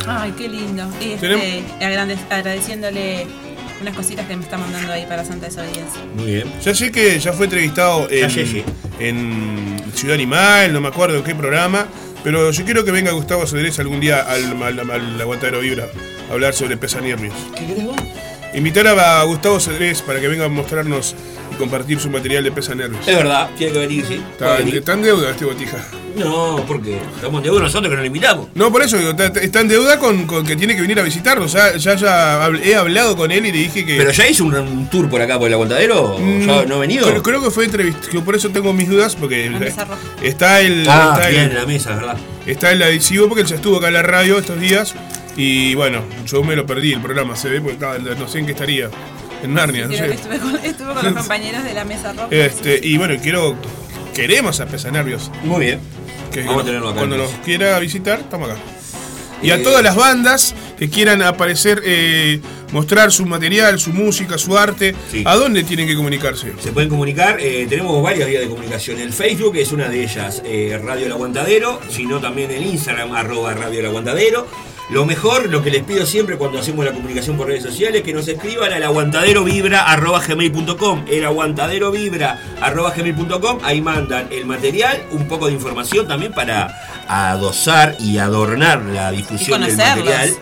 Ay, 0.07 0.33
qué 0.37 0.47
lindo. 0.47 0.83
Y 0.99 1.11
este, 1.13 1.63
agradeciéndole 2.29 3.27
unas 3.81 3.95
cositas 3.95 4.27
que 4.27 4.35
me 4.35 4.43
está 4.43 4.57
mandando 4.57 4.93
ahí 4.93 5.05
para 5.05 5.25
Santa 5.25 5.47
Desobediencia. 5.47 6.01
Muy 6.15 6.25
bien. 6.25 6.53
Ya 6.63 6.75
sé 6.75 6.91
que 6.91 7.19
ya 7.19 7.33
fue 7.33 7.45
entrevistado 7.45 8.07
Ya 8.09 8.25
en, 8.25 8.31
sé, 8.31 8.45
sí. 8.45 8.63
en 8.99 9.81
Ciudad 9.95 10.15
Animal, 10.15 10.73
no 10.73 10.81
me 10.81 10.87
acuerdo 10.89 11.17
en 11.17 11.23
qué 11.23 11.33
programa, 11.35 11.87
pero 12.23 12.51
yo 12.51 12.63
quiero 12.65 12.85
que 12.85 12.91
venga 12.91 13.11
Gustavo 13.11 13.47
Cedrés 13.47 13.79
algún 13.79 13.99
día 13.99 14.21
al, 14.21 14.61
al, 14.61 14.79
al 14.91 15.21
Aguantadero 15.21 15.59
Vibra 15.61 15.87
a 16.29 16.33
hablar 16.33 16.53
sobre 16.53 16.77
pesanervios. 16.77 17.33
¿Qué 17.57 17.65
querés 17.65 17.85
vos? 17.85 17.95
Invitar 18.53 18.87
a 18.87 19.23
Gustavo 19.23 19.59
Cedrés 19.59 20.01
para 20.01 20.19
que 20.19 20.27
venga 20.27 20.45
a 20.45 20.49
mostrarnos 20.49 21.15
compartir 21.61 21.99
su 21.99 22.09
material 22.09 22.43
de 22.43 22.51
pesanervios. 22.51 23.07
Es 23.07 23.15
verdad, 23.15 23.49
tiene 23.57 23.73
que 23.73 23.79
venir, 23.79 24.05
sí. 24.05 24.15
Está, 24.15 24.45
Puede 24.45 24.57
venir. 24.59 24.75
está 24.77 24.93
en 24.93 25.01
deuda 25.03 25.29
este 25.31 25.45
botija. 25.45 25.77
No, 26.17 26.61
porque 26.67 26.97
estamos 27.15 27.37
en 27.39 27.43
deuda 27.45 27.61
nosotros 27.61 27.89
que 27.89 27.95
no 27.95 28.01
lo 28.01 28.05
invitamos. 28.07 28.47
No, 28.53 28.69
por 28.71 28.81
eso 28.83 28.97
digo, 28.97 29.11
está, 29.11 29.27
está 29.27 29.61
en 29.61 29.69
deuda 29.69 29.97
con, 29.97 30.25
con 30.27 30.45
que 30.45 30.57
tiene 30.57 30.75
que 30.75 30.81
venir 30.81 30.99
a 30.99 31.03
visitarnos. 31.03 31.53
Ya, 31.53 31.77
ya, 31.77 31.95
ya 31.95 32.49
he 32.63 32.75
hablado 32.75 33.15
con 33.15 33.31
él 33.31 33.45
y 33.45 33.51
le 33.53 33.57
dije 33.59 33.85
que. 33.85 33.95
¿Pero 33.95 34.11
ya 34.11 34.27
hizo 34.27 34.43
un, 34.43 34.53
un 34.55 34.89
tour 34.89 35.09
por 35.09 35.21
acá 35.21 35.39
por 35.39 35.47
el 35.47 35.53
aguantadero? 35.53 36.17
Mm, 36.19 36.41
¿Ya 36.47 36.65
no 36.65 36.75
ha 36.75 36.79
venido? 36.79 37.07
Creo, 37.07 37.23
creo 37.23 37.41
que 37.43 37.49
fue 37.51 37.63
entrevistado. 37.65 38.23
Por 38.25 38.35
eso 38.35 38.49
tengo 38.49 38.73
mis 38.73 38.89
dudas, 38.89 39.15
porque 39.15 39.49
La 39.49 39.59
mesa 39.59 39.85
roja. 39.85 39.99
está 40.21 40.59
el. 40.59 40.85
Ah, 40.89 41.13
está 41.15 41.29
bien, 41.29 41.43
el- 41.43 41.55
la 41.55 41.65
mesa, 41.65 41.95
¿verdad? 41.95 42.17
Está 42.45 42.71
el 42.73 42.81
adhesivo 42.83 43.27
porque 43.29 43.43
él 43.43 43.47
ya 43.47 43.55
estuvo 43.55 43.77
acá 43.77 43.87
en 43.87 43.93
la 43.93 44.01
radio 44.03 44.37
estos 44.39 44.59
días. 44.59 44.93
Y 45.37 45.75
bueno, 45.75 46.03
yo 46.27 46.43
me 46.43 46.57
lo 46.57 46.65
perdí 46.65 46.91
el 46.91 46.99
programa, 46.99 47.37
se 47.37 47.47
ve, 47.47 47.61
porque 47.61 47.77
no 48.19 48.27
sé 48.27 48.39
en 48.39 48.45
qué 48.47 48.51
estaría. 48.51 48.89
En 49.43 49.53
Narnia, 49.53 49.83
no 49.85 49.89
que 49.89 49.97
sé. 49.97 50.13
estuve 50.13 50.39
con, 50.39 50.55
estuve 50.57 50.93
con 50.93 51.03
los 51.05 51.13
compañeros 51.13 51.63
de 51.63 51.73
la 51.73 51.83
mesa 51.85 52.13
roja. 52.13 52.27
Este, 52.31 52.79
y 52.81 52.97
bueno, 52.97 53.15
quiero. 53.21 53.55
Queremos 54.13 54.59
a 54.59 54.65
Pesanervios. 54.65 55.31
Muy 55.43 55.65
bien. 55.65 55.79
Que 56.31 56.43
Vamos 56.43 56.63
a 56.63 56.65
tenerlo 56.65 56.89
acá, 56.89 56.97
Cuando 56.99 57.17
nos 57.17 57.31
quiera 57.45 57.77
visitar, 57.79 58.19
estamos 58.19 58.49
acá. 58.49 58.59
Y 59.41 59.49
Eh, 59.49 59.53
a 59.53 59.63
todas 59.63 59.81
las 59.83 59.95
bandas 59.95 60.53
que 60.77 60.89
quieran 60.89 61.21
aparecer, 61.21 61.81
eh, 61.85 62.39
mostrar 62.71 63.11
su 63.11 63.25
material, 63.25 63.79
su 63.79 63.91
música, 63.91 64.37
su 64.37 64.57
arte, 64.57 64.93
Sí. 65.11 65.23
¿a 65.25 65.35
dónde 65.35 65.63
tienen 65.63 65.87
que 65.87 65.95
comunicarse? 65.95 66.53
Se 66.61 66.71
pueden 66.71 66.89
comunicar, 66.89 67.37
eh, 67.39 67.65
tenemos 67.69 68.01
varias 68.03 68.27
vías 68.29 68.41
de 68.43 68.49
comunicación. 68.49 68.99
El 68.99 69.11
Facebook 69.13 69.55
es 69.57 69.71
una 69.71 69.87
de 69.89 70.03
ellas, 70.03 70.41
eh, 70.45 70.79
Radio 70.83 71.05
El 71.07 71.11
Aguantadero, 71.13 71.79
sino 71.89 72.19
también 72.19 72.51
el 72.51 72.65
Instagram, 72.65 73.13
arroba 73.13 73.53
Radio 73.53 73.79
El 73.79 73.85
Aguantadero. 73.87 74.47
Lo 74.91 75.05
mejor, 75.05 75.47
lo 75.49 75.63
que 75.63 75.71
les 75.71 75.83
pido 75.83 76.05
siempre 76.05 76.35
cuando 76.37 76.59
hacemos 76.59 76.83
la 76.83 76.91
comunicación 76.91 77.37
por 77.37 77.47
redes 77.47 77.63
sociales, 77.63 78.01
que 78.01 78.11
nos 78.11 78.27
escriban 78.27 78.73
al 78.73 78.83
aguantaderovibra 78.83 79.89
arroba 79.89 80.19
gmail.com. 80.19 81.05
El 81.07 81.23
aguantaderovibra 81.23 82.37
arroba 82.59 82.91
gmail.com. 82.91 83.59
Ahí 83.63 83.79
mandan 83.79 84.27
el 84.31 84.45
material, 84.45 85.01
un 85.11 85.29
poco 85.29 85.47
de 85.47 85.53
información 85.53 86.09
también 86.09 86.33
para 86.33 86.75
adosar 87.07 87.95
y 87.99 88.17
adornar 88.17 88.81
la 88.83 89.11
difusión 89.11 89.61
del 89.61 89.77
material. 89.77 90.33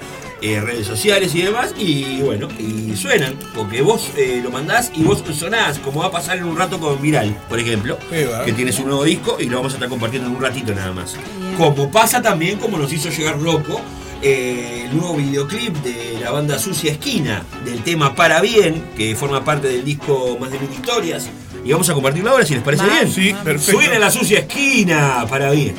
eh, 0.41 0.60
redes 0.62 0.88
sociales 0.88 1.36
y 1.36 1.43
demás, 1.43 1.76
y 1.78 2.22
bueno, 2.22 2.47
y 2.58 2.95
suenan, 2.95 3.36
porque 3.54 3.84
vos 3.84 4.10
eh, 4.18 4.39
lo 4.43 4.50
mandás 4.50 4.91
y 4.95 5.04
vos 5.04 5.24
sonás, 5.38 5.78
como 5.78 6.00
va 6.00 6.08
a 6.08 6.12
pasar 6.12 6.38
en 6.38 6.45
un 6.45 6.58
rato 6.58 6.80
con 6.80 7.00
Viral, 7.00 7.38
por 7.50 7.60
ejemplo, 7.60 8.00
que 8.10 8.54
tiene 8.54 8.72
su 8.72 8.84
nuevo 8.84 9.04
disco 9.04 9.38
y 9.39 9.45
lo 9.45 9.58
vamos 9.58 9.74
a 9.74 9.76
estar 9.76 9.89
compartiendo 9.89 10.28
en 10.28 10.36
un 10.38 10.41
ratito 10.41 10.74
nada 10.74 10.91
más. 10.91 11.18
Como 11.56 11.91
pasa 11.91 12.20
también, 12.22 12.58
como 12.58 12.80
nos 12.80 12.91
hizo 12.91 13.10
llegar 13.10 13.38
Loco, 13.38 13.82
eh, 14.22 14.86
el 14.86 14.98
nuevo 14.98 15.16
videoclip 15.16 15.76
de 15.78 16.20
la 16.22 16.32
banda 16.32 16.60
Sucia 16.60 16.92
Esquina, 16.92 17.44
del 17.64 17.84
tema 17.84 18.16
Para 18.16 18.42
Bien, 18.42 18.92
que 18.96 19.16
forma 19.16 19.44
parte 19.44 19.68
del 19.68 19.84
disco 19.84 20.38
Más 20.40 20.52
de 20.52 20.60
Mil 20.60 20.72
Historias, 20.72 21.30
y 21.64 21.72
vamos 21.72 21.90
a 21.90 21.94
compartirlo 21.94 22.32
ahora 22.32 22.46
si 22.46 22.54
les 22.54 22.64
parece 22.64 22.84
bien. 22.86 23.12
Sí, 23.12 23.34
perfecto. 23.44 23.80
Suena 23.80 24.00
la 24.00 24.12
Sucia 24.12 24.40
Esquina, 24.40 25.26
Para 25.30 25.52
Bien. 25.52 25.76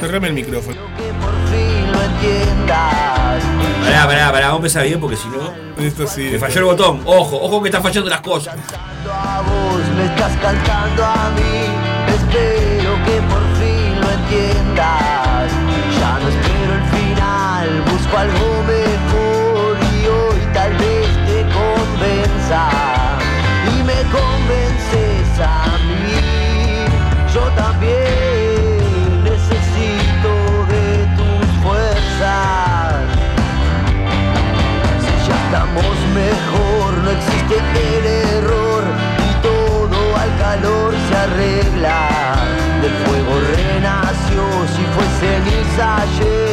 Cerrame 0.00 0.28
el 0.28 0.34
micrófono. 0.34 0.80
lo 0.80 2.02
entiendas. 2.02 3.44
Pará, 3.84 4.06
pará, 4.06 4.32
pará, 4.32 4.46
vamos 4.46 4.52
a 4.52 4.56
empezar 4.56 4.84
bien 4.84 5.00
porque 5.00 5.16
si 5.16 5.28
no... 5.28 5.54
Esto 5.82 6.06
sí. 6.06 6.28
Me 6.32 6.38
falló 6.38 6.58
el 6.58 6.64
botón. 6.64 7.02
Ojo, 7.04 7.36
ojo 7.40 7.62
que 7.62 7.68
está 7.68 7.80
fallando 7.80 8.10
las 8.10 8.20
cosas. 8.20 8.56
A 9.08 9.42
vos 9.42 9.80
me 9.96 10.06
estás 10.06 10.36
cantando 10.38 11.04
a 11.04 11.30
mí. 11.30 12.63
Ya 14.34 16.18
no 16.20 16.28
espero 16.28 16.74
el 16.74 16.84
final, 16.90 17.82
busco 17.92 18.18
algo 18.18 18.53
exagero. 45.74 46.43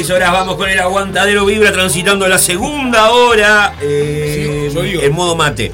16 0.00 0.16
horas 0.16 0.32
vamos 0.32 0.56
con 0.56 0.70
el 0.70 0.80
aguantadero 0.80 1.44
vibra 1.44 1.72
transitando 1.72 2.26
la 2.26 2.38
segunda 2.38 3.10
hora 3.10 3.74
eh, 3.82 4.70
en 4.74 5.12
modo 5.12 5.36
mate. 5.36 5.72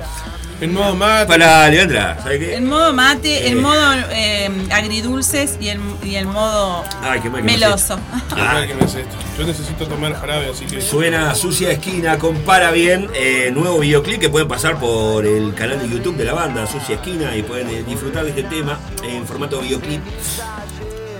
En 0.60 0.74
modo 0.74 0.96
mate. 0.96 1.26
Para 1.26 1.68
Leandra, 1.68 2.18
¿sabes 2.20 2.40
qué? 2.40 2.56
El 2.56 2.62
modo 2.64 2.92
mate, 2.92 3.46
Eh. 3.46 3.48
el 3.50 3.56
modo 3.56 3.94
eh, 4.10 4.50
agridulces 4.72 5.58
y 5.60 5.68
el, 5.68 5.78
y 6.02 6.16
el 6.16 6.26
modo 6.26 6.82
Ay, 7.02 7.20
qué 7.20 7.30
mal 7.30 7.42
que 7.42 7.46
me 7.46 7.52
meloso. 7.52 8.00
Qué 8.34 8.42
mal 8.42 8.66
que 8.66 8.74
me 8.74 8.82
hace 8.84 9.02
esto. 9.02 9.14
Yo 9.38 9.44
necesito 9.46 9.86
tomar 9.86 10.12
jarabe, 10.18 10.50
así 10.50 10.64
que. 10.66 10.80
Suena 10.80 11.32
Sucia 11.36 11.70
Esquina, 11.70 12.18
compara 12.18 12.72
bien. 12.72 13.08
eh, 13.14 13.52
nuevo 13.54 13.78
videoclip 13.78 14.18
que 14.20 14.28
pueden 14.28 14.48
pasar 14.48 14.80
por 14.80 15.24
el 15.24 15.54
canal 15.54 15.78
de 15.78 15.88
YouTube 15.88 16.16
de 16.16 16.24
la 16.24 16.32
banda 16.32 16.66
Sucia 16.66 16.96
Esquina 16.96 17.36
y 17.36 17.44
pueden 17.44 17.68
eh, 17.68 17.84
disfrutar 17.86 18.24
de 18.24 18.30
este 18.30 18.42
tema 18.42 18.80
en 19.04 19.24
formato 19.24 19.60
videoclip. 19.60 20.00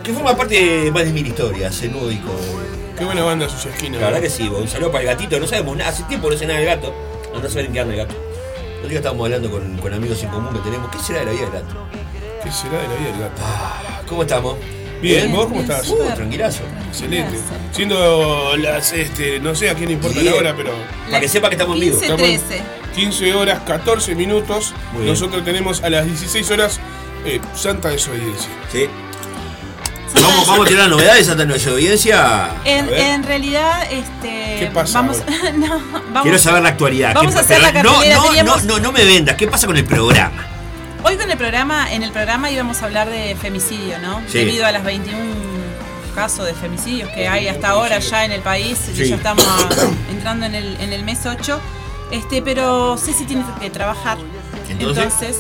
Que 0.03 0.13
forma 0.13 0.37
parte 0.37 0.91
más 0.93 1.05
de 1.05 1.13
mil 1.13 1.27
historias, 1.27 1.83
el 1.83 1.91
nuevo 1.93 2.09
disco. 2.09 2.31
Qué 2.97 3.05
buena 3.05 3.23
banda 3.25 3.49
Sucia 3.49 3.71
Esquina. 3.71 3.99
La 3.99 4.07
verdad 4.07 4.21
que 4.21 4.31
sí, 4.31 4.49
un 4.49 4.69
saludo 4.69 4.91
para 4.91 5.03
el 5.03 5.11
gatito. 5.11 5.39
No 5.39 5.47
sabemos 5.47 5.77
nada, 5.77 5.91
hace 5.91 6.03
tiempo 6.05 6.31
no 6.31 6.37
sé 6.37 6.47
nada 6.47 6.59
del 6.59 6.69
gato. 6.69 6.95
No 7.35 7.49
saben 7.51 7.73
qué 7.73 7.81
anda 7.81 7.93
el 7.95 8.01
gato. 8.01 8.15
El 8.83 8.89
día 8.89 8.99
estábamos 8.99 9.27
hablando 9.27 9.51
con, 9.51 9.77
con 9.79 9.93
amigos 9.93 10.23
en 10.23 10.31
común 10.31 10.53
que 10.55 10.61
tenemos. 10.61 10.91
¿Qué 10.91 10.99
será 10.99 11.21
de 11.21 11.27
la 11.27 11.33
vida 11.33 11.43
del 11.43 11.53
gato? 11.53 11.75
¿Qué 12.43 12.51
será 12.51 12.81
de 12.81 12.89
la 12.89 12.95
vida 12.95 13.11
del 13.11 13.21
gato? 13.21 13.43
¿Cómo 14.09 14.23
estamos? 14.23 14.57
Bien, 15.03 15.31
¿vos 15.31 15.47
cómo 15.47 15.61
estás? 15.61 15.89
Uh, 15.91 15.99
tranquilazo. 16.15 16.63
Excelente. 16.89 17.37
Siendo 17.73 18.57
las, 18.57 18.93
este, 18.95 19.41
no 19.41 19.55
sé 19.55 19.69
a 19.69 19.75
quién 19.75 19.91
importa 19.91 20.21
Bien. 20.21 20.33
la 20.33 20.39
hora, 20.39 20.55
pero. 20.57 20.73
Para 21.11 21.21
que 21.21 21.29
sepa 21.29 21.49
que 21.49 21.57
estamos 21.57 21.75
en 21.77 21.81
vivo. 21.81 22.01
15, 22.01 22.17
13. 22.17 22.63
15 22.95 23.35
horas 23.35 23.61
14 23.67 24.15
minutos. 24.15 24.73
Muy 24.93 25.03
bien. 25.03 25.13
Nosotros 25.13 25.45
tenemos 25.45 25.83
a 25.83 25.91
las 25.91 26.07
16 26.07 26.51
horas 26.51 26.81
eh, 27.27 27.41
Santa 27.55 27.91
Desobediencia. 27.91 28.49
Sí. 28.73 28.89
Vamos, 30.37 30.49
vamos 30.49 30.67
a 30.67 30.69
tirar 30.69 30.89
novedades 30.91 31.29
a 31.29 31.35
nuestra 31.35 31.73
audiencia. 31.73 32.51
En, 32.65 33.23
realidad, 33.23 33.83
este. 33.91 34.57
¿Qué 34.59 34.71
pasa 34.73 35.01
Vamos, 35.01 35.19
no, 35.57 35.69
vamos- 35.91 36.23
Quiero 36.23 36.39
saber 36.39 36.63
la 36.63 36.69
actualidad. 36.71 37.15
Vamos 37.15 37.33
¿Qué 37.33 37.39
a 37.39 37.43
hacer 37.43 37.61
la 37.63 37.73
no, 37.83 37.93
no, 37.95 38.01
teníamos- 38.01 38.65
no, 38.65 38.75
no, 38.77 38.81
no 38.81 38.93
me 38.93 39.05
vendas. 39.05 39.37
¿Qué 39.37 39.47
pasa 39.49 39.67
con 39.67 39.77
el 39.77 39.85
programa? 39.85 40.47
Hoy 41.03 41.17
con 41.17 41.31
el 41.31 41.39
programa, 41.39 41.93
en 41.93 42.03
el 42.03 42.11
programa 42.13 42.51
íbamos 42.51 42.83
a 42.83 42.87
hablar 42.87 43.09
de 43.09 43.37
femicidio, 43.41 43.99
¿no? 44.01 44.21
Sí. 44.29 44.39
Debido 44.39 44.67
a 44.67 44.73
las 44.73 44.83
21 44.85 45.19
casos 46.15 46.47
de 46.47 46.55
femicidios 46.55 47.09
que 47.11 47.29
hay 47.29 47.47
hasta 47.49 47.69
ahora 47.71 47.99
ya 47.99 48.25
en 48.25 48.33
el 48.33 48.41
país, 48.41 48.79
y 48.93 48.97
Sí. 48.97 49.09
ya 49.09 49.17
estamos 49.17 49.45
entrando 50.11 50.47
en 50.47 50.55
el, 50.55 50.77
en 50.81 50.93
el 50.93 51.03
mes 51.05 51.25
8. 51.25 51.61
Este, 52.11 52.43
pero 52.43 52.97
Ceci 52.99 53.25
tiene 53.25 53.45
que 53.61 53.71
trabajar. 53.71 54.19
Entonces. 54.69 55.05
Entonces, 55.05 55.37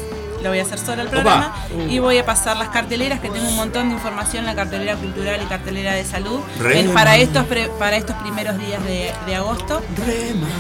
lo 0.46 0.50
voy 0.52 0.60
a 0.60 0.62
hacer 0.62 0.78
sola 0.78 1.02
el 1.02 1.08
programa 1.08 1.54
Uh. 1.74 1.90
y 1.90 1.98
voy 1.98 2.18
a 2.18 2.24
pasar 2.24 2.56
las 2.56 2.68
carteleras, 2.68 3.20
que 3.20 3.28
tengo 3.28 3.48
un 3.48 3.56
montón 3.56 3.88
de 3.88 3.94
información, 3.94 4.44
la 4.46 4.54
cartelera 4.54 4.94
cultural 4.96 5.40
y 5.42 5.46
cartelera 5.46 5.92
de 5.94 6.04
salud, 6.04 6.40
en- 6.72 6.90
para, 6.92 7.16
estos 7.16 7.44
pre- 7.46 7.68
para 7.78 7.96
estos 7.96 8.14
primeros 8.16 8.56
días 8.58 8.82
de, 8.84 9.12
de 9.26 9.34
agosto. 9.34 9.82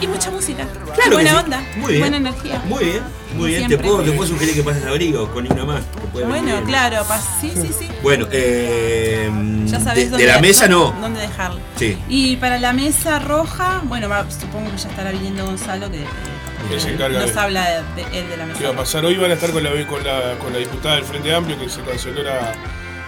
Y 0.00 0.06
mucha 0.08 0.30
música. 0.30 0.66
Claro 0.94 1.12
buena 1.12 1.30
sí. 1.30 1.36
onda, 1.44 1.62
Muy 1.76 1.88
bien. 1.92 2.00
buena 2.00 2.16
energía. 2.16 2.60
Muy 2.66 2.84
bien, 2.84 3.02
muy 3.36 3.50
bien. 3.50 3.68
Te 3.68 3.78
puedo, 3.78 4.02
te 4.02 4.12
puedo 4.12 4.28
sugerir 4.28 4.54
que 4.54 4.62
pases 4.62 4.84
abrigo 4.84 5.28
con 5.32 5.50
una 5.50 5.64
más. 5.64 5.82
Bueno, 6.12 6.60
claro, 6.66 7.04
sí, 7.40 7.52
sí, 7.54 7.70
sí. 7.78 7.88
Bueno, 8.02 8.26
eh, 8.32 9.30
Ya 9.66 9.78
de, 9.78 9.84
sabes 9.84 10.04
de 10.04 10.10
dónde, 10.10 10.26
la 10.26 10.40
mesa 10.40 10.66
no. 10.68 10.92
dónde 11.00 11.20
dejarlo. 11.20 11.60
Sí. 11.76 11.96
Y 12.08 12.36
para 12.36 12.58
la 12.58 12.72
mesa 12.72 13.18
roja, 13.18 13.82
bueno, 13.84 14.08
va- 14.08 14.26
supongo 14.30 14.70
que 14.72 14.78
ya 14.78 14.88
estará 14.88 15.10
viniendo 15.12 15.44
Gonzalo, 15.46 15.90
que, 15.90 15.98
Que 16.68 16.80
se 16.80 16.90
encarga 16.92 17.20
nos 17.20 17.32
de- 17.34 17.40
habla 17.40 17.64
de, 17.94 18.02
de- 18.04 18.18
él 18.20 18.28
de 18.28 18.36
la 18.36 18.46
mesa 18.46 18.58
¿Qué 18.58 18.64
va 18.66 18.72
a 18.72 18.76
pasar? 18.76 19.04
Hoy 19.04 19.16
van 19.16 19.30
a 19.30 19.34
estar 19.34 19.50
con 19.50 19.62
la, 19.62 19.70
con 19.86 20.02
la, 20.04 20.34
con 20.38 20.52
la 20.52 20.58
diputada 20.58 20.96
del 20.96 21.04
Frente 21.04 21.32
Amplio 21.34 21.58
que 21.58 21.68
se 21.68 21.80
canceló 21.82 22.22
la, 22.22 22.52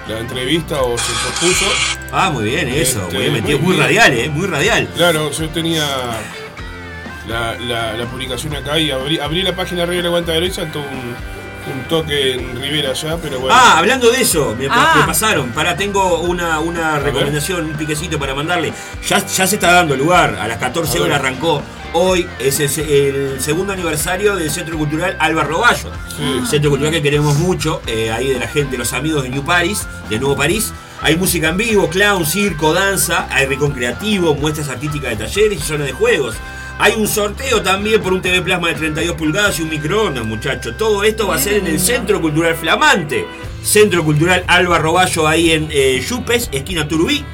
la 0.08 0.18
entrevista 0.20 0.80
o 0.82 0.96
se 0.96 1.12
pospuso. 1.12 1.66
Ah, 2.12 2.30
muy 2.30 2.44
bien, 2.44 2.68
eso. 2.68 3.00
Este, 3.02 3.14
muy 3.14 3.22
bien 3.22 3.32
metido. 3.32 3.58
muy 3.58 3.76
radial, 3.76 4.12
¿eh? 4.12 4.28
Muy 4.30 4.46
radial. 4.46 4.88
Claro, 4.96 5.30
yo 5.30 5.48
tenía 5.50 5.84
la, 7.28 7.54
la, 7.56 7.92
la 7.94 8.06
publicación 8.06 8.54
acá 8.56 8.78
y 8.78 8.90
abrí, 8.90 9.18
abrí 9.18 9.42
la 9.42 9.54
página 9.54 9.80
de 9.82 9.86
Radio 9.86 10.02
La 10.02 10.08
Aguantadero 10.08 10.46
y 10.46 10.50
saltó 10.50 10.78
un, 10.80 11.14
un 11.72 11.82
toque 11.88 12.34
en 12.34 12.60
Rivera 12.60 12.90
allá, 12.92 13.16
pero 13.22 13.40
bueno. 13.40 13.54
Ah, 13.58 13.76
hablando 13.78 14.10
de 14.10 14.22
eso, 14.22 14.54
me, 14.58 14.66
Ah. 14.70 14.94
me 15.00 15.06
pasaron. 15.06 15.50
Para, 15.50 15.76
tengo 15.76 16.20
una, 16.20 16.60
una 16.60 16.98
recomendación, 16.98 17.66
un 17.66 17.72
piquecito 17.76 18.18
para 18.18 18.34
mandarle. 18.34 18.72
Ya, 19.06 19.18
ya 19.26 19.46
se 19.46 19.56
está 19.56 19.72
dando 19.72 19.94
lugar. 19.96 20.36
A 20.40 20.48
las 20.48 20.56
14 20.58 20.90
A 20.90 20.94
ver. 20.94 21.02
horas 21.10 21.20
arrancó. 21.20 21.62
Hoy 21.94 22.28
es 22.38 22.60
el, 22.60 23.40
segundo 23.40 23.72
aniversario 23.72 24.36
del 24.36 24.50
Centro 24.50 24.76
Cultural 24.76 25.16
Álvaro 25.18 25.60
Bayo. 25.60 25.90
Centro 26.48 26.70
Cultural 26.70 26.92
que 26.92 27.02
queremos 27.02 27.38
mucho. 27.38 27.80
eh, 27.86 28.10
ahí 28.10 28.28
de 28.28 28.38
la 28.38 28.48
gente, 28.48 28.76
los 28.76 28.92
amigos 28.92 29.22
de 29.22 29.30
New 29.30 29.44
Paris, 29.44 29.86
de 30.10 30.18
Nuevo 30.18 30.36
París. 30.36 30.72
Hay 31.00 31.16
música 31.16 31.48
en 31.48 31.56
vivo, 31.56 31.88
clown, 31.88 32.26
circo, 32.26 32.74
danza, 32.74 33.28
hay 33.30 33.46
recon 33.46 33.70
creativo, 33.70 34.34
muestras 34.34 34.68
artísticas 34.68 35.10
de 35.10 35.24
talleres 35.24 35.58
y 35.58 35.62
zona 35.62 35.84
de 35.84 35.92
juegos. 35.92 36.36
Hay 36.78 36.94
un 36.94 37.08
sorteo 37.08 37.62
también 37.62 38.02
por 38.02 38.12
un 38.12 38.20
TV 38.20 38.42
plasma 38.42 38.68
de 38.68 38.74
32 38.74 39.16
pulgadas 39.16 39.58
y 39.58 39.62
un 39.62 39.70
microondas, 39.70 40.24
muchachos. 40.24 40.76
Todo 40.76 41.04
esto 41.04 41.26
va 41.26 41.36
a 41.36 41.38
ser 41.38 41.54
en 41.54 41.66
el 41.66 41.80
Centro 41.80 42.20
Cultural 42.20 42.54
Flamante. 42.54 43.26
Centro 43.62 44.04
Cultural 44.04 44.44
Álvaro 44.46 44.92
Bayo 44.92 45.26
ahí 45.26 45.52
en 45.52 45.68
eh, 45.70 46.04
Yupes, 46.06 46.50
esquina 46.52 46.86
Turubí, 46.86 47.24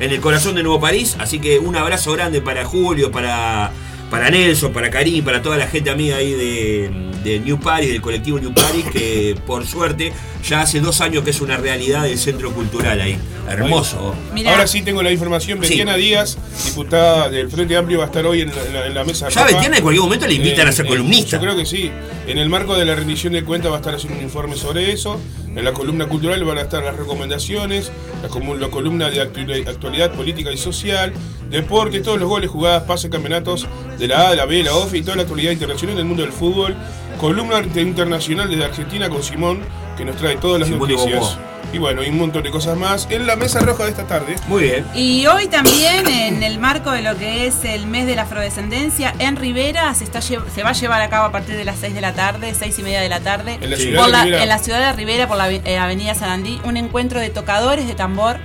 en 0.00 0.10
el 0.10 0.20
corazón 0.20 0.54
de 0.54 0.62
Nuevo 0.62 0.80
París. 0.80 1.16
Así 1.18 1.38
que 1.38 1.58
un 1.58 1.76
abrazo 1.76 2.12
grande 2.12 2.42
para 2.42 2.64
Julio, 2.64 3.10
para, 3.10 3.70
para 4.10 4.30
Nelson, 4.30 4.72
para 4.72 4.90
Karim, 4.90 5.22
para 5.22 5.40
toda 5.40 5.56
la 5.56 5.68
gente 5.68 5.88
amiga 5.88 6.16
ahí 6.16 6.32
de, 6.32 6.90
de 7.24 7.40
New 7.40 7.60
Paris, 7.60 7.90
del 7.90 8.00
colectivo 8.00 8.38
New 8.38 8.52
Paris, 8.54 8.84
que 8.92 9.36
por 9.46 9.66
suerte 9.66 10.12
ya 10.48 10.62
hace 10.62 10.80
dos 10.80 11.00
años 11.00 11.22
que 11.24 11.30
es 11.30 11.40
una 11.40 11.56
realidad 11.56 12.04
del 12.04 12.18
Centro 12.18 12.52
Cultural 12.52 13.00
ahí. 13.00 13.18
Hermoso. 13.48 14.14
Mirá. 14.32 14.52
Ahora 14.52 14.66
sí 14.66 14.82
tengo 14.82 15.02
la 15.02 15.10
información. 15.10 15.58
Sí. 15.62 15.70
Betiana 15.70 15.96
Díaz, 15.96 16.38
diputada 16.64 17.28
del 17.28 17.50
Frente 17.50 17.76
Amplio, 17.76 17.98
va 17.98 18.04
a 18.04 18.06
estar 18.06 18.24
hoy 18.24 18.42
en 18.42 18.54
la, 18.54 18.64
en 18.64 18.72
la- 18.74 18.86
en 18.86 18.94
la 18.94 19.04
mesa. 19.04 19.28
Ya 19.28 19.42
roja. 19.42 19.54
Betiana 19.56 19.76
en 19.78 19.82
cualquier 19.82 20.02
momento 20.04 20.26
le 20.26 20.34
invitan 20.34 20.68
a 20.68 20.72
ser 20.72 20.86
columnista. 20.86 21.36
Yo 21.36 21.40
creo 21.42 21.56
que 21.56 21.66
sí. 21.66 21.90
En 22.26 22.38
el 22.38 22.48
marco 22.48 22.76
de 22.76 22.84
la 22.84 22.94
rendición 22.94 23.32
de 23.32 23.44
cuentas 23.44 23.70
va 23.72 23.76
a 23.76 23.78
estar 23.80 23.94
haciendo 23.94 24.18
un 24.18 24.24
informe 24.24 24.56
sobre 24.56 24.92
eso. 24.92 25.20
En 25.48 25.64
la 25.64 25.72
columna 25.72 26.06
cultural 26.06 26.42
van 26.44 26.58
a 26.58 26.60
estar 26.62 26.82
las 26.84 26.96
recomendaciones, 26.96 27.90
la, 28.22 28.54
la 28.54 28.68
columna 28.68 29.10
de 29.10 29.20
actu- 29.20 29.68
actualidad 29.68 30.12
política 30.12 30.52
y 30.52 30.56
social, 30.56 31.12
deporte, 31.50 32.00
todos 32.00 32.20
los 32.20 32.28
goles, 32.28 32.48
jugadas, 32.50 32.84
pases, 32.84 33.10
campeonatos 33.10 33.66
de 33.98 34.06
la 34.06 34.28
A, 34.28 34.30
de 34.30 34.36
la 34.36 34.46
B, 34.46 34.58
de 34.58 34.62
la 34.64 34.74
OFE 34.76 34.98
y 34.98 35.02
toda 35.02 35.16
la 35.16 35.22
actualidad 35.22 35.50
internacional 35.50 35.96
del 35.96 36.04
mundo 36.04 36.22
del 36.22 36.32
fútbol. 36.32 36.76
Columna 37.20 37.60
internacional 37.76 38.48
desde 38.48 38.64
Argentina 38.64 39.10
con 39.10 39.22
Simón, 39.22 39.60
que 39.96 40.04
nos 40.06 40.16
trae 40.16 40.36
todas 40.36 40.58
las 40.60 40.68
Simón 40.70 40.88
noticias. 40.90 41.38
Y 41.72 41.78
bueno, 41.78 42.02
y 42.02 42.08
un 42.08 42.18
montón 42.18 42.42
de 42.42 42.50
cosas 42.50 42.76
más 42.76 43.06
en 43.10 43.26
la 43.28 43.36
mesa 43.36 43.60
roja 43.60 43.84
de 43.84 43.90
esta 43.90 44.04
tarde. 44.04 44.34
Muy 44.48 44.62
bien. 44.64 44.86
Y 44.94 45.26
hoy 45.26 45.46
también, 45.46 46.04
en 46.08 46.42
el 46.42 46.58
marco 46.58 46.90
de 46.90 47.02
lo 47.02 47.16
que 47.16 47.46
es 47.46 47.64
el 47.64 47.86
mes 47.86 48.06
de 48.06 48.16
la 48.16 48.22
afrodescendencia, 48.22 49.14
en 49.20 49.36
Rivera 49.36 49.94
se, 49.94 50.02
está, 50.02 50.20
se 50.20 50.36
va 50.38 50.70
a 50.70 50.72
llevar 50.72 51.00
a 51.02 51.08
cabo 51.10 51.26
a 51.26 51.30
partir 51.32 51.56
de 51.56 51.64
las 51.64 51.78
6 51.78 51.94
de 51.94 52.00
la 52.00 52.12
tarde, 52.14 52.54
6 52.58 52.76
y 52.78 52.82
media 52.82 53.00
de 53.00 53.08
la 53.08 53.20
tarde, 53.20 53.58
En 53.60 53.70
la 53.70 53.76
por 53.76 53.84
ciudad 53.84 54.06
de 54.06 54.10
la- 54.12 54.24
Rivera. 54.24 54.42
en 54.42 54.48
la 54.48 54.58
ciudad 54.58 54.80
de 54.80 54.92
Rivera, 54.94 55.28
por 55.28 55.36
la 55.36 55.48
eh, 55.52 55.78
avenida 55.78 56.14
Sarandí, 56.14 56.60
un 56.64 56.76
encuentro 56.76 57.20
de 57.20 57.28
tocadores 57.30 57.86
de 57.86 57.94
tambor. 57.94 58.38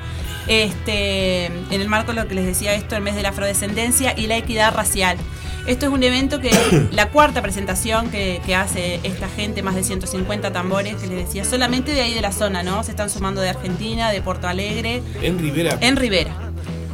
Este, 0.48 1.46
en 1.46 1.82
el 1.82 1.88
marco 1.90 2.14
de 2.14 2.22
lo 2.22 2.28
que 2.28 2.36
les 2.36 2.46
decía 2.46 2.76
esto, 2.76 2.96
el 2.96 3.02
mes 3.02 3.16
de 3.16 3.24
la 3.24 3.30
afrodescendencia 3.30 4.14
y 4.16 4.28
la 4.28 4.38
equidad 4.38 4.76
racial. 4.76 5.18
Esto 5.68 5.88
es 5.88 5.92
un 5.92 6.04
evento 6.04 6.40
que 6.40 6.50
es 6.50 6.58
la 6.92 7.10
cuarta 7.10 7.42
presentación 7.42 8.10
que, 8.12 8.40
que 8.46 8.56
hace 8.56 9.00
esta 9.04 9.28
gente, 9.30 9.62
más 9.64 9.76
de 9.76 9.84
150 9.84 10.52
tambores, 10.54 10.96
que 10.96 11.08
les 11.08 11.26
decía, 11.26 11.44
solamente 11.46 11.92
de 11.92 12.02
ahí 12.02 12.14
de 12.14 12.22
la 12.22 12.32
zona, 12.32 12.62
¿no? 12.64 12.84
Se 12.84 12.92
están 12.92 13.10
sumando 13.10 13.42
de 13.42 13.50
Argentina, 13.50 14.12
de 14.12 14.22
Porto 14.22 14.48
Alegre, 14.48 15.02
En 15.22 15.40
Rivera. 15.40 15.78
en 15.82 15.96
Rivera. 15.96 16.36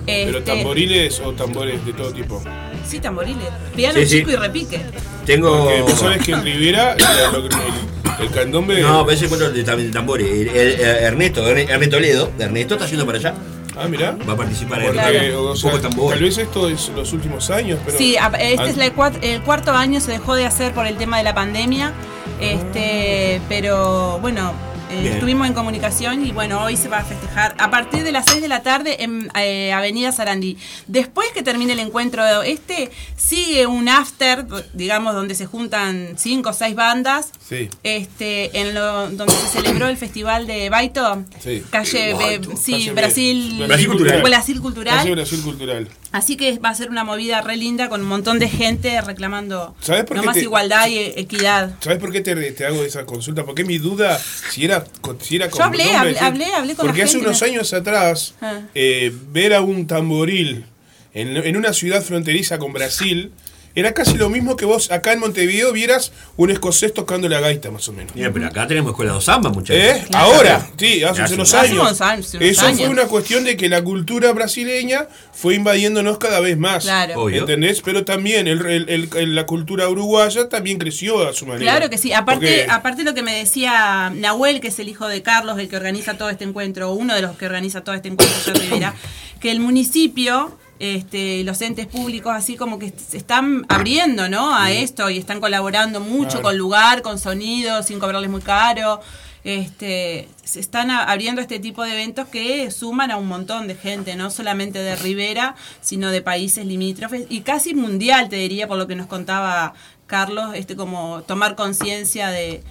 Pero 0.06 0.40
Este, 0.40 0.52
tamboriles 0.52 1.20
o 1.20 1.34
tambores 1.34 1.86
de 1.86 1.94
todo 1.94 2.12
tipo. 2.12 2.42
Sí, 2.88 3.00
tamboriles. 3.00 3.46
Piano 3.76 4.00
Sí, 4.00 4.06
sí. 4.08 4.18
chico 4.20 4.32
y 4.32 4.36
repique. 4.36 4.82
Tengo. 5.26 5.64
Porque 5.66 5.82
vos 5.84 5.94
sabés 6.00 6.24
que 6.26 6.32
en 6.32 6.44
Rivera 6.44 6.94
el, 6.94 8.26
el 8.26 8.32
candombe. 8.32 8.82
No, 8.82 9.06
pero 9.06 9.16
ese 9.16 9.26
encuentro 9.26 9.52
de, 9.52 9.64
tambores. 9.92 10.28
El- 10.28 10.48
el- 10.50 10.80
el 10.80 10.82
Ernesto, 10.82 11.48
Erne- 11.48 11.70
Ernesto 11.70 12.00
Ledo, 12.00 12.32
Ernesto 12.40 12.74
está 12.76 12.88
yendo 12.88 13.06
para 13.06 13.20
allá. 13.20 13.34
Ah, 13.78 13.88
mirá. 13.88 14.16
Va 14.28 14.34
a 14.34 14.38
participar 14.38 14.82
en 14.82 14.94
Porque, 14.94 15.28
el 15.28 15.36
o 15.36 15.52
un 15.52 15.58
sea, 15.58 15.72
poco 15.72 15.82
de 15.82 15.90
tambor. 15.90 16.14
tal 16.14 16.24
vez 16.24 16.38
esto 16.38 16.70
es 16.70 16.90
los 16.96 17.14
últimos 17.14 17.50
años, 17.50 17.80
pero. 17.86 17.98
Sí, 17.98 18.16
este 18.40 18.66
es 18.70 18.78
la 18.78 18.94
cuat- 18.94 19.20
el 19.22 19.42
cuarto 19.44 19.72
año, 19.72 20.00
se 20.02 20.12
dejó 20.12 20.36
de 20.36 20.46
hacer 20.46 20.74
por 20.74 20.86
el 20.88 20.98
tema 20.98 21.18
de 21.18 21.24
la 21.24 21.34
pandemia. 21.34 21.94
Este, 22.40 23.40
pero 23.48 24.20
bueno, 24.20 24.52
Eh, 24.92 25.10
estuvimos 25.14 25.48
en 25.48 25.54
comunicación 25.54 26.26
y 26.26 26.32
bueno, 26.32 26.62
hoy 26.64 26.76
se 26.76 26.90
va 26.90 27.00
a 27.00 27.04
festejar 27.06 27.56
a 27.60 27.70
partir 27.72 28.04
de 28.04 28.12
las 28.12 28.26
6 28.26 28.42
de 28.42 28.48
la 28.50 28.62
tarde 28.62 29.04
en 29.04 29.30
eh, 29.40 29.72
Avenida 29.72 30.12
Sarandí. 30.12 30.58
Después 30.88 31.30
que 31.34 31.44
termine 31.44 31.74
el 31.74 31.80
encuentro 31.80 32.42
este, 32.44 32.92
sigue 33.16 33.68
un 33.68 33.88
after, 33.88 34.46
digamos, 34.74 35.14
donde 35.14 35.34
se 35.36 35.46
juntan 35.46 36.16
5 36.18 36.50
o 36.50 36.54
6 36.54 36.76
bandas. 36.76 37.32
Sí. 37.48 37.70
Este, 37.84 38.60
en 38.60 38.74
lo, 38.74 39.10
donde 39.12 39.34
se 39.34 39.48
celebró 39.48 39.88
el 39.88 39.98
festival 39.98 40.46
de 40.48 40.70
Baito, 40.70 41.24
Sí. 41.40 41.64
calle, 41.70 42.14
Baito. 42.14 42.50
Be- 42.50 42.58
sí, 42.58 42.72
Calle 42.74 42.92
Brasil, 42.94 43.64
Brasil 43.66 43.88
Cultural. 43.88 44.22
Brasil 44.22 44.62
Cultural. 44.62 45.10
Brasil 45.12 45.42
Cultural. 45.42 45.88
Así 46.12 46.36
que 46.36 46.60
va 46.60 46.70
a 46.70 46.76
ser 46.76 46.90
una 46.90 47.04
movida 47.06 47.40
re 47.42 47.56
linda 47.56 47.88
con 47.88 48.02
un 48.02 48.08
montón 48.08 48.38
de 48.38 48.50
gente 48.50 49.00
reclamando 49.02 49.76
¿Sabes 49.80 50.04
por 50.04 50.18
no 50.18 50.24
más 50.24 50.36
te- 50.36 50.42
igualdad 50.42 50.88
y 50.88 50.98
equidad. 51.00 51.76
¿Sabes 51.80 52.00
por 52.00 52.12
qué 52.12 52.20
te, 52.22 52.36
te 52.52 52.66
hago 52.66 52.84
esa 52.84 53.06
consulta? 53.06 53.46
Porque 53.46 53.64
mi 53.64 53.78
duda 53.78 54.20
si 54.50 54.66
era, 54.66 54.84
si 55.22 55.38
era 55.38 55.50
Yo 55.50 55.64
hablé, 55.64 55.96
hablé, 55.96 56.20
hablé, 56.20 56.46
hablé 56.54 56.76
con 56.76 56.86
Porque 56.88 57.00
la 57.00 57.06
hace 57.06 57.14
gente. 57.14 57.28
unos 57.30 57.42
años 57.44 57.74
atrás, 57.74 58.34
Ah. 58.42 58.60
eh, 58.76 59.14
ver 59.30 59.54
a 59.54 59.62
un 59.62 59.88
tamboril 59.88 60.66
en, 61.14 61.38
en 61.38 61.56
una 61.58 61.72
ciudad 61.72 62.02
fronteriza 62.04 62.58
con 62.60 62.74
Brasil 62.74 63.32
era 63.76 63.94
casi 63.94 64.16
lo 64.18 64.30
mismo 64.30 64.56
que 64.56 64.66
vos 64.66 64.92
acá 64.92 65.14
en 65.14 65.20
Montevideo 65.20 65.72
vieras 65.72 66.12
un 66.38 66.50
escocés 66.52 66.94
tocando 66.94 67.30
la 67.30 67.40
gaita, 67.40 67.72
más 67.72 67.88
o 67.88 67.94
menos. 67.94 68.16
Mira, 68.16 68.32
pero 68.34 68.48
acá 68.48 68.68
tenemos 68.68 68.92
escuela 68.92 69.14
de 69.14 69.22
samba, 69.22 69.50
muchachos. 69.50 69.82
¿Eh? 69.84 70.06
Ahora, 70.14 70.68
sí, 70.78 71.04
hace, 71.04 71.22
Hace 71.22 71.34
unos 71.36 71.52
unos 71.54 72.02
años. 72.02 72.34
unos 72.34 72.42
Eso 72.42 72.74
fue 72.76 72.88
una 72.90 73.06
cuestión 73.06 73.44
de 73.44 73.56
que 73.58 73.70
la 73.70 73.84
cultura 73.84 74.32
brasileña 74.34 75.08
fue 75.34 75.56
invadiéndonos 75.56 76.18
cada 76.18 76.40
vez 76.40 76.58
más. 76.58 76.84
Claro. 76.84 77.22
Obvio. 77.24 77.42
¿Entendés? 77.42 77.82
Pero 77.82 78.04
también 78.06 78.48
el- 78.48 78.66
el- 78.66 79.10
el- 79.16 79.36
la 79.36 79.46
cultura 79.46 79.88
uruguaya 79.88 80.50
también 80.50 80.78
creció 80.78 81.28
a 81.28 81.34
su 81.34 81.46
manera. 81.46 81.72
Claro 81.72 81.90
que 81.90 81.98
sí. 81.98 82.14
Aparte, 82.14 82.46
Porque- 82.46 82.66
aparte 82.70 83.04
lo 83.04 83.14
que 83.14 83.24
me 83.24 83.34
decía 83.36 84.12
Nahuel, 84.16 84.60
que 84.62 84.68
es 84.70 84.80
el 84.80 84.90
hijo 84.90 85.08
de 85.08 85.22
Carlos, 85.22 85.58
el 85.60 85.68
que 85.70 85.78
organiza 85.78 86.18
todo 86.18 86.30
este 86.30 86.44
encuentro, 86.44 86.92
o 86.92 86.94
uno 86.94 87.16
de 87.16 87.22
los 87.22 87.38
que 87.38 87.46
organiza 87.46 87.82
todo 87.84 87.96
este 87.96 88.10
encuentro 88.10 88.54
Rivera, 88.54 88.94
que 89.40 89.52
el 89.52 89.60
municipio, 89.60 90.58
este, 90.82 91.44
los 91.44 91.62
entes 91.62 91.86
públicos, 91.86 92.34
así 92.36 92.56
como 92.58 92.80
que 92.80 92.92
se 92.98 93.18
están 93.18 93.68
abriendo, 93.70 94.30
¿no? 94.30 94.56
A 94.56 94.72
esto 94.72 95.12
y 95.12 95.20
están 95.20 95.40
colaborando 95.40 96.00
mucho 96.00 96.30
Claro. 96.30 96.42
con 96.42 96.58
lugar, 96.58 97.02
con 97.04 97.20
sonido, 97.20 97.84
sin 97.84 98.00
cobrarles 98.00 98.32
muy 98.32 98.42
caro. 98.42 99.00
Este, 99.44 100.28
se 100.44 100.60
están 100.60 100.90
abriendo 100.90 101.40
este 101.40 101.60
tipo 101.60 101.84
de 101.84 101.92
eventos 101.92 102.28
que 102.30 102.72
suman 102.72 103.12
a 103.12 103.18
un 103.18 103.28
montón 103.28 103.68
de 103.68 103.76
gente, 103.76 104.16
no 104.16 104.32
solamente 104.32 104.80
de 104.80 104.96
Rivera, 104.96 105.56
sino 105.82 106.10
de 106.10 106.24
países 106.24 106.66
limítrofes 106.66 107.28
y 107.30 107.42
casi 107.42 107.76
mundial, 107.76 108.28
te 108.30 108.38
diría, 108.38 108.68
por 108.68 108.80
lo 108.80 108.88
que 108.88 108.96
nos 108.96 109.06
contaba 109.06 109.74
Carlos, 110.08 110.56
este 110.56 110.76
como 110.76 111.22
tomar 111.28 111.56
conciencia 111.56 112.30
de, 112.30 112.64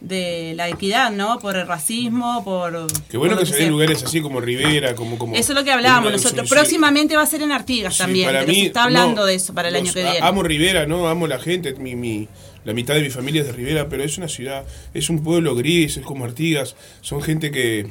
de 0.00 0.52
la 0.56 0.68
equidad, 0.68 1.10
¿no? 1.10 1.38
Por 1.40 1.56
el 1.56 1.66
racismo, 1.66 2.44
por... 2.44 2.86
Qué 3.10 3.16
bueno 3.16 3.34
por 3.34 3.44
que 3.44 3.50
lo 3.50 3.56
se 3.56 3.62
den 3.62 3.70
lugares 3.70 4.02
así 4.04 4.20
como 4.20 4.40
Rivera, 4.40 4.94
como... 4.94 5.18
como 5.18 5.34
Eso 5.34 5.52
es 5.52 5.58
lo 5.58 5.64
que 5.64 5.72
hablábamos 5.72 6.12
nosotros. 6.12 6.48
Próximamente 6.48 7.16
va 7.16 7.22
a 7.22 7.26
ser 7.26 7.42
en 7.42 7.50
Artigas 7.52 7.94
Sí, 7.94 7.98
también, 8.02 8.26
para 8.26 8.40
pero 8.40 8.52
mí, 8.52 8.60
se 8.60 8.66
está 8.66 8.84
hablando 8.84 9.22
no, 9.22 9.26
de 9.26 9.34
eso 9.34 9.54
para 9.54 9.68
el 9.68 9.76
año 9.76 9.92
que 9.92 10.02
viene. 10.02 10.18
Amo 10.22 10.42
Rivera, 10.42 10.86
¿no? 10.86 11.08
Amo 11.08 11.26
la 11.26 11.38
gente, 11.40 11.74
mi, 11.74 11.96
mi- 11.96 12.28
la 12.64 12.74
mitad 12.74 12.94
de 12.94 13.00
mi 13.00 13.10
familia 13.10 13.40
es 13.40 13.46
de 13.48 13.52
Rivera, 13.54 13.88
pero 13.88 14.04
es 14.04 14.18
una 14.18 14.28
ciudad, 14.28 14.64
es 14.94 15.10
un 15.10 15.22
pueblo 15.22 15.54
gris, 15.54 15.96
es 15.96 16.04
como 16.04 16.24
Artigas, 16.24 16.76
son 17.00 17.20
gente 17.22 17.50
que 17.50 17.86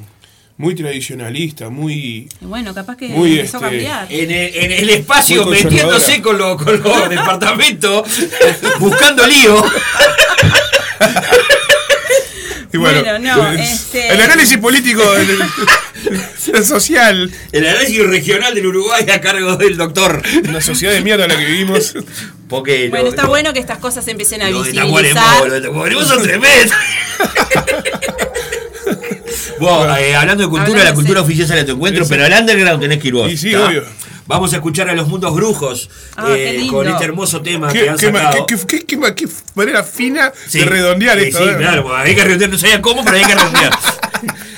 muy 0.56 0.74
tradicionalista, 0.74 1.68
muy... 1.68 2.28
Bueno, 2.40 2.74
capaz 2.74 2.96
que 2.96 3.08
Muy, 3.08 3.34
empezó 3.38 3.58
a 3.58 3.60
este, 3.70 3.84
cambiar. 3.86 4.06
En 4.10 4.30
el, 4.30 4.54
en 4.56 4.72
el 4.72 4.90
espacio 4.90 5.46
metiéndose 5.46 6.20
con 6.22 6.36
los 6.38 6.60
con 6.62 6.82
los 6.82 7.08
departamentos, 7.10 8.08
buscando 8.80 9.26
lío. 9.26 9.62
Y 12.72 12.76
bueno, 12.76 13.02
Bueno, 13.02 13.18
no, 13.18 13.50
el- 13.52 13.60
este- 13.60 14.08
El 14.12 14.20
análisis 14.20 14.58
político, 14.58 15.02
el, 15.16 15.28
el 16.54 16.64
social. 16.64 17.30
El 17.52 17.66
análisis 17.66 18.06
regional 18.06 18.54
del 18.54 18.66
Uruguay 18.66 19.08
a 19.10 19.20
cargo 19.20 19.56
del 19.56 19.76
doctor. 19.76 20.22
Una 20.48 20.60
sociedad 20.60 20.92
de 20.92 21.00
mierda 21.00 21.24
en 21.24 21.30
la 21.30 21.38
que 21.38 21.46
vivimos. 21.46 21.94
Porque 22.48 22.88
Bueno, 22.88 23.04
lo- 23.04 23.10
está 23.10 23.26
bueno 23.26 23.52
que 23.52 23.60
estas 23.60 23.78
cosas 23.78 24.04
se 24.04 24.10
empiecen 24.12 24.42
a 24.42 24.50
lo 24.50 24.62
de 24.62 24.72
visibilizar. 24.72 25.14
Tacuarembó, 25.14 25.86
lo 25.86 26.00
de 26.00 26.06
son 26.06 26.22
tremendos. 26.22 26.76
Vos, 29.60 29.98
eh, 29.98 30.14
hablando 30.14 30.44
de 30.44 30.48
cultura, 30.48 30.62
Hablando 30.68 30.84
la 30.84 30.90
de 30.90 30.94
cultura 30.94 31.20
ser- 31.20 31.24
oficial 31.24 31.48
sale 31.48 31.60
a 31.62 31.66
tu 31.66 31.72
encuentro, 31.72 32.04
Sí. 32.04 32.10
pero 32.10 32.24
al 32.24 32.32
underground 32.32 32.80
tenés 32.80 32.98
que 33.00 33.08
ir 33.08 33.14
vos. 33.14 33.30
Y 33.32 33.36
sí, 33.36 33.52
¿tá? 33.52 33.66
obvio. 33.66 33.84
Vamos 34.28 34.52
a 34.52 34.56
escuchar 34.56 34.88
a 34.90 34.94
los 34.94 35.08
mundos 35.08 35.34
brujos 35.34 35.88
Ah, 36.14 36.26
eh, 36.36 36.66
con 36.70 36.86
este 36.86 37.02
hermoso 37.04 37.40
tema 37.40 37.68
Qué, 37.72 37.80
que 37.84 37.88
han 37.88 37.98
sacado. 37.98 38.46
qué- 38.46 38.56
qué- 38.56 38.66
qué- 38.66 38.84
qué 38.86 38.96
ma- 38.98 39.14
qué 39.14 39.26
manera 39.54 39.82
fina 39.82 40.30
Sí. 40.46 40.58
de 40.58 40.64
redondear 40.66 41.18
Sí, 41.18 41.24
esto. 41.28 41.38
Sí, 41.44 41.48
¿eh? 41.50 41.56
claro, 41.56 41.96
hay 41.96 42.14
que 42.14 42.22
redondear, 42.24 42.50
no 42.50 42.58
sabía 42.58 42.82
cómo, 42.82 43.02
pero 43.04 43.16
hay 43.16 43.24
que 43.24 43.34
redondear. 43.34 43.72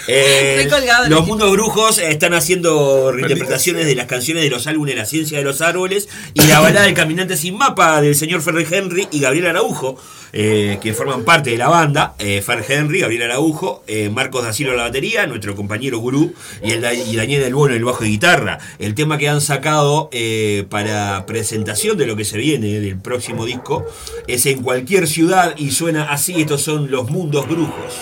Eh, 0.09 0.69
los 1.09 1.27
mundos 1.27 1.51
brujos 1.53 1.99
están 1.99 2.35
haciendo 2.35 3.13
reinterpretaciones 3.13 3.87
de 3.87 3.95
las 3.95 4.07
canciones 4.07 4.43
de 4.43 4.51
los 4.51 4.67
álbumes 4.67 4.97
La 4.97 5.05
ciencia 5.07 5.39
de 5.39 5.45
los 5.45 5.61
árboles 5.61 6.09
y 6.35 6.43
la 6.47 6.61
balada 6.61 6.87
del 6.87 6.95
caminante 6.95 7.37
sin 7.37 7.57
mapa 7.57 8.01
del 8.01 8.15
señor 8.15 8.43
Ferry 8.43 8.67
Henry 8.71 9.09
y 9.13 9.21
Gabriel 9.21 9.47
Araujo, 9.47 9.97
eh, 10.33 10.79
que 10.83 10.95
forman 10.95 11.25
parte 11.25 11.51
de 11.51 11.59
la 11.59 11.69
banda. 11.69 12.15
Eh, 12.19 12.43
Fer 12.43 12.65
Henry, 12.69 13.01
Gabriel 13.01 13.23
Araujo, 13.31 13.83
eh, 13.87 14.09
Marcos 14.11 14.45
Dacilo 14.45 14.73
a 14.73 14.77
la 14.77 14.83
batería, 14.85 15.27
nuestro 15.27 15.55
compañero 15.57 15.99
gurú, 15.99 16.33
y, 16.63 16.71
el, 16.73 16.81
Da- 16.81 16.95
y 16.95 17.17
Daniel 17.17 17.43
del 17.43 17.55
Bono 17.55 17.73
en 17.73 17.79
el 17.79 17.85
bajo 17.85 18.03
de 18.05 18.11
guitarra. 18.11 18.59
El 18.79 18.95
tema 18.95 19.19
que 19.19 19.29
han 19.29 19.41
sacado 19.41 20.09
eh, 20.13 20.65
para 20.71 21.27
presentación 21.27 21.97
de 21.99 22.07
lo 22.07 22.17
que 22.17 22.25
se 22.25 22.39
viene 22.39 22.81
del 22.81 22.97
próximo 22.99 23.45
disco 23.45 23.85
es 24.27 24.47
en 24.47 24.63
cualquier 24.63 25.07
ciudad 25.09 25.55
y 25.57 25.71
suena 25.73 26.05
así. 26.11 26.41
Estos 26.41 26.63
son 26.63 26.91
los 26.91 27.11
mundos 27.11 27.49
brujos. 27.49 27.95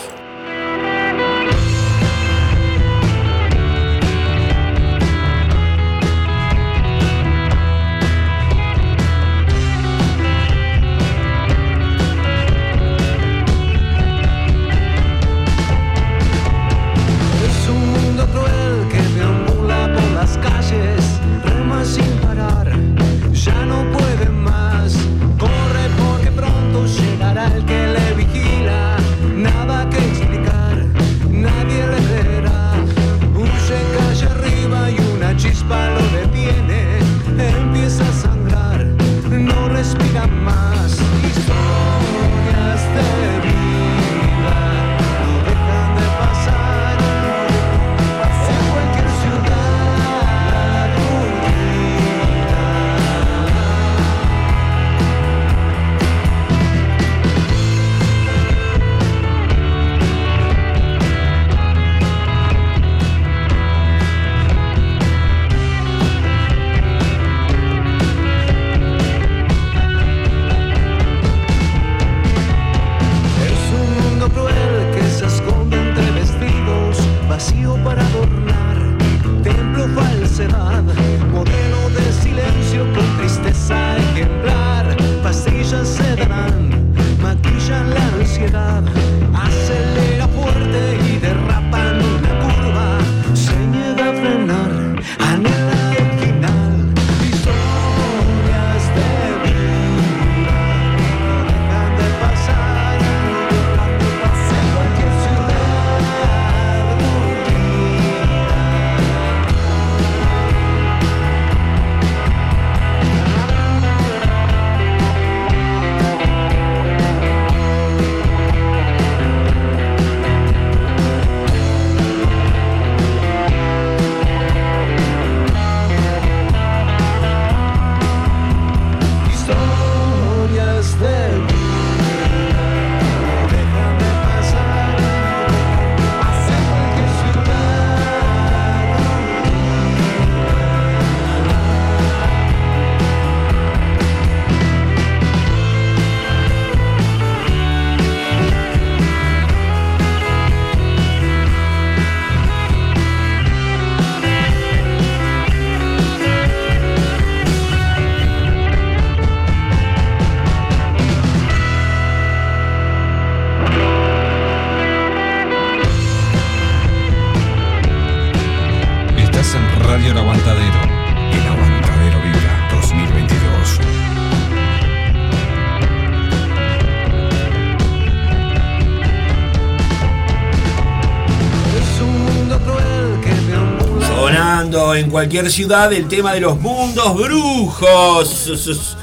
En 184.99 185.11
cualquier 185.11 185.51
ciudad 185.51 185.93
el 185.93 186.09
tema 186.09 186.33
de 186.35 186.41
los 186.41 186.61
mundos 186.61 187.15
brujos. 187.16 188.97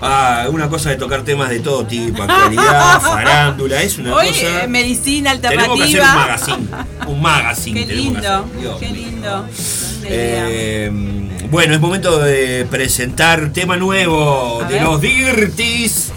Ah, 0.00 0.46
una 0.50 0.68
cosa 0.68 0.90
de 0.90 0.96
tocar 0.96 1.22
temas 1.22 1.48
de 1.48 1.60
todo 1.60 1.86
tipo, 1.86 2.22
actualidad, 2.22 3.00
farándula, 3.00 3.82
es 3.82 3.96
una 3.96 4.14
Hoy 4.14 4.28
cosa. 4.28 4.64
eh, 4.64 4.68
medicina 4.68 5.38
Tenemos 5.40 5.78
que 5.78 5.84
hacer 5.84 6.00
alternativa. 6.02 6.12
un 6.12 6.60
magazine. 6.60 7.12
Un 7.14 7.22
magazine 7.22 7.86
Qué 7.86 7.94
lindo, 7.94 8.44
qué 8.78 8.88
lindo. 8.90 9.46
Eh, 10.04 10.90
bueno, 11.50 11.74
es 11.74 11.80
momento 11.80 12.18
de 12.18 12.66
presentar 12.70 13.50
tema 13.54 13.76
nuevo 13.76 14.60
A 14.62 14.68
de 14.68 14.74
ver. 14.74 14.82
los 14.82 15.00
Dirties. 15.00 16.12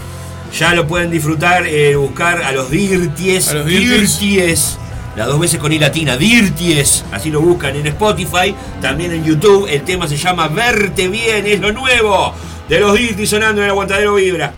Ya 0.58 0.74
lo 0.74 0.86
pueden 0.86 1.10
disfrutar, 1.10 1.66
eh, 1.66 1.96
buscar 1.96 2.42
a 2.42 2.52
los 2.52 2.70
Dirties. 2.70 3.48
A 3.48 3.54
los 3.54 3.66
Dirties. 3.66 4.20
Dirties. 4.20 4.76
Las 5.16 5.26
dos 5.26 5.40
veces 5.40 5.58
con 5.58 5.72
I 5.72 5.78
latina, 5.78 6.16
Dirties. 6.18 7.04
Así 7.20 7.30
lo 7.30 7.42
buscan 7.42 7.76
en 7.76 7.86
Spotify, 7.86 8.54
también 8.80 9.12
en 9.12 9.22
YouTube. 9.22 9.66
El 9.68 9.82
tema 9.82 10.08
se 10.08 10.16
llama 10.16 10.48
Verte 10.48 11.06
Bien, 11.06 11.46
es 11.46 11.60
lo 11.60 11.70
nuevo 11.70 12.32
de 12.66 12.80
los 12.80 12.96
Dirties 12.96 13.28
sonando 13.28 13.60
en 13.60 13.66
el 13.66 13.72
aguantadero 13.72 14.14
Vibra. 14.14 14.54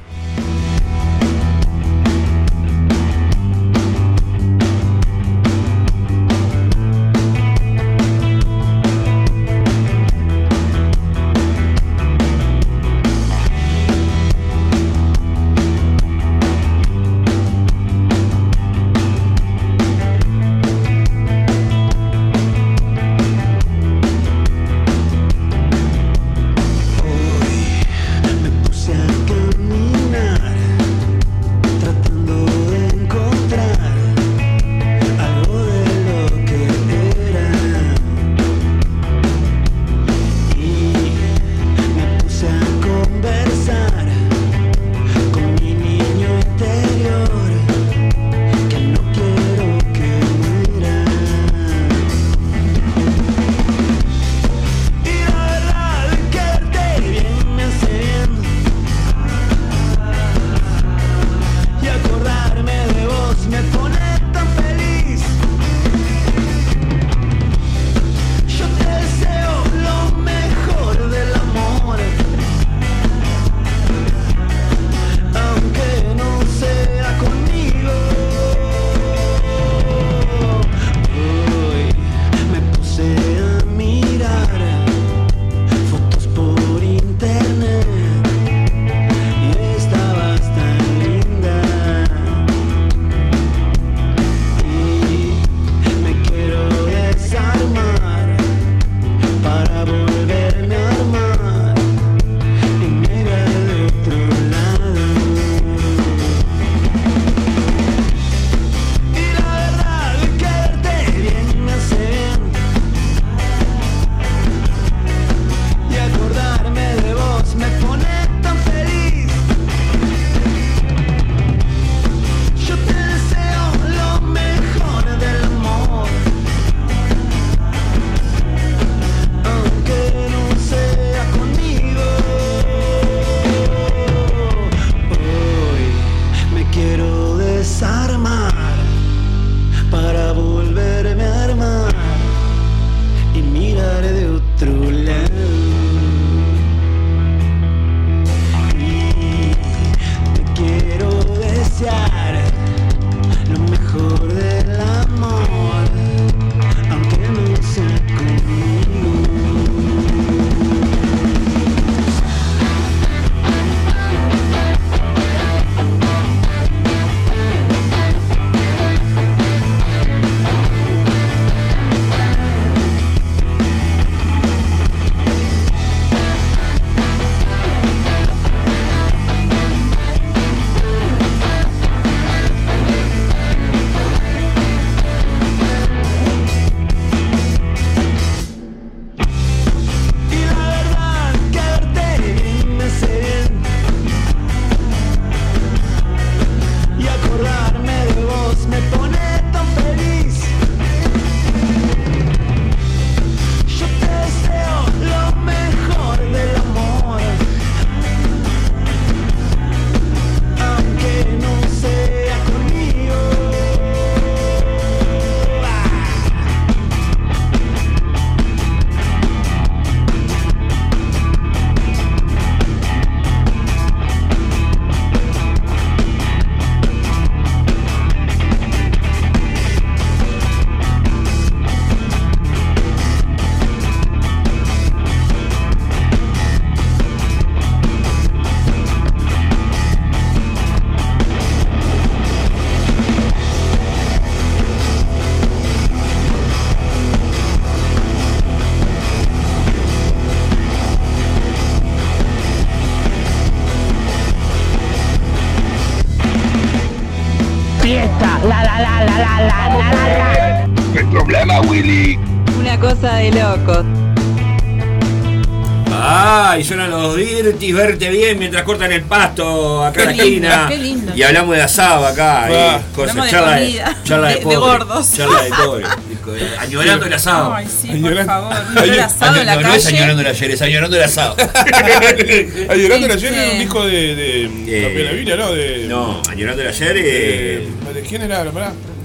Dirtis, 267.66 267.74
verte 267.74 268.10
bien 268.10 268.38
mientras 268.38 268.62
cortan 268.64 268.92
el 268.92 269.02
pasto 269.02 269.84
acá 269.84 270.02
Qué 270.04 270.10
en 270.10 270.16
la 270.16 270.24
lindo, 270.24 270.48
esquina. 270.48 270.66
qué 270.68 270.76
lindo. 270.78 271.12
Y 271.16 271.22
hablamos 271.22 271.56
de 271.56 271.62
asado 271.62 272.06
acá. 272.06 272.44
Ah. 272.46 272.80
y 272.80 272.94
cosas, 272.94 273.10
Hablamos 273.10 273.24
de 273.24 273.30
charla 273.30 273.56
de, 273.56 273.82
charla 274.04 274.28
de, 274.28 274.34
de- 274.34 274.38
de 274.40 274.44
pobre, 274.44 274.56
gordos. 274.58 275.12
Charla 275.16 275.42
de 275.42 275.50
pobre. 275.50 275.84
Añorando 276.60 277.06
el 277.06 277.12
asado. 277.14 277.54
Ay, 277.54 277.66
sí, 277.66 277.88
por 277.98 278.24
favor. 278.24 278.54
El 278.84 279.00
asado 279.00 279.36
en 279.40 279.46
la 279.46 279.54
no, 279.56 279.60
no 279.62 279.74
es 279.74 279.84
calle. 279.84 279.96
añorando 279.98 280.20
el 280.22 280.26
ayer, 280.28 280.50
es 280.52 280.62
añorando 280.62 280.96
el 280.96 281.02
asado. 281.02 281.36
Añorando 282.68 283.08
la 283.08 283.14
ayer 283.14 283.32
era 283.32 283.52
un 283.52 283.58
disco 283.58 283.84
de, 283.86 284.14
de 284.14 284.42
Eh, 284.44 284.82
Campeón 284.82 284.94
de 284.96 285.04
la 285.04 285.12
Biblia, 285.12 285.36
¿no? 285.36 285.52
De, 285.52 285.86
No, 285.88 286.22
añorando 286.30 286.62
el 286.62 286.68
ayer. 286.68 286.96
Eh, 286.96 287.68
¿De 287.94 288.00
quién 288.02 288.22
era? 288.22 288.44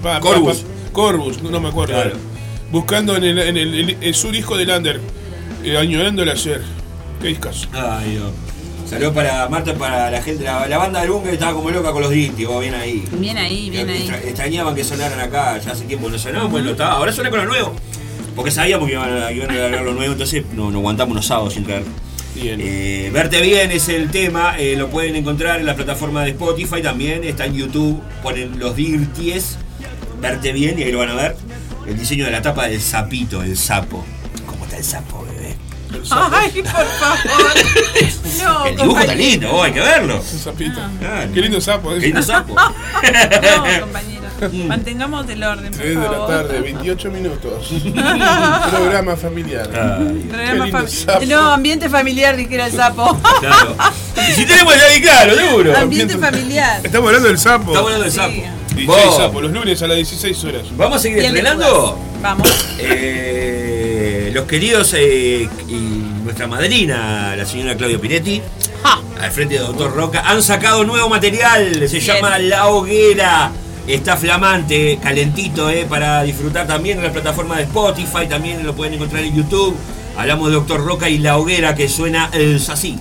Pa, 0.03 0.19
Corbus. 0.19 0.63
Corbus, 0.91 1.41
no, 1.41 1.49
no 1.49 1.59
me 1.59 1.69
acuerdo. 1.69 1.93
Claro. 1.95 2.11
Buscando 2.71 3.15
en, 3.15 3.23
el, 3.23 3.39
en, 3.39 3.57
el, 3.57 3.73
el- 3.73 3.97
en 4.01 4.13
su 4.13 4.31
disco 4.31 4.55
de 4.57 4.65
Lander, 4.65 4.99
eh, 5.63 5.77
añorando 5.77 6.23
el 6.23 6.29
ayer. 6.29 6.61
Qué 7.21 7.27
discos. 7.29 7.67
Ay, 7.73 8.11
Dios. 8.11 8.31
Saludos 8.89 9.13
para 9.13 9.49
Marta, 9.49 9.73
para 9.75 10.09
la 10.09 10.21
gente, 10.21 10.43
la, 10.45 10.65
la 10.67 10.77
banda 10.77 11.01
del 11.01 11.11
búnker 11.11 11.33
estaba 11.33 11.53
como 11.53 11.69
loca 11.71 11.91
con 11.91 12.01
los 12.01 12.11
dirtis, 12.11 12.47
vos 12.47 12.61
bien 12.61 12.73
ahí. 12.73 13.03
Bien 13.19 13.37
ahí, 13.37 13.69
bien 13.69 13.89
ahí. 13.89 13.97
Extra- 14.03 14.17
extrañaban 14.23 14.75
que 14.75 14.83
sonaran 14.83 15.19
acá, 15.19 15.57
ya 15.59 15.71
hace 15.73 15.83
tiempo 15.85 16.09
no 16.09 16.17
sonaban, 16.17 16.49
pues 16.49 16.63
no 16.63 16.71
estaba. 16.71 16.93
Ahora 16.93 17.11
suena 17.11 17.29
con 17.29 17.39
lo 17.39 17.45
nuevo. 17.45 17.73
Porque 18.35 18.51
sabíamos 18.51 18.87
que 18.87 18.93
iban 18.93 19.11
a, 19.23 19.31
iban 19.31 19.51
a 19.51 19.55
largar 19.55 19.83
lo 19.83 19.93
nuevo, 19.93 20.13
entonces 20.13 20.43
no, 20.53 20.71
no 20.71 20.77
aguantamos 20.79 21.11
unos 21.11 21.25
sábados 21.25 21.53
sin 21.55 21.65
traer. 21.65 21.83
Bien. 22.35 22.59
Eh, 22.63 23.09
Verte 23.11 23.41
bien 23.41 23.71
es 23.71 23.89
el 23.89 24.09
tema, 24.11 24.55
eh, 24.59 24.75
lo 24.77 24.89
pueden 24.89 25.15
encontrar 25.15 25.59
en 25.59 25.65
la 25.65 25.75
plataforma 25.75 26.23
de 26.23 26.29
Spotify 26.31 26.81
también, 26.83 27.23
está 27.23 27.45
en 27.45 27.55
YouTube, 27.55 27.99
ponen 28.23 28.59
los 28.59 28.75
dirties, 28.75 29.57
Verte 30.21 30.51
bien 30.53 30.77
y 30.79 30.83
ahí 30.83 30.91
lo 30.91 30.99
van 30.99 31.09
a 31.09 31.15
ver. 31.15 31.35
El 31.87 31.97
diseño 31.97 32.25
de 32.25 32.31
la 32.31 32.41
tapa 32.41 32.67
del 32.67 32.79
sapito, 32.81 33.41
el 33.41 33.57
sapo. 33.57 34.05
¿Cómo 34.45 34.65
está 34.65 34.77
el 34.77 34.83
sapo, 34.83 35.25
bebé? 35.25 35.36
Ay, 36.31 36.51
por 36.61 36.65
favor. 36.71 37.53
No, 38.37 38.65
El 38.67 38.75
dibujo 38.77 38.99
está 38.99 39.15
lindo, 39.15 39.63
hay 39.63 39.71
que 39.71 39.79
verlo. 39.79 40.17
Un 40.17 40.39
sapito. 40.39 40.79
Claro. 40.99 41.31
Qué 41.33 41.41
lindo 41.41 41.59
sapo. 41.59 41.89
Qué 41.89 41.99
lindo 41.99 42.21
sapo. 42.21 42.55
No, 42.55 43.79
compañero. 43.81 44.27
Mantengamos 44.67 45.27
el 45.29 45.43
orden, 45.43 45.71
por 45.71 45.81
3 45.81 45.95
de 45.99 46.09
la 46.09 46.27
tarde, 46.27 46.61
28 46.61 47.09
minutos. 47.11 47.69
Programa 48.69 49.15
familiar. 49.15 49.67
Ay, 49.73 50.27
Programa 50.29 50.65
Qué 50.65 50.71
lindo 50.71 50.87
sapo. 50.87 51.25
No, 51.25 51.51
ambiente 51.53 51.89
familiar, 51.89 52.35
dijera 52.37 52.67
el 52.67 52.73
sapo. 52.73 53.19
claro. 53.39 53.75
Y 54.29 54.31
si 54.33 54.45
tenemos 54.45 54.75
ya 54.75 54.83
ahí 54.85 55.01
claro, 55.01 55.35
seguro. 55.35 55.75
ambiente 55.77 56.17
familiar. 56.17 56.81
Estamos 56.83 57.07
hablando 57.07 57.27
del 57.29 57.39
sapo. 57.39 57.71
Estamos 57.71 57.91
hablando 57.93 58.03
del 58.03 58.11
Sí. 58.11 58.17
sapo. 58.17 58.57
16 58.75 58.85
Vos, 58.87 59.17
sapo, 59.17 59.41
los 59.41 59.51
lunes 59.51 59.81
a 59.81 59.87
las 59.87 59.97
16 59.97 60.43
horas. 60.43 60.61
Vamos 60.77 60.97
a 60.97 60.99
seguir 61.01 61.17
el. 61.25 61.47
Judas. 61.55 61.95
Vamos. 62.21 62.67
Eh, 62.77 63.66
los 64.37 64.45
queridos 64.45 64.93
eh, 64.95 65.49
y 65.67 65.73
nuestra 66.23 66.45
madrina, 66.45 67.35
la 67.35 67.43
señora 67.43 67.75
Claudia 67.75 67.99
Pinetti, 67.99 68.39
al 69.19 69.31
frente 69.31 69.55
de 69.55 69.61
Doctor 69.61 69.95
Roca, 69.95 70.21
han 70.27 70.43
sacado 70.43 70.83
nuevo 70.83 71.09
material. 71.09 71.89
Se 71.89 71.99
llama 71.99 72.37
La 72.37 72.67
Hoguera. 72.67 73.51
Está 73.87 74.15
flamante, 74.15 74.99
calentito, 75.01 75.71
eh, 75.71 75.87
para 75.89 76.21
disfrutar 76.21 76.67
también 76.67 76.99
en 76.99 77.05
la 77.05 77.11
plataforma 77.11 77.57
de 77.57 77.63
Spotify. 77.63 78.27
También 78.29 78.63
lo 78.63 78.75
pueden 78.75 78.93
encontrar 78.93 79.23
en 79.23 79.35
YouTube. 79.35 79.75
Hablamos 80.15 80.49
de 80.49 80.53
Doctor 80.53 80.85
Roca 80.85 81.09
y 81.09 81.17
La 81.17 81.39
Hoguera, 81.39 81.73
que 81.73 81.89
suena 81.89 82.29
el 82.31 82.61
así. 82.69 82.99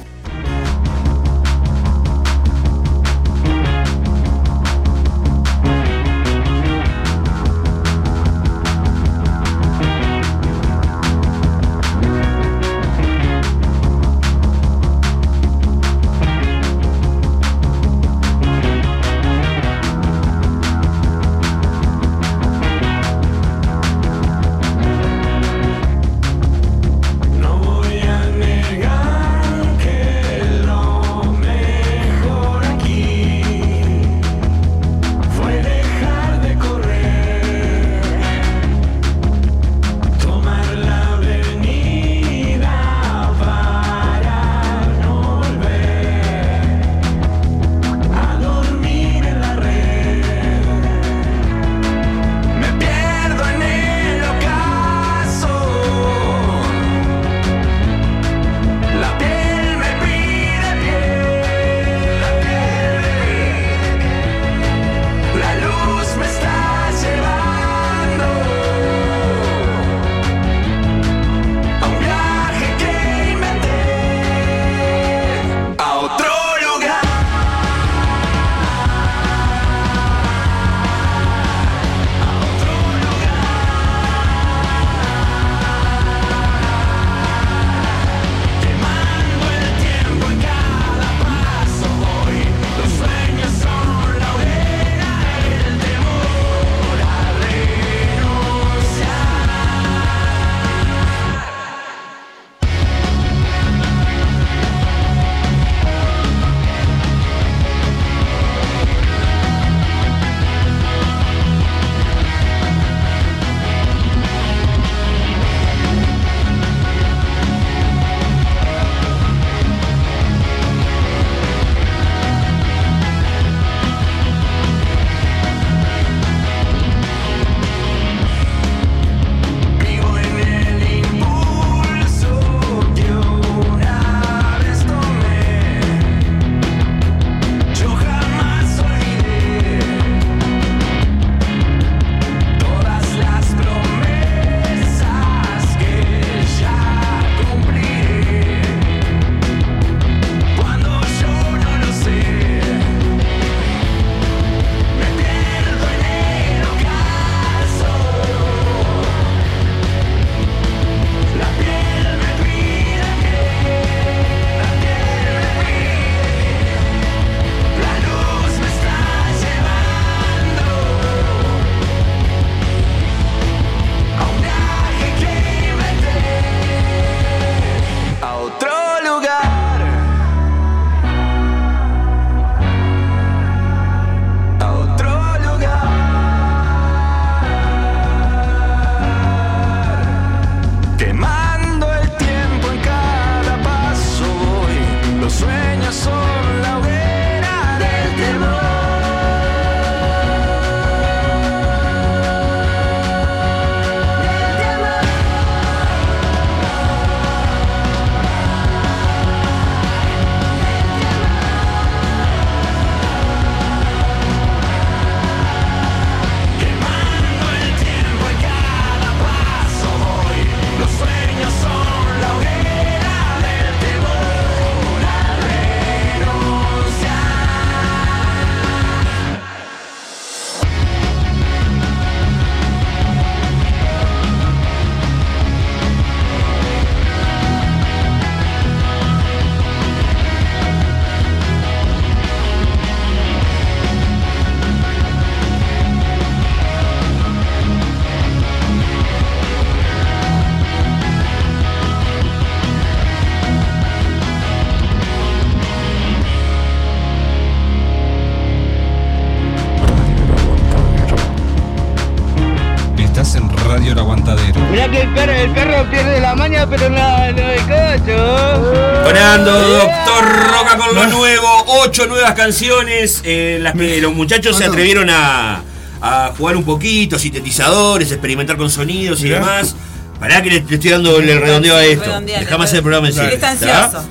Nuevas 272.27 272.35
canciones 272.45 273.21
en 273.25 273.63
las 273.63 273.75
que 273.75 274.01
los 274.01 274.13
muchachos 274.15 274.57
se 274.59 274.65
atrevieron 274.65 275.09
a, 275.11 275.63
a 276.01 276.33
jugar 276.37 276.57
un 276.57 276.65
poquito, 276.65 277.19
sintetizadores, 277.19 278.11
experimentar 278.11 278.57
con 278.57 278.69
sonidos 278.71 279.23
y 279.23 279.29
demás. 279.29 279.75
Pará 280.19 280.43
que 280.43 280.51
le, 280.51 280.61
le 280.63 280.75
estoy 280.75 280.91
dando 280.91 281.19
el 281.19 281.41
redondeo 281.41 281.77
a 281.77 281.85
esto. 281.85 282.21
Dejame 282.21 282.65
hacer 282.65 282.77
el 282.79 282.83
programa 282.83 283.09
en 283.09 283.13
sí. 283.15 283.21
Porque 283.21 283.35
está 283.35 283.51
ansioso. 283.51 284.05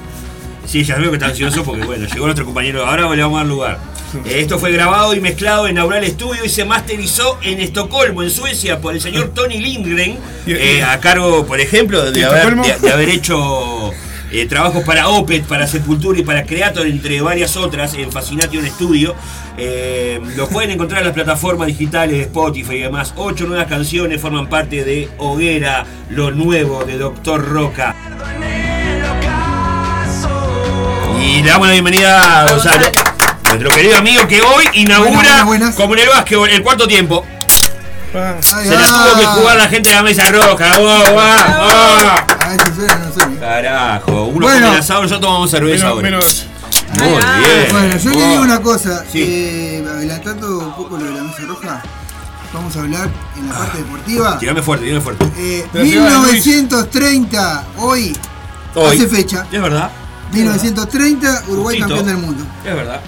Sí, 0.65 0.83
ya 0.83 0.95
veo 0.95 1.11
que 1.11 1.17
está 1.17 1.27
ansioso 1.27 1.63
porque 1.63 1.83
bueno, 1.83 2.07
llegó 2.07 2.25
nuestro 2.25 2.45
compañero. 2.45 2.85
Ahora 2.85 3.13
le 3.13 3.21
vamos 3.21 3.37
a 3.37 3.39
dar 3.41 3.47
lugar. 3.47 3.79
Eh, 4.25 4.39
Esto 4.39 4.57
fue 4.59 4.71
grabado 4.71 5.13
y 5.13 5.19
mezclado 5.19 5.67
en 5.67 5.77
Aural 5.77 6.05
Studio 6.07 6.45
y 6.45 6.49
se 6.49 6.63
masterizó 6.63 7.37
en 7.43 7.59
Estocolmo, 7.59 8.23
en 8.23 8.29
Suecia, 8.31 8.79
por 8.79 8.93
el 8.93 9.01
señor 9.01 9.31
Tony 9.35 9.59
Lindgren, 9.59 10.17
eh, 10.47 10.83
a 10.83 10.99
cargo, 10.99 11.45
por 11.45 11.59
ejemplo, 11.59 12.07
¿Y 12.09 12.13
de 12.13 12.25
haber, 12.25 12.37
Estocolmo? 12.37 12.63
de- 12.65 12.79
de 12.79 12.91
haber 12.93 13.09
hecho 13.09 13.91
eh, 14.31 14.45
trabajos 14.47 14.83
para 14.83 15.07
Opet, 15.09 15.43
para 15.45 15.67
Sepultura 15.67 16.19
y 16.19 16.23
para 16.23 16.43
Creator, 16.45 16.85
entre 16.87 17.21
varias 17.21 17.55
otras, 17.55 17.93
en 17.93 18.11
Fascination 18.11 18.65
Studio. 18.67 19.15
Eh, 19.57 20.19
los 20.35 20.49
pueden 20.49 20.71
encontrar 20.71 21.01
en 21.01 21.07
las 21.07 21.13
plataformas 21.13 21.67
digitales 21.67 22.17
de 22.17 22.23
Spotify 22.23 22.75
y 22.75 22.79
demás. 22.81 23.13
Ocho 23.15 23.45
nuevas 23.45 23.67
canciones 23.67 24.19
forman 24.21 24.47
parte 24.47 24.83
de 24.83 25.09
Hoguera, 25.17 25.85
lo 26.09 26.31
nuevo 26.31 26.83
de 26.83 26.97
Doctor 26.97 27.47
Roca. 27.47 27.95
Y 31.21 31.41
le 31.41 31.49
damos 31.49 31.67
la 31.67 31.73
bienvenida 31.73 32.41
a 32.41 32.49
Gonzalo, 32.49 32.87
nuestro 33.45 33.69
querido 33.69 33.97
amigo 33.97 34.27
que 34.27 34.41
hoy 34.41 34.65
inaugura, 34.73 35.45
como 35.75 35.93
en 35.93 35.99
el 36.01 36.09
básquetbol, 36.09 36.49
el 36.49 36.61
cuarto 36.61 36.87
tiempo. 36.87 37.25
Se 38.41 38.75
la 38.75 38.85
tuvo 38.85 39.19
que 39.19 39.25
jugar 39.25 39.57
la 39.57 39.67
gente 39.67 39.89
de 39.89 39.95
la 39.95 40.03
mesa 40.03 40.31
roja. 40.31 40.71
¡Oh! 40.79 41.03
¡Oh! 41.17 42.34
Carajo, 43.39 44.23
uno 44.25 44.45
Bueno. 44.45 44.65
come 44.65 44.75
el 44.75 44.79
asado, 44.79 45.01
nosotros 45.03 45.21
tomamos 45.21 45.51
cerveza 45.51 45.87
ahora. 45.87 46.09
Muy 46.19 47.07
bien. 47.07 47.67
Bueno, 47.71 47.97
yo 47.97 48.09
le 48.11 48.23
Oh. 48.25 48.29
digo 48.29 48.41
una 48.43 48.61
cosa, 48.61 49.03
Sí. 49.11 49.23
eh, 49.27 49.85
adelantando 49.89 50.59
un 50.59 50.75
poco 50.75 50.97
lo 50.97 51.05
de 51.05 51.11
la 51.11 51.23
mesa 51.23 51.39
roja, 51.47 51.81
vamos 52.53 52.75
a 52.75 52.79
hablar 52.81 53.09
en 53.37 53.47
la 53.49 53.53
parte 53.55 53.77
deportiva. 53.79 54.37
Tirame 54.39 54.61
fuerte, 54.61 54.85
tirame 54.85 55.01
fuerte. 55.03 55.25
Eh, 55.37 55.67
Pero 55.71 55.85
si 55.85 55.95
va 55.97 56.09
Luis. 56.09 56.45
1930, 56.45 57.63
hoy, 57.77 58.17
Hoy. 58.75 58.95
hace 58.97 59.07
fecha. 59.07 59.45
Es 59.51 59.61
verdad. 59.61 59.89
1930, 60.31 61.43
Uruguay 61.47 61.79
Justito. 61.79 61.95
campeón 61.95 62.05
del 62.15 62.25
mundo. 62.25 62.45
Es 62.65 62.75
verdad. 62.75 63.01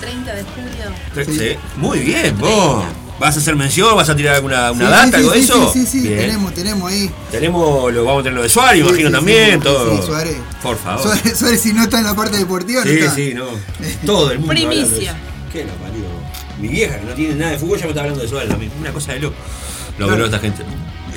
30 0.00 0.32
de 0.34 0.42
julio. 0.44 1.24
Sí. 1.26 1.56
Muy 1.76 1.98
bien, 2.00 2.38
vos. 2.38 2.84
¿Vas 3.20 3.36
a 3.36 3.38
hacer 3.38 3.54
mención? 3.54 3.94
¿Vas 3.94 4.08
a 4.08 4.16
tirar 4.16 4.34
alguna 4.36 4.72
una 4.72 4.86
Sí, 4.86 4.90
data, 4.90 5.08
sí, 5.10 5.14
algo 5.16 5.30
de 5.30 5.38
sí, 5.38 5.44
eso? 5.44 5.72
Sí, 5.72 5.80
sí, 5.80 5.86
sí, 5.86 6.00
Bien. 6.08 6.18
tenemos, 6.20 6.54
tenemos 6.54 6.90
ahí. 6.90 7.10
Tenemos, 7.30 7.92
lo, 7.92 8.04
vamos 8.04 8.20
a 8.20 8.22
tener 8.24 8.36
lo 8.38 8.42
de 8.42 8.48
Suárez, 8.48 8.82
Sí, 8.82 8.88
imagino 8.88 9.08
sí, 9.10 9.14
también, 9.14 9.52
sí, 9.52 9.58
todo. 9.60 9.96
sí, 10.00 10.06
Suárez. 10.06 10.36
Por 10.62 10.78
favor. 10.78 11.02
Suárez, 11.02 11.38
Suárez, 11.38 11.60
si 11.60 11.72
no 11.74 11.82
está 11.82 11.98
en 11.98 12.04
la 12.04 12.14
parte 12.16 12.38
deportiva, 12.38 12.82
no 12.84 12.90
Sí, 12.90 12.98
está. 12.98 13.14
sí, 13.14 13.34
no. 13.34 13.44
Todo 14.06 14.32
el 14.32 14.38
mundo. 14.38 14.52
Primicia. 14.54 15.16
¿Qué 15.52 15.64
lo 15.64 15.72
parió? 15.74 16.04
Mi 16.58 16.68
vieja, 16.68 16.98
que 16.98 17.04
no 17.06 17.12
tiene 17.12 17.34
nada 17.34 17.52
de 17.52 17.58
fútbol, 17.58 17.78
ya 17.78 17.84
me 17.84 17.90
está 17.90 18.00
hablando 18.00 18.22
de 18.22 18.28
Suárez 18.28 18.48
también. 18.48 18.72
Una 18.80 18.92
cosa 18.92 19.12
de 19.12 19.20
loco. 19.20 19.36
Lo 19.98 20.06
Claro. 20.06 20.24
esta 20.24 20.38
gente. 20.38 20.64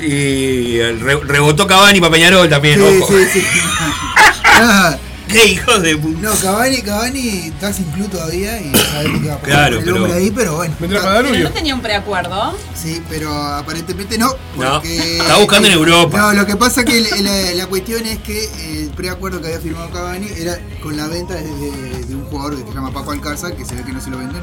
Y 0.02 0.76
el 0.78 1.00
re- 1.00 1.20
rebotó 1.24 1.66
Cavani 1.66 2.00
para 2.00 2.12
Peñarol 2.12 2.48
también, 2.50 2.78
Sí, 2.80 2.98
ojo. 3.00 3.12
sí, 3.12 3.24
sí. 3.32 3.42
Ah, 4.56 4.96
¡Qué 5.28 5.46
hijos 5.46 5.82
de 5.82 5.96
puta! 5.96 6.18
No, 6.20 6.32
Cavani, 6.34 6.82
Cavani 6.82 7.28
está 7.48 7.72
sin 7.72 7.86
club 7.86 8.08
todavía 8.10 8.60
y 8.60 8.66
no 8.66 8.78
sabemos 8.78 9.20
qué 9.22 9.28
va 9.28 9.34
a 9.34 9.38
pasar 9.38 9.50
Claro, 9.54 9.78
el 9.78 9.84
pero- 9.84 9.96
hombre 9.96 10.12
ahí, 10.14 10.30
pero 10.30 10.56
bueno. 10.56 10.74
Pero 10.78 11.00
no 11.42 11.50
tenía 11.50 11.74
un 11.74 11.80
preacuerdo. 11.80 12.54
Sí, 12.74 13.00
pero 13.08 13.32
aparentemente 13.34 14.18
no. 14.18 14.28
No, 14.58 14.72
Porque, 14.74 15.18
está 15.18 15.36
buscando 15.38 15.68
en 15.68 15.74
Europa. 15.74 16.18
No, 16.18 16.32
lo 16.34 16.46
que 16.46 16.56
pasa 16.56 16.84
que 16.84 17.00
la, 17.00 17.16
la- 17.16 17.54
la 17.54 17.66
cuestión 17.66 18.04
es 18.06 18.18
que 18.18 18.44
el 18.82 18.90
preacuerdo 18.90 19.40
que 19.40 19.46
había 19.48 19.60
firmado 19.60 19.90
Cavani 19.90 20.28
era 20.36 20.58
con 20.82 20.96
la 20.96 21.06
venta 21.08 21.34
de, 21.34 21.42
de- 21.42 22.04
de 22.06 22.14
un 22.14 22.24
jugador 22.26 22.56
que 22.62 22.68
se 22.68 22.74
llama 22.74 22.92
Paco 22.92 23.10
Alcázar, 23.12 23.56
que 23.56 23.64
se 23.64 23.74
ve 23.74 23.82
que 23.82 23.92
no 23.92 24.00
se 24.00 24.10
lo 24.10 24.18
venden. 24.18 24.42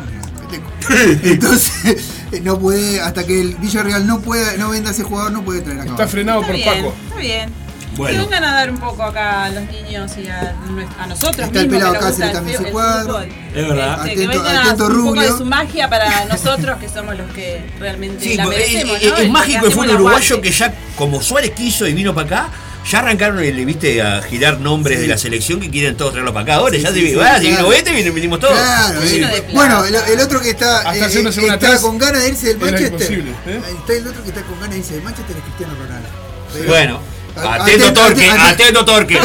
Entonces, 1.23 2.03
no 2.43 2.59
puede, 2.59 2.99
hasta 3.01 3.25
que 3.25 3.39
el 3.39 3.55
Villarreal 3.55 4.05
no 4.07 4.19
pueda, 4.21 4.57
no 4.57 4.69
venda 4.69 4.89
a 4.89 4.93
ese 4.93 5.03
jugador, 5.03 5.31
no 5.31 5.43
puede 5.43 5.61
traer 5.61 5.79
a 5.79 5.83
Cavani. 5.83 6.01
Está 6.01 6.07
frenado 6.11 6.41
Está 6.41 6.51
por 6.51 6.61
bien, 6.61 6.75
Paco. 6.83 6.95
está 7.07 7.19
bien. 7.19 7.49
Bueno. 7.95 8.17
Que 8.17 8.23
vengan 8.23 8.43
a 8.45 8.53
dar 8.53 8.69
un 8.71 8.77
poco 8.79 9.03
acá 9.03 9.43
a 9.45 9.49
los 9.49 9.63
niños 9.65 10.11
y 10.17 10.27
a, 10.27 10.55
a 10.99 11.07
nosotros 11.07 11.47
Está 11.47 11.59
el 11.61 11.67
mismos 11.67 11.91
pelado 11.91 11.93
que 11.93 11.99
nos 11.99 12.09
gusta 12.17 12.39
el 12.39 12.57
se 12.57 12.63
el 12.67 12.71
cuadra. 12.71 13.25
Es 13.53 13.67
verdad. 13.67 14.07
Este, 14.07 14.15
que 14.15 14.27
Atento- 14.27 14.43
vengan 14.43 14.55
a 14.55 14.71
un 14.71 14.77
poco 14.77 14.89
Rubio. 14.89 15.21
de 15.21 15.27
su 15.37 15.45
magia 15.45 15.89
para 15.89 16.25
nosotros 16.25 16.77
que 16.79 16.89
somos 16.89 17.17
los 17.17 17.31
que 17.31 17.61
realmente 17.79 18.23
Sí, 18.23 18.35
la 18.35 18.43
es, 18.43 18.49
merecemos, 18.49 18.97
es- 19.01 19.03
¿no? 19.09 19.15
es 19.15 19.19
Y 19.19 19.25
que 19.25 19.29
mágico 19.29 19.51
el 19.51 19.57
hacemos 19.57 19.73
fútbol 19.75 19.89
el 19.89 19.95
uruguayo 19.95 20.41
que 20.41 20.51
ya, 20.51 20.73
como 20.95 21.21
Suárez 21.21 21.51
quiso 21.51 21.85
y 21.87 21.93
vino 21.93 22.15
para 22.15 22.27
acá, 22.27 22.49
ya 22.89 22.97
arrancaron, 22.99 23.39
el, 23.43 23.63
viste, 23.65 24.01
a 24.01 24.21
girar 24.23 24.59
nombres 24.59 24.97
Sí. 24.97 25.01
de 25.03 25.07
la 25.09 25.17
selección 25.17 25.59
que 25.59 25.69
quieren 25.69 25.95
todos 25.97 26.13
traerlo 26.13 26.33
para 26.33 26.43
acá. 26.43 26.55
Ahora 26.55 26.75
Sí, 26.77 26.81
ya 26.81 26.91
sí, 26.91 27.11
ah, 27.13 27.19
claro. 27.19 27.39
vino 27.41 27.73
este, 27.73 27.91
vino- 27.91 28.13
vinimos 28.13 28.39
todos. 28.39 28.53
Claro, 28.57 29.01
Sí. 29.05 29.21
eh. 29.21 29.43
bueno, 29.53 29.85
el, 29.85 29.93
el 29.95 30.19
otro 30.19 30.39
que 30.41 30.49
está, 30.51 30.77
Hasta 30.89 31.05
eh, 31.07 31.23
está 31.29 31.53
atrás 31.53 31.79
con 31.81 31.97
ganas 31.99 32.23
de 32.23 32.29
irse 32.29 32.47
del 32.47 32.57
Manchester. 32.57 33.11
¿eh? 33.47 33.61
Está 33.79 33.93
el 33.93 34.07
otro 34.07 34.23
que 34.23 34.29
está 34.29 34.41
con 34.43 34.55
ganas 34.55 34.71
de 34.71 34.77
irse 34.79 34.93
del 34.93 35.03
Manchester 35.03 35.35
es 35.37 35.43
Cristiano 35.43 35.73
Ronaldo. 35.75 36.09
Pero- 36.53 36.67
Bueno, 36.69 36.99
atento 37.35 37.63
atento, 37.63 37.93
Torque, 38.01 38.29
atento. 38.31 38.85
Torque. 38.85 39.19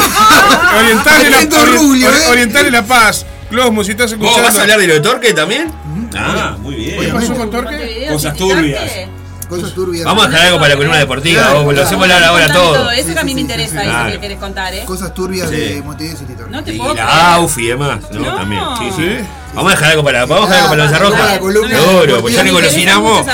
Orientale 0.78 1.31
la, 1.31 1.37
Atento, 1.39 1.66
Rubio, 1.66 2.09
ori- 2.11 2.15
eh. 2.23 2.31
orientale 2.31 2.70
la 2.70 2.83
paz. 2.85 3.27
Closmo, 3.51 3.85
si 3.85 3.93
estás 3.93 4.11
escuchando. 4.11 4.39
¿Vos 4.41 4.49
vas 4.49 4.59
a 4.59 4.62
hablar 4.62 4.78
de 4.81 4.87
lo 4.89 4.95
de 4.95 5.01
Torque 5.01 5.33
también? 5.33 5.70
Ah, 6.16 6.57
muy 6.61 6.74
bien. 6.74 7.01
¿Qué 7.01 7.09
pasó 7.09 7.35
con 7.35 7.51
Torque? 7.51 8.07
Cosas 8.11 8.37
turbias. 8.37 8.91
Cosas 9.49 9.73
turbias. 9.74 10.05
Vamos 10.05 10.24
a 10.24 10.28
dejar 10.28 10.47
algo 10.47 10.59
para 10.59 10.70
la 10.70 10.77
columna 10.77 10.99
deportiva, 10.99 11.41
Claro, 11.43 11.62
vos, 11.62 11.73
lo 11.74 11.83
hacemos 11.83 12.11
ahora 12.11 12.53
todo. 12.53 12.91
Eso 12.91 13.12
que 13.15 13.19
a 13.20 13.24
mí 13.24 13.33
me 13.35 13.43
interesa, 13.43 13.81
eso 13.83 13.91
Claro. 13.91 14.12
que 14.12 14.20
querés 14.20 14.39
contar, 14.39 14.74
¿eh? 14.74 14.83
Cosas 14.85 15.15
turbias 15.15 15.49
Sí. 15.49 15.55
de 15.57 15.83
Montevideo 15.83 16.19
City 16.19 16.33
Torque. 16.35 16.51
No 16.51 16.65
te 16.65 16.74
Y 16.74 16.78
puedo 16.78 16.95
la 16.95 17.35
AUF 17.35 17.59
y 17.59 17.66
demás, 17.66 18.01
¿no? 18.11 18.20
No. 18.20 18.35
También. 18.37 18.62
Sí, 18.78 18.91
sí. 18.97 19.19
Vamos 19.57 19.73
a 19.73 19.74
dejar 19.74 19.91
algo 19.93 20.05
para, 20.05 20.27
vamos 20.27 20.51
a 20.51 20.53
dejar 20.53 20.70
algo 20.70 20.77
para 20.77 20.91
la 20.91 20.99
roja. 20.99 21.33
Seguro, 21.33 22.20
pues 22.20 22.35
ya 22.35 22.47
interesa 22.47 22.74
cocinamos. 22.74 23.27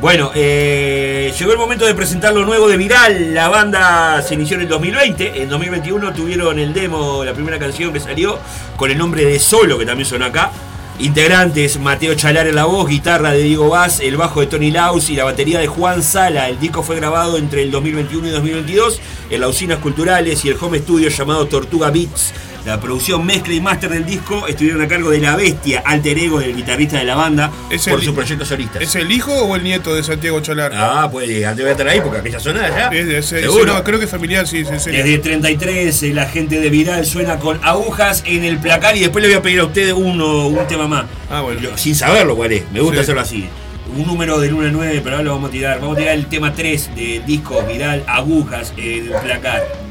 Bueno, 0.00 0.30
eh, 0.36 1.34
llegó 1.36 1.50
el 1.50 1.58
momento 1.58 1.84
de 1.84 1.96
presentar 1.96 2.32
lo 2.32 2.44
nuevo 2.44 2.68
de 2.68 2.76
Viral. 2.76 3.34
La 3.34 3.48
banda 3.48 4.22
se 4.22 4.34
inició 4.34 4.54
en 4.54 4.62
el 4.62 4.68
2020. 4.68 5.42
En 5.42 5.48
2021 5.48 6.12
tuvieron 6.12 6.60
el 6.60 6.72
demo, 6.72 7.24
la 7.24 7.34
primera 7.34 7.58
canción 7.58 7.92
que 7.92 7.98
salió, 7.98 8.38
con 8.76 8.88
el 8.88 8.96
nombre 8.96 9.24
de 9.24 9.40
Solo, 9.40 9.78
que 9.78 9.84
también 9.84 10.08
sonó 10.08 10.26
acá. 10.26 10.52
Integrantes, 11.00 11.80
Mateo 11.80 12.14
Chalar 12.14 12.46
en 12.46 12.54
la 12.54 12.66
voz, 12.66 12.88
guitarra 12.88 13.32
de 13.32 13.42
Diego 13.42 13.68
Vaz, 13.68 13.98
el 13.98 14.16
bajo 14.16 14.40
de 14.40 14.46
Tony 14.46 14.70
Laus 14.70 15.10
y 15.10 15.16
la 15.16 15.24
batería 15.24 15.58
de 15.58 15.66
Juan 15.66 16.04
Sala. 16.04 16.48
El 16.48 16.60
disco 16.60 16.84
fue 16.84 16.94
grabado 16.94 17.36
entre 17.36 17.64
el 17.64 17.72
2021 17.72 18.28
y 18.28 18.30
2022 18.30 19.00
en 19.28 19.40
las 19.40 19.50
usinas 19.50 19.80
culturales 19.80 20.44
y 20.44 20.50
el 20.50 20.56
home 20.58 20.78
studio 20.78 21.08
llamado 21.08 21.46
Tortuga 21.48 21.90
Beats. 21.90 22.32
La 22.66 22.80
producción, 22.80 23.24
mezcla 23.24 23.54
y 23.54 23.60
máster 23.60 23.88
del 23.90 24.04
disco 24.04 24.48
estuvieron 24.48 24.82
a 24.82 24.88
cargo 24.88 25.10
de 25.10 25.20
La 25.20 25.36
Bestia, 25.36 25.84
alter 25.86 26.18
ego 26.18 26.40
del 26.40 26.56
guitarrista 26.56 26.98
de 26.98 27.04
la 27.04 27.14
banda, 27.14 27.48
¿Es 27.70 27.84
por 27.86 28.00
el- 28.00 28.04
su 28.04 28.12
proyecto 28.12 28.44
solista. 28.44 28.80
¿Es 28.80 28.96
el 28.96 29.08
hijo 29.12 29.32
o 29.32 29.54
el 29.54 29.62
nieto 29.62 29.94
de 29.94 30.02
Santiago 30.02 30.40
Cholar? 30.40 30.72
Ah, 30.74 31.08
pues 31.10 31.44
antes 31.44 31.64
voy 31.64 31.68
a 31.68 31.72
estar 31.72 31.86
ahí 31.88 32.00
porque 32.00 32.18
aquella 32.18 32.40
zona. 32.40 32.88
Es 32.90 33.06
de 33.06 33.18
ese- 33.18 33.40
Seguro. 33.42 33.72
no, 33.72 33.84
creo 33.84 34.00
que 34.00 34.08
familiar, 34.08 34.48
sí, 34.48 34.64
sí, 34.64 34.72
sí. 34.80 34.90
Desde 34.90 35.18
33, 35.18 36.02
eh, 36.02 36.12
la 36.12 36.26
gente 36.28 36.58
de 36.60 36.68
Viral 36.68 37.06
suena 37.06 37.38
con 37.38 37.60
agujas 37.62 38.24
en 38.26 38.42
el 38.42 38.58
placar 38.58 38.96
y 38.96 39.00
después 39.00 39.22
le 39.22 39.28
voy 39.28 39.38
a 39.38 39.42
pedir 39.42 39.60
a 39.60 39.64
ustedes 39.64 39.92
uno, 39.96 40.48
un 40.48 40.66
tema 40.66 40.88
más. 40.88 41.04
Ah, 41.30 41.42
bueno. 41.42 41.60
Yo, 41.60 41.78
sin 41.78 41.94
saberlo 41.94 42.34
cuál 42.34 42.50
es, 42.50 42.64
me 42.72 42.80
gusta 42.80 42.96
Sí. 42.96 43.02
hacerlo 43.02 43.20
así. 43.20 43.48
Un 43.96 44.04
número 44.08 44.40
del 44.40 44.52
1 44.52 44.66
al 44.66 44.72
9, 44.72 45.00
pero 45.04 45.14
ahora 45.16 45.24
lo 45.24 45.34
vamos 45.36 45.50
a 45.50 45.52
tirar. 45.52 45.80
Vamos 45.80 45.96
a 45.96 46.00
tirar 46.00 46.14
el 46.14 46.26
tema 46.26 46.52
3 46.52 46.90
del 46.96 47.24
disco 47.24 47.62
Viral, 47.62 48.02
agujas 48.08 48.72
en 48.76 49.04
el 49.06 49.12
placar. 49.22 49.85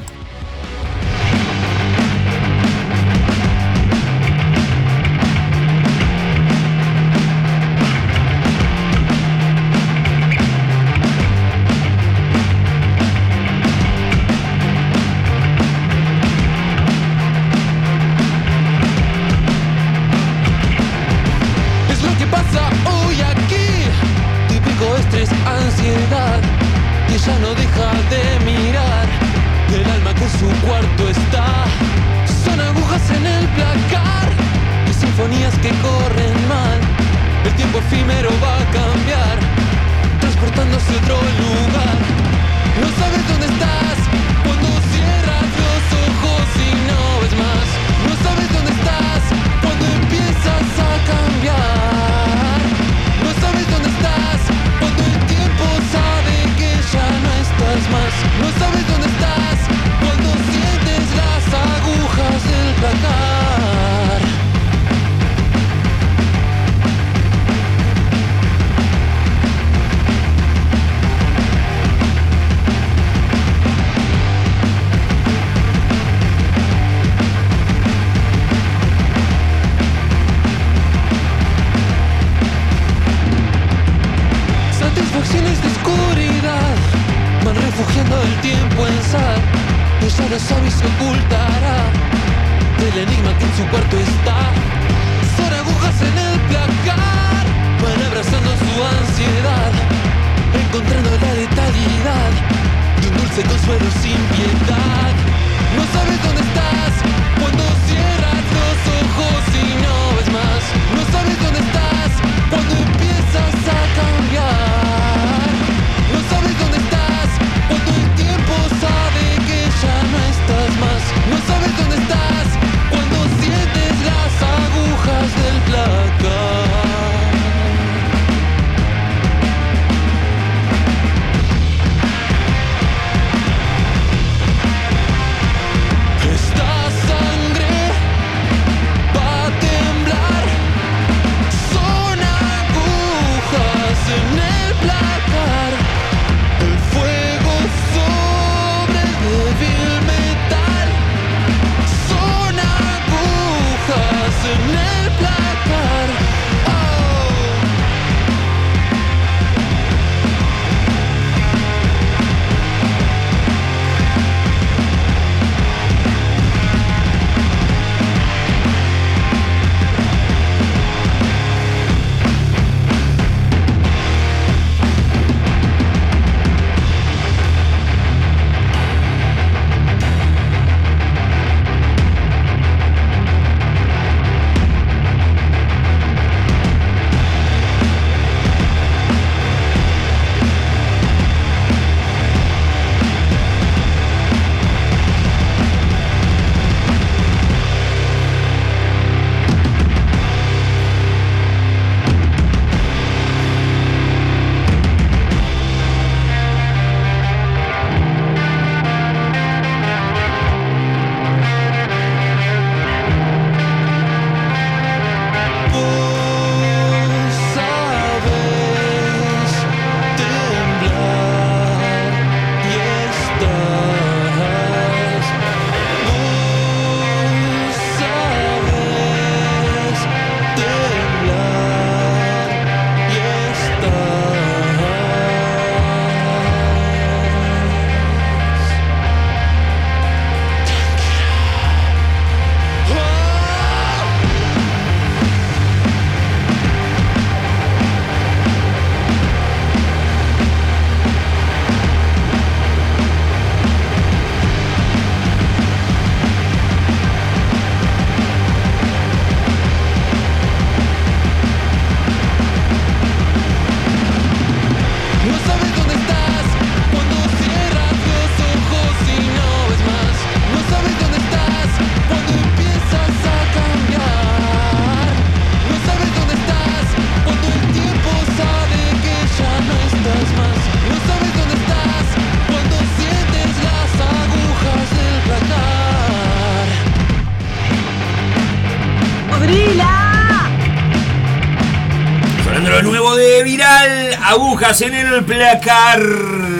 Rojas 294.65 294.81
en 294.81 294.95
el 294.95 295.23
placar 295.23 296.01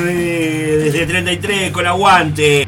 eh, 0.08 0.80
desde 0.84 1.08
33 1.08 1.72
con 1.72 1.88
aguante. 1.88 2.68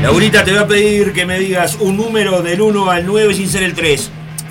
Laurita, 0.00 0.44
te 0.44 0.52
voy 0.52 0.60
a 0.60 0.66
pedir 0.66 1.12
que 1.12 1.26
me 1.26 1.40
digas 1.40 1.76
un 1.80 1.96
número 1.96 2.40
del 2.40 2.60
1 2.60 2.88
al 2.88 3.04
9 3.04 3.34
sin 3.34 3.48
ser 3.48 3.64
el 3.64 3.74
3. 3.74 4.10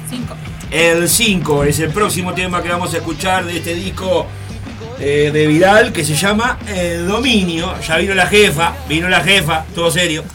5. 0.09 0.35
El 0.71 1.07
5 1.07 1.63
es 1.63 1.79
el 1.79 1.91
próximo 1.91 2.33
tema 2.33 2.61
que 2.61 2.67
vamos 2.67 2.93
a 2.93 2.97
escuchar 2.97 3.45
de 3.45 3.57
este 3.57 3.73
disco 3.73 4.27
eh, 4.99 5.31
de 5.31 5.47
Vidal 5.47 5.93
que 5.93 6.03
se 6.03 6.15
llama 6.15 6.59
El 6.67 7.07
Dominio. 7.07 7.79
Ya 7.79 7.95
vino 7.95 8.13
la 8.13 8.27
jefa, 8.27 8.75
vino 8.89 9.07
la 9.07 9.21
jefa, 9.21 9.63
todo 9.73 9.89
serio. 9.89 10.25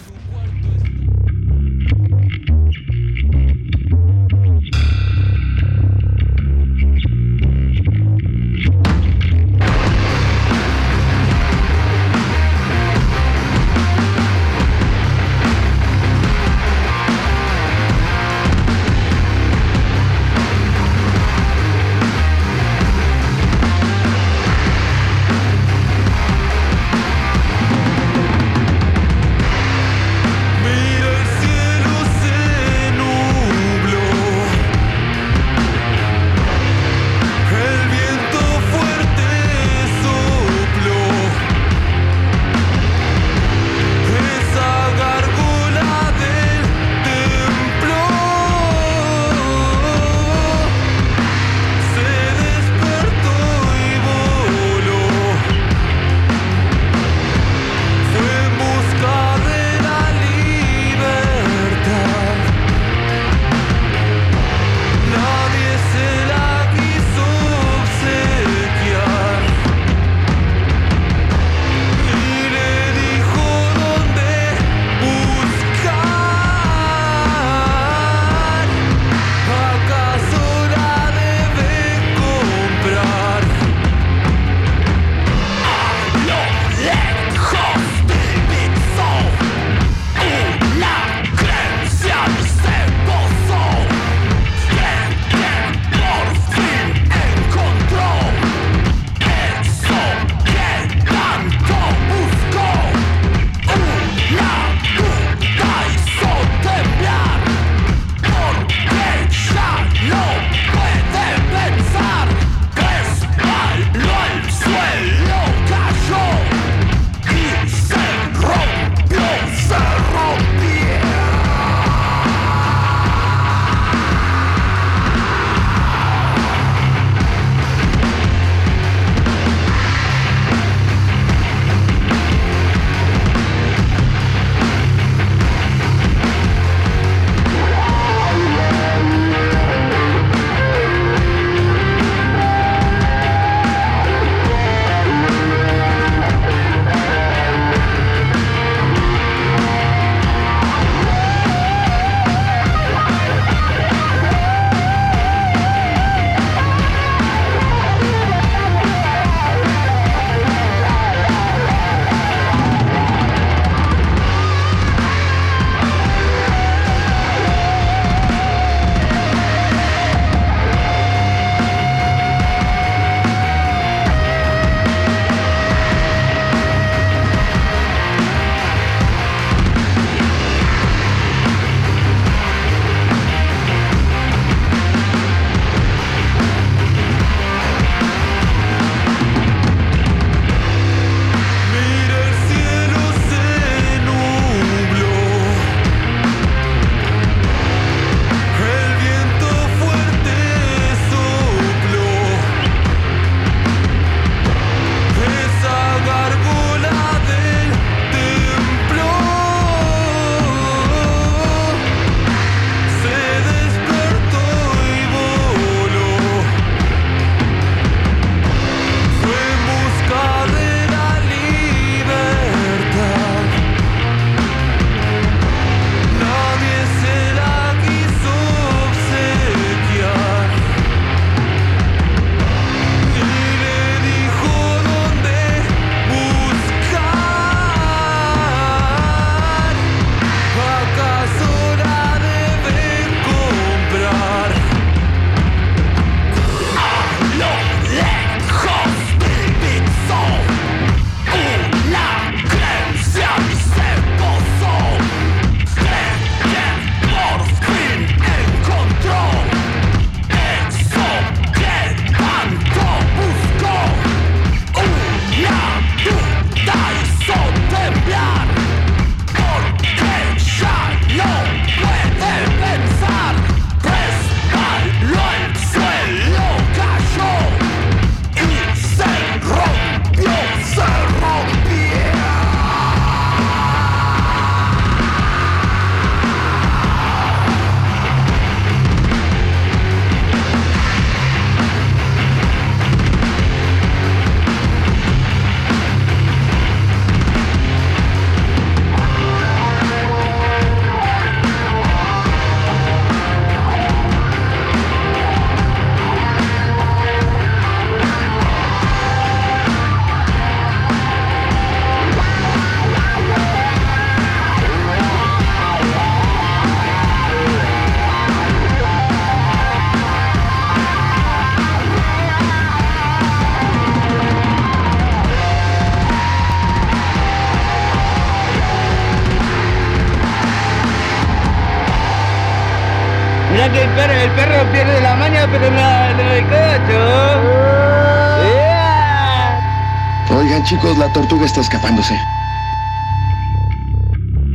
la 340.98 341.12
tortuga 341.12 341.47
está 341.47 341.60
escapándose. 341.60 342.19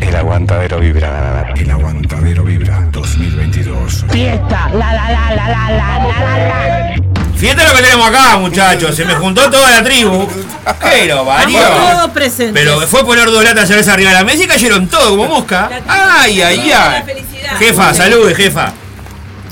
El 0.02 0.16
aguantadero 0.16 0.80
vibra. 0.80 1.54
El 1.56 1.70
aguantadero 1.72 2.44
vibra 2.44 2.88
2022. 2.92 4.06
Fiesta. 4.12 4.70
La 4.74 4.94
la 4.94 5.12
la 5.12 5.36
la 5.36 5.48
la 5.48 5.70
la 5.70 6.00
la 6.00 6.38
la. 6.38 6.96
Fíjate 7.36 7.64
lo 7.68 7.74
que 7.76 7.84
tenemos 7.84 8.08
acá, 8.08 8.38
muchachos. 8.38 8.96
Se 8.96 9.06
me 9.06 9.14
juntó 9.16 9.50
toda 9.50 9.70
la 9.70 9.84
tribu. 9.84 10.28
Pero 10.82 11.24
varió. 11.26 11.60
Todos 11.60 12.12
presentes. 12.12 12.54
Pero 12.54 12.82
fue 12.88 13.06
poner 13.06 13.26
dos 13.26 13.44
latas 13.44 13.62
de 13.62 13.68
cerveza 13.68 13.94
arriba 13.94 14.10
de 14.10 14.16
la 14.16 14.24
mesa 14.24 14.44
y 14.44 14.48
cayeron 14.48 14.88
todos 14.88 15.10
como 15.10 15.28
mosca. 15.28 15.70
Ay, 15.88 16.42
ay, 16.42 16.72
ay. 16.72 17.04
Jefa, 17.60 17.94
salude, 17.94 18.34
jefa. 18.34 18.74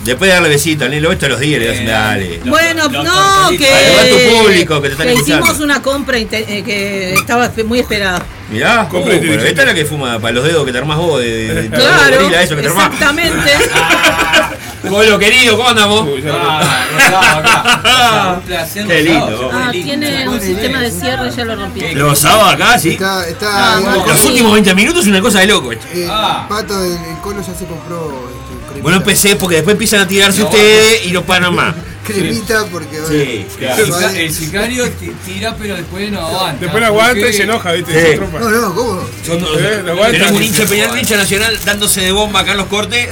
Después 0.06 0.30
de 0.30 0.36
darle 0.36 0.50
besito, 0.50 0.88
Nilo, 0.88 1.12
esto 1.12 1.28
los 1.28 1.40
días, 1.40 1.60
le 1.60 1.68
das 1.68 1.86
dale. 1.86 2.40
Bueno, 2.46 2.88
no, 2.90 3.50
tu 3.50 3.58
que, 3.58 4.30
público 4.32 4.82
que 4.82 4.88
te 4.90 4.94
están 4.94 5.08
que 5.08 5.14
escuchando. 5.14 5.46
hicimos 5.46 5.62
una 5.64 5.82
compra 5.82 6.18
eh, 6.20 6.28
que 6.28 7.14
estaba 7.16 7.52
muy 7.66 7.80
esperada. 7.80 8.24
Mirá, 8.52 8.88
Compra 8.88 9.14
pero 9.14 9.16
inteligente. 9.16 9.50
esta 9.50 9.62
es 9.64 9.68
la 9.70 9.74
que 9.74 9.86
fuma 9.86 10.20
para 10.20 10.34
los 10.36 10.44
dedos 10.44 10.64
que 10.66 10.72
te 10.72 10.78
armás 10.78 10.98
vos 10.98 11.20
de, 11.20 11.26
de, 11.54 11.62
de 11.64 11.70
Claro, 11.70 12.18
gorila, 12.22 12.44
eso 12.44 12.56
que 12.56 12.62
te 12.62 12.68
armás. 12.68 12.86
exactamente. 12.94 13.52
Colo 14.88 15.18
querido, 15.18 15.58
¿cómo 15.58 15.70
andamos? 15.70 16.08
Ah, 16.32 18.36
Un 18.38 18.42
placer, 18.44 18.86
Qué 18.86 19.02
lindo. 19.02 19.30
rosado, 19.32 19.52
Ah, 19.54 19.70
tiene 19.72 20.30
un 20.30 20.40
sistema 20.40 20.80
de 20.82 20.92
cierre, 20.92 21.32
ya 21.36 21.46
lo 21.46 21.56
rompí. 21.56 21.82
Los 21.96 22.20
sábados 22.20 22.54
acá, 22.54 22.78
sí. 22.78 22.90
Está, 22.92 23.28
está 23.28 23.78
igual 23.80 24.04
Los 24.08 24.26
últimos 24.26 24.54
20 24.54 24.76
minutos 24.76 25.02
es 25.04 25.08
una 25.08 25.22
cosa 25.22 25.40
de 25.40 25.48
loco. 25.48 25.72
esto. 25.72 25.88
eh, 25.94 26.08
Ah. 26.10 26.46
Pato, 26.48 26.84
el, 26.84 26.92
el 26.92 27.18
colo 27.24 27.42
ya 27.42 27.54
se 27.56 27.66
compró 27.66 28.30
cremita. 28.30 28.45
Bueno, 28.82 28.98
empecé 28.98 29.36
porque 29.36 29.56
después 29.56 29.74
empiezan 29.74 30.02
a 30.02 30.08
tirarse 30.08 30.44
ustedes 30.44 31.06
y 31.06 31.12
no 31.12 31.24
paran 31.24 31.54
más. 31.56 31.76
Cremita 32.06 32.66
porque 32.72 33.02
bueno, 33.02 33.08
Sí, 33.08 33.46
El, 33.60 33.88
claro. 33.90 34.10
el 34.10 34.32
sicario 34.32 34.88
ti- 34.92 35.12
tira, 35.26 35.56
pero 35.60 35.76
después 35.76 36.12
no 36.12 36.20
aguanta. 36.22 36.62
Después 36.62 36.82
no 36.82 36.88
aguanta 36.88 37.28
y 37.28 37.34
se 37.34 37.44
enoja, 37.44 37.72
¿viste? 37.72 38.14
Sí. 38.14 38.20
No, 38.32 38.50
no, 38.50 38.76
¿cómo? 38.76 39.04
Son, 39.26 39.40
Eh, 39.58 39.82
tenemos 40.12 40.32
un 40.34 40.44
hincha 40.44 40.66
Peñarol, 40.68 41.00
hincha 41.00 41.18
nacional 41.18 41.58
dándose 41.66 42.02
de 42.02 42.12
bomba 42.12 42.42
acá 42.42 42.52
en 42.52 42.58
los 42.58 42.68
cortes. 42.68 43.10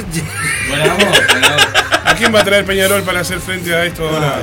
Buena 0.69 0.93
voz. 0.93 1.05
¿A 1.05 1.62
quién 2.23 2.35
va 2.35 2.39
a 2.41 2.43
traer 2.43 2.65
Peñarol 2.65 3.03
para 3.03 3.19
hacer 3.19 3.39
frente 3.39 3.73
a 3.75 3.85
esto 3.85 4.07
ahora? 4.07 4.39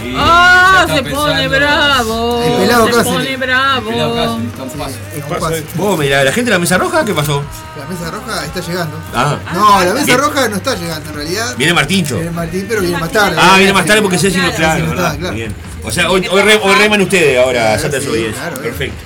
Sí, 0.00 0.14
Ah, 0.16 0.86
se 0.88 1.02
pone 1.02 1.48
bravo. 1.48 2.42
El 2.44 2.52
pelado 2.66 2.86
se 2.86 2.92
Cáceres. 2.92 3.12
pone 3.12 3.36
bravo. 3.36 3.90
Pelado 3.90 4.14
Cáceres, 4.14 4.46
está 4.46 4.62
un 4.62 4.70
paso. 4.70 4.94
Es 5.12 5.16
un 5.16 5.28
Pasa 5.28 5.40
paso. 5.40 5.54
esto. 5.54 5.70
Vos, 5.74 5.98
mira, 5.98 6.24
la 6.24 6.32
gente 6.32 6.44
de 6.50 6.50
la 6.52 6.58
mesa 6.58 6.78
roja, 6.78 7.04
¿qué 7.04 7.14
pasó? 7.14 7.42
La 7.78 7.86
mesa 7.86 8.10
roja 8.10 8.44
está 8.44 8.60
llegando. 8.60 8.98
Ah, 9.14 9.38
No, 9.52 9.84
la 9.84 9.92
mesa 9.94 10.06
Bien. 10.06 10.18
roja 10.18 10.48
no 10.48 10.56
está 10.56 10.74
llegando 10.76 11.10
en 11.10 11.16
realidad. 11.16 11.54
viene 11.56 11.74
Martincho. 11.74 12.14
Viene 12.16 12.30
Martín, 12.30 12.66
pero 12.68 12.80
viene 12.80 12.98
más 12.98 13.10
tarde. 13.12 13.36
Ah, 13.40 13.54
viene 13.58 13.72
más 13.72 13.86
tarde 13.86 14.02
porque 14.02 14.18
se 14.18 14.30
claro, 14.30 14.86
¿verdad? 14.86 15.06
está, 15.06 15.18
claro. 15.18 15.34
Bien. 15.34 15.54
O 15.82 15.90
sea, 15.90 16.10
hoy, 16.10 16.26
hoy, 16.30 16.42
re- 16.42 16.60
hoy 16.62 16.74
reman 16.76 17.00
ustedes 17.02 17.38
ahora, 17.38 17.78
Santa 17.78 17.98
sí, 17.98 18.04
Desobediencia. 18.04 18.40
claro, 18.42 18.56
eh. 18.56 18.60
Perfecto. 18.62 18.96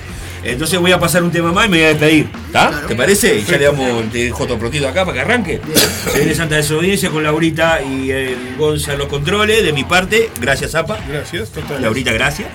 Entonces 0.43 0.79
voy 0.79 0.91
a 0.91 0.99
pasar 0.99 1.23
un 1.23 1.31
tema 1.31 1.51
más 1.51 1.67
y 1.67 1.69
me 1.69 1.77
voy 1.77 1.85
a 1.85 1.89
despedir. 1.89 2.29
¿Está? 2.47 2.83
¿Te 2.87 2.95
parece? 2.95 3.37
Y 3.39 3.43
ya 3.43 3.57
le 3.57 3.65
damos 3.65 4.05
el 4.13 4.31
Joto 4.31 4.57
Protito 4.57 4.87
acá 4.87 5.03
para 5.05 5.15
que 5.15 5.21
arranque. 5.21 5.61
Se 6.11 6.17
viene 6.17 6.33
Santa 6.33 6.55
Desobediencia 6.55 7.09
con 7.09 7.23
Laurita 7.23 7.81
y 7.81 8.09
el 8.11 8.55
Gonza 8.57 8.93
en 8.93 8.99
los 8.99 9.07
controles. 9.07 9.63
De 9.63 9.73
mi 9.73 9.83
parte, 9.83 10.29
gracias, 10.39 10.71
Zapa. 10.71 10.97
Gracias, 11.07 11.49
total. 11.49 11.81
Laurita, 11.81 12.11
gracias. 12.13 12.47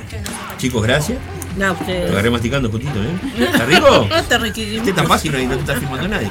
Chicos, 0.59 0.83
gracias. 0.83 1.19
No, 1.57 1.67
Lo 1.69 1.73
usted. 1.75 2.11
agarré 2.11 2.31
masticando 2.31 2.69
justito, 2.71 2.99
¿eh? 3.03 3.45
¿Está 3.53 3.65
rico? 3.67 4.09
Está 4.13 4.39
riquísimo. 4.39 4.79
Este 4.79 4.91
es 4.91 4.97
tan 4.97 5.07
fácil 5.07 5.31
no, 5.33 5.39
y 5.39 5.47
no 5.47 5.55
te 5.55 5.61
está 5.61 5.77
filmando 5.77 6.09
nadie. 6.09 6.29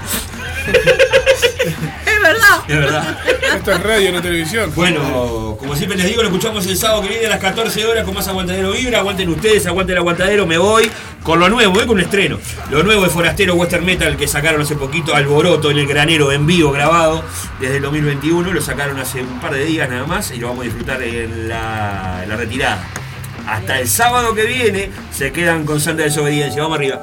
Es 2.06 2.22
verdad. 2.22 2.64
Es 2.68 2.78
verdad. 2.78 3.20
Esto 3.56 3.72
es 3.72 3.84
radio, 3.84 4.12
no 4.12 4.22
televisión. 4.22 4.72
Bueno, 4.76 5.56
como 5.60 5.76
siempre 5.76 5.98
les 5.98 6.08
digo, 6.08 6.22
lo 6.22 6.30
escuchamos 6.30 6.66
el 6.66 6.78
sábado 6.78 7.02
que 7.02 7.10
viene 7.10 7.26
a 7.26 7.30
las 7.30 7.40
14 7.40 7.86
horas 7.86 8.04
con 8.04 8.14
más 8.14 8.28
Aguantadero 8.28 8.72
Vibra. 8.72 9.00
Aguanten 9.00 9.30
ustedes, 9.30 9.66
aguanten 9.66 9.94
el 9.94 10.00
Aguantadero, 10.00 10.46
me 10.46 10.58
voy 10.58 10.90
con 11.22 11.40
lo 11.40 11.50
nuevo, 11.50 11.74
voy 11.74 11.86
con 11.86 11.96
un 11.96 12.02
estreno. 12.02 12.40
Lo 12.70 12.84
nuevo 12.84 13.04
de 13.04 13.10
Forastero 13.10 13.56
Western 13.56 13.86
Metal 13.86 14.18
que 14.18 14.28
sacaron 14.28 14.62
hace 14.62 14.76
poquito, 14.76 15.16
Alboroto 15.16 15.72
en 15.72 15.80
el 15.80 15.88
granero 15.88 16.32
en 16.32 16.46
vivo 16.46 16.72
grabado 16.72 17.24
desde 17.60 17.78
el 17.78 17.84
2021. 17.84 18.52
Lo 18.52 18.62
sacaron 18.62 19.00
hace 19.00 19.22
un 19.22 19.40
par 19.40 19.54
de 19.54 19.66
días 19.66 19.90
nada 19.90 20.06
más 20.06 20.32
y 20.32 20.40
lo 20.40 20.48
vamos 20.48 20.62
a 20.62 20.66
disfrutar 20.66 21.02
en 21.04 21.48
la, 21.50 22.22
en 22.24 22.30
la 22.30 22.36
retirada. 22.36 22.84
Hasta 23.48 23.80
el 23.80 23.90
sábado 23.90 24.34
que 24.34 24.46
viene 24.46 24.90
se 25.12 25.32
quedan 25.32 25.66
con 25.66 25.80
Santa 25.82 26.04
Desobediencia. 26.04 26.62
Vamos 26.62 26.78
arriba. 26.78 27.02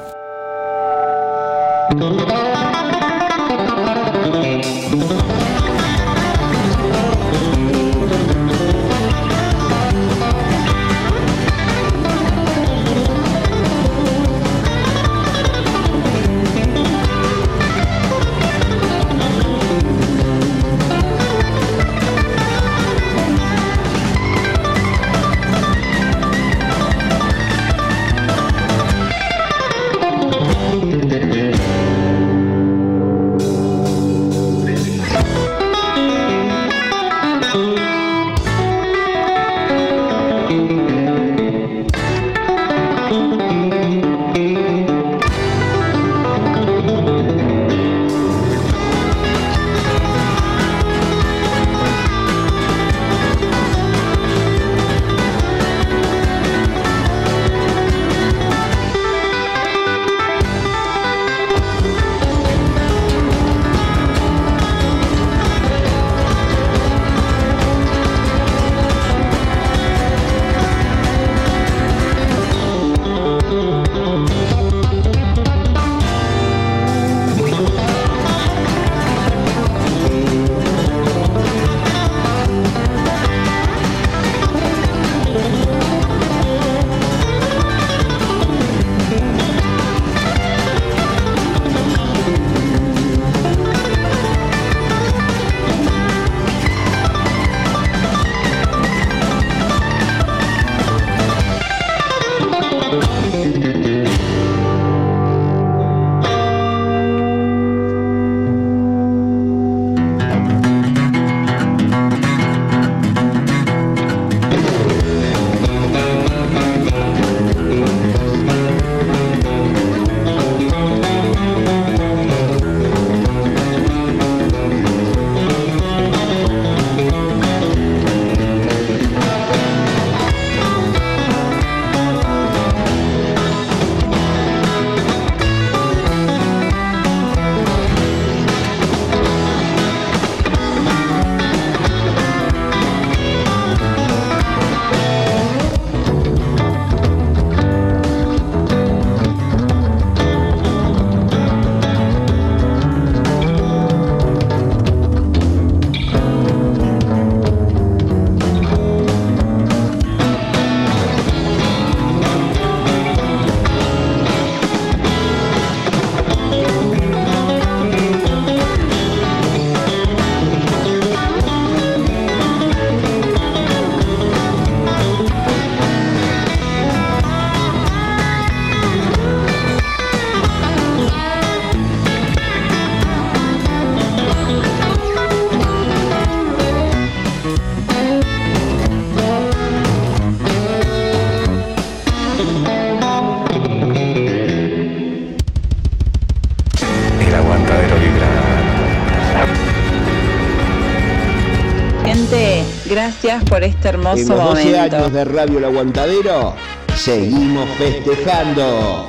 Gracias 202.91 203.41
por 203.45 203.63
este 203.63 203.87
En 203.87 203.95
hermoso 203.95 204.35
los 204.35 204.43
12 204.49 204.65
momento. 204.65 204.97
años 204.97 205.13
de 205.13 205.23
Radio 205.23 205.59
El 205.59 205.63
Aguantadero, 205.63 206.53
seguimos 206.97 207.69
festejando. 207.77 209.07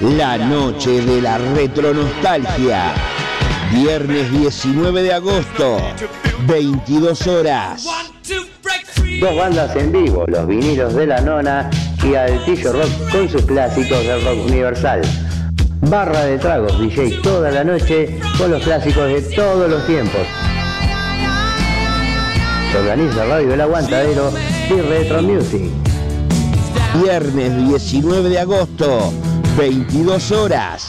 La 0.00 0.38
noche 0.38 1.02
de 1.02 1.20
la 1.20 1.36
retronostalgia. 1.36 2.94
Viernes 3.70 4.32
19 4.32 5.02
de 5.02 5.12
agosto, 5.12 5.76
22 6.46 7.26
horas. 7.26 7.86
Dos 9.20 9.36
bandas 9.36 9.76
en 9.76 9.92
vivo, 9.92 10.24
los 10.26 10.46
vinilos 10.46 10.94
de 10.94 11.06
la 11.06 11.20
nona 11.20 11.68
y 12.02 12.14
Altillo 12.14 12.72
Rock 12.72 13.12
con 13.12 13.28
sus 13.28 13.42
clásicos 13.42 13.98
del 14.06 14.24
rock 14.24 14.46
universal. 14.46 15.02
Barra 15.82 16.24
de 16.24 16.38
tragos, 16.38 16.80
DJ 16.80 17.20
toda 17.20 17.50
la 17.50 17.62
noche 17.62 18.18
con 18.38 18.50
los 18.50 18.62
clásicos 18.62 19.06
de 19.06 19.20
todos 19.20 19.70
los 19.70 19.86
tiempos. 19.86 20.22
Organiza 22.76 23.24
Radio 23.24 23.54
El 23.54 23.60
Aguantadero 23.60 24.32
y 24.68 24.80
Retro 24.80 25.22
Music. 25.22 25.70
Viernes 27.00 27.68
19 27.68 28.28
de 28.28 28.38
agosto, 28.38 29.12
22 29.56 30.32
horas. 30.32 30.88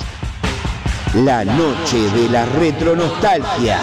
La 1.14 1.46
noche 1.46 1.98
de 2.16 2.30
la 2.30 2.46
retronostalgia. 2.46 3.80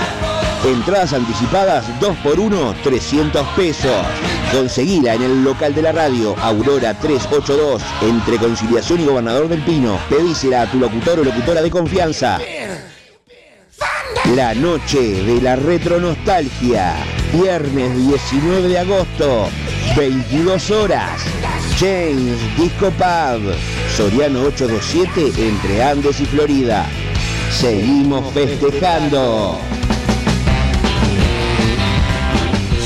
Entradas 0.65 1.13
anticipadas 1.13 1.85
2x1, 2.01 2.83
300 2.83 3.47
pesos. 3.57 4.07
Conseguila 4.53 5.15
en 5.15 5.23
el 5.23 5.45
local 5.45 5.75
de 5.75 5.83
la 5.83 5.93
radio, 5.93 6.35
Aurora 6.41 6.95
382, 6.99 7.83
entre 8.03 8.37
Conciliación 8.39 9.01
y 9.01 9.07
Gobernador 9.07 9.49
del 9.49 9.63
Pino. 9.63 9.99
Pedísela 10.09 10.63
a 10.63 10.71
tu 10.71 10.79
locutor 10.79 11.21
o 11.21 11.25
locutora 11.25 11.63
de 11.63 11.71
confianza. 11.71 12.41
La 14.35 14.55
noche 14.55 15.23
de 15.25 15.41
la 15.41 15.57
retronostalgia. 15.57 16.95
Viernes 17.33 17.97
19 17.97 18.69
de 18.69 18.79
agosto, 18.79 19.49
22 19.97 20.71
horas. 20.71 21.23
James 21.79 22.39
Disco 22.59 22.91
Pub. 22.91 23.55
Soriano 23.97 24.43
827 24.43 25.49
entre 25.49 25.83
Andes 25.83 26.21
y 26.21 26.27
Florida. 26.27 26.85
Seguimos 27.51 28.31
festejando. 28.35 29.59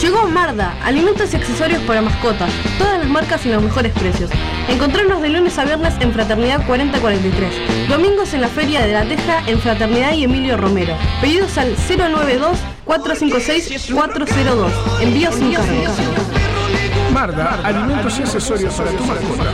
Llegó 0.01 0.29
Marda, 0.29 0.77
alimentos 0.85 1.33
y 1.33 1.37
accesorios 1.37 1.83
para 1.83 2.01
mascotas, 2.01 2.53
todas 2.79 3.01
las 3.01 3.09
marcas 3.09 3.45
y 3.47 3.49
los 3.49 3.61
mejores 3.61 3.93
precios. 3.95 4.31
Encontrarnos 4.69 5.23
de 5.23 5.31
lunes 5.31 5.59
a 5.59 5.65
viernes 5.65 5.95
en 5.99 6.13
Fraternidad 6.13 6.65
4043, 6.67 7.89
domingos 7.89 8.33
en 8.33 8.43
la 8.43 8.49
Feria 8.49 8.87
de 8.87 8.93
la 8.93 9.05
Teja 9.05 9.43
en 9.49 9.59
Fraternidad 9.59 10.13
y 10.13 10.23
Emilio 10.23 10.57
Romero. 10.57 10.95
Pedidos 11.21 11.59
al 11.59 11.77
092-456-402. 12.87 15.03
Envío 15.03 15.31
sin 15.33 15.53
cargo. 15.53 15.73
Marda, 17.13 17.61
alimentos 17.65 18.19
y 18.19 18.23
accesorios 18.23 18.75
para 18.75 18.91
tu 18.91 19.05
mascota. 19.05 19.53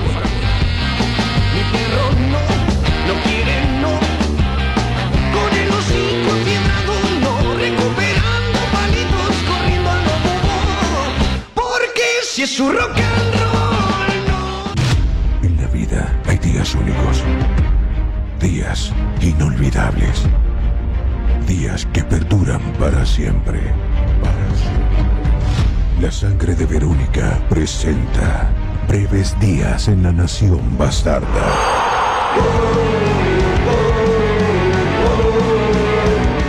No 3.07 3.15
quiere 3.25 3.57
no 3.81 3.93
Con 5.33 5.53
el 5.59 5.69
hocico 5.71 6.33
quebrado 6.45 6.95
no 7.21 7.33
Recuperando 7.57 8.59
palitos 8.73 9.35
corriendo 9.49 9.89
al 9.91 10.01
lobo 10.05 10.35
Porque 11.55 12.07
si 12.23 12.43
es 12.43 12.51
su 12.57 12.71
rock 12.71 12.97
and 12.97 13.35
roll 13.41 14.13
En 15.43 15.57
la 15.61 15.67
vida 15.69 16.13
hay 16.27 16.39
días 16.39 16.75
únicos. 16.75 17.23
Días 18.41 18.93
inolvidables. 19.21 20.27
Días 21.63 21.87
que 21.93 22.03
perduran 22.03 22.61
para 22.73 23.07
siempre. 23.07 23.61
Para 24.21 24.47
siempre. 24.57 26.01
La 26.01 26.11
sangre 26.11 26.57
de 26.57 26.67
Verónica 26.67 27.39
presenta 27.49 28.51
breves 28.89 29.39
días 29.39 29.87
en 29.87 30.03
la 30.03 30.11
nación 30.11 30.77
bastarda. 30.77 31.29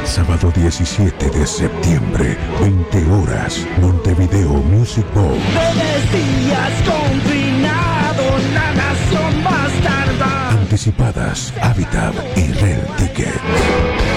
Sábado 0.04 0.52
17 0.56 1.30
de 1.30 1.46
septiembre, 1.46 2.36
20 2.60 3.12
horas, 3.12 3.68
Montevideo 3.80 4.54
Music 4.64 5.06
Bowl. 5.14 5.38
Breves 5.54 6.12
días 6.12 6.72
confinado 6.90 8.24
La 8.56 8.74
nación 8.74 9.44
bastarda 9.44 10.50
Anticipadas, 10.54 11.54
Habitat 11.62 12.16
y 12.36 12.52
Rare 12.54 12.88
Ticket. 12.98 14.13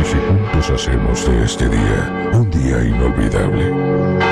Y 0.00 0.04
si 0.04 0.16
juntos 0.16 0.70
hacemos 0.70 1.26
de 1.26 1.44
este 1.44 1.68
día 1.68 2.30
un 2.32 2.50
día 2.50 2.82
inolvidable. 2.84 4.31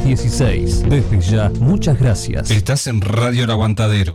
716. 0.03 0.89
Desde 0.89 1.21
ya, 1.21 1.49
muchas 1.59 1.99
gracias. 1.99 2.49
Estás 2.49 2.87
en 2.87 3.01
Radio 3.01 3.43
El 3.43 3.51
Aguantadero. 3.51 4.13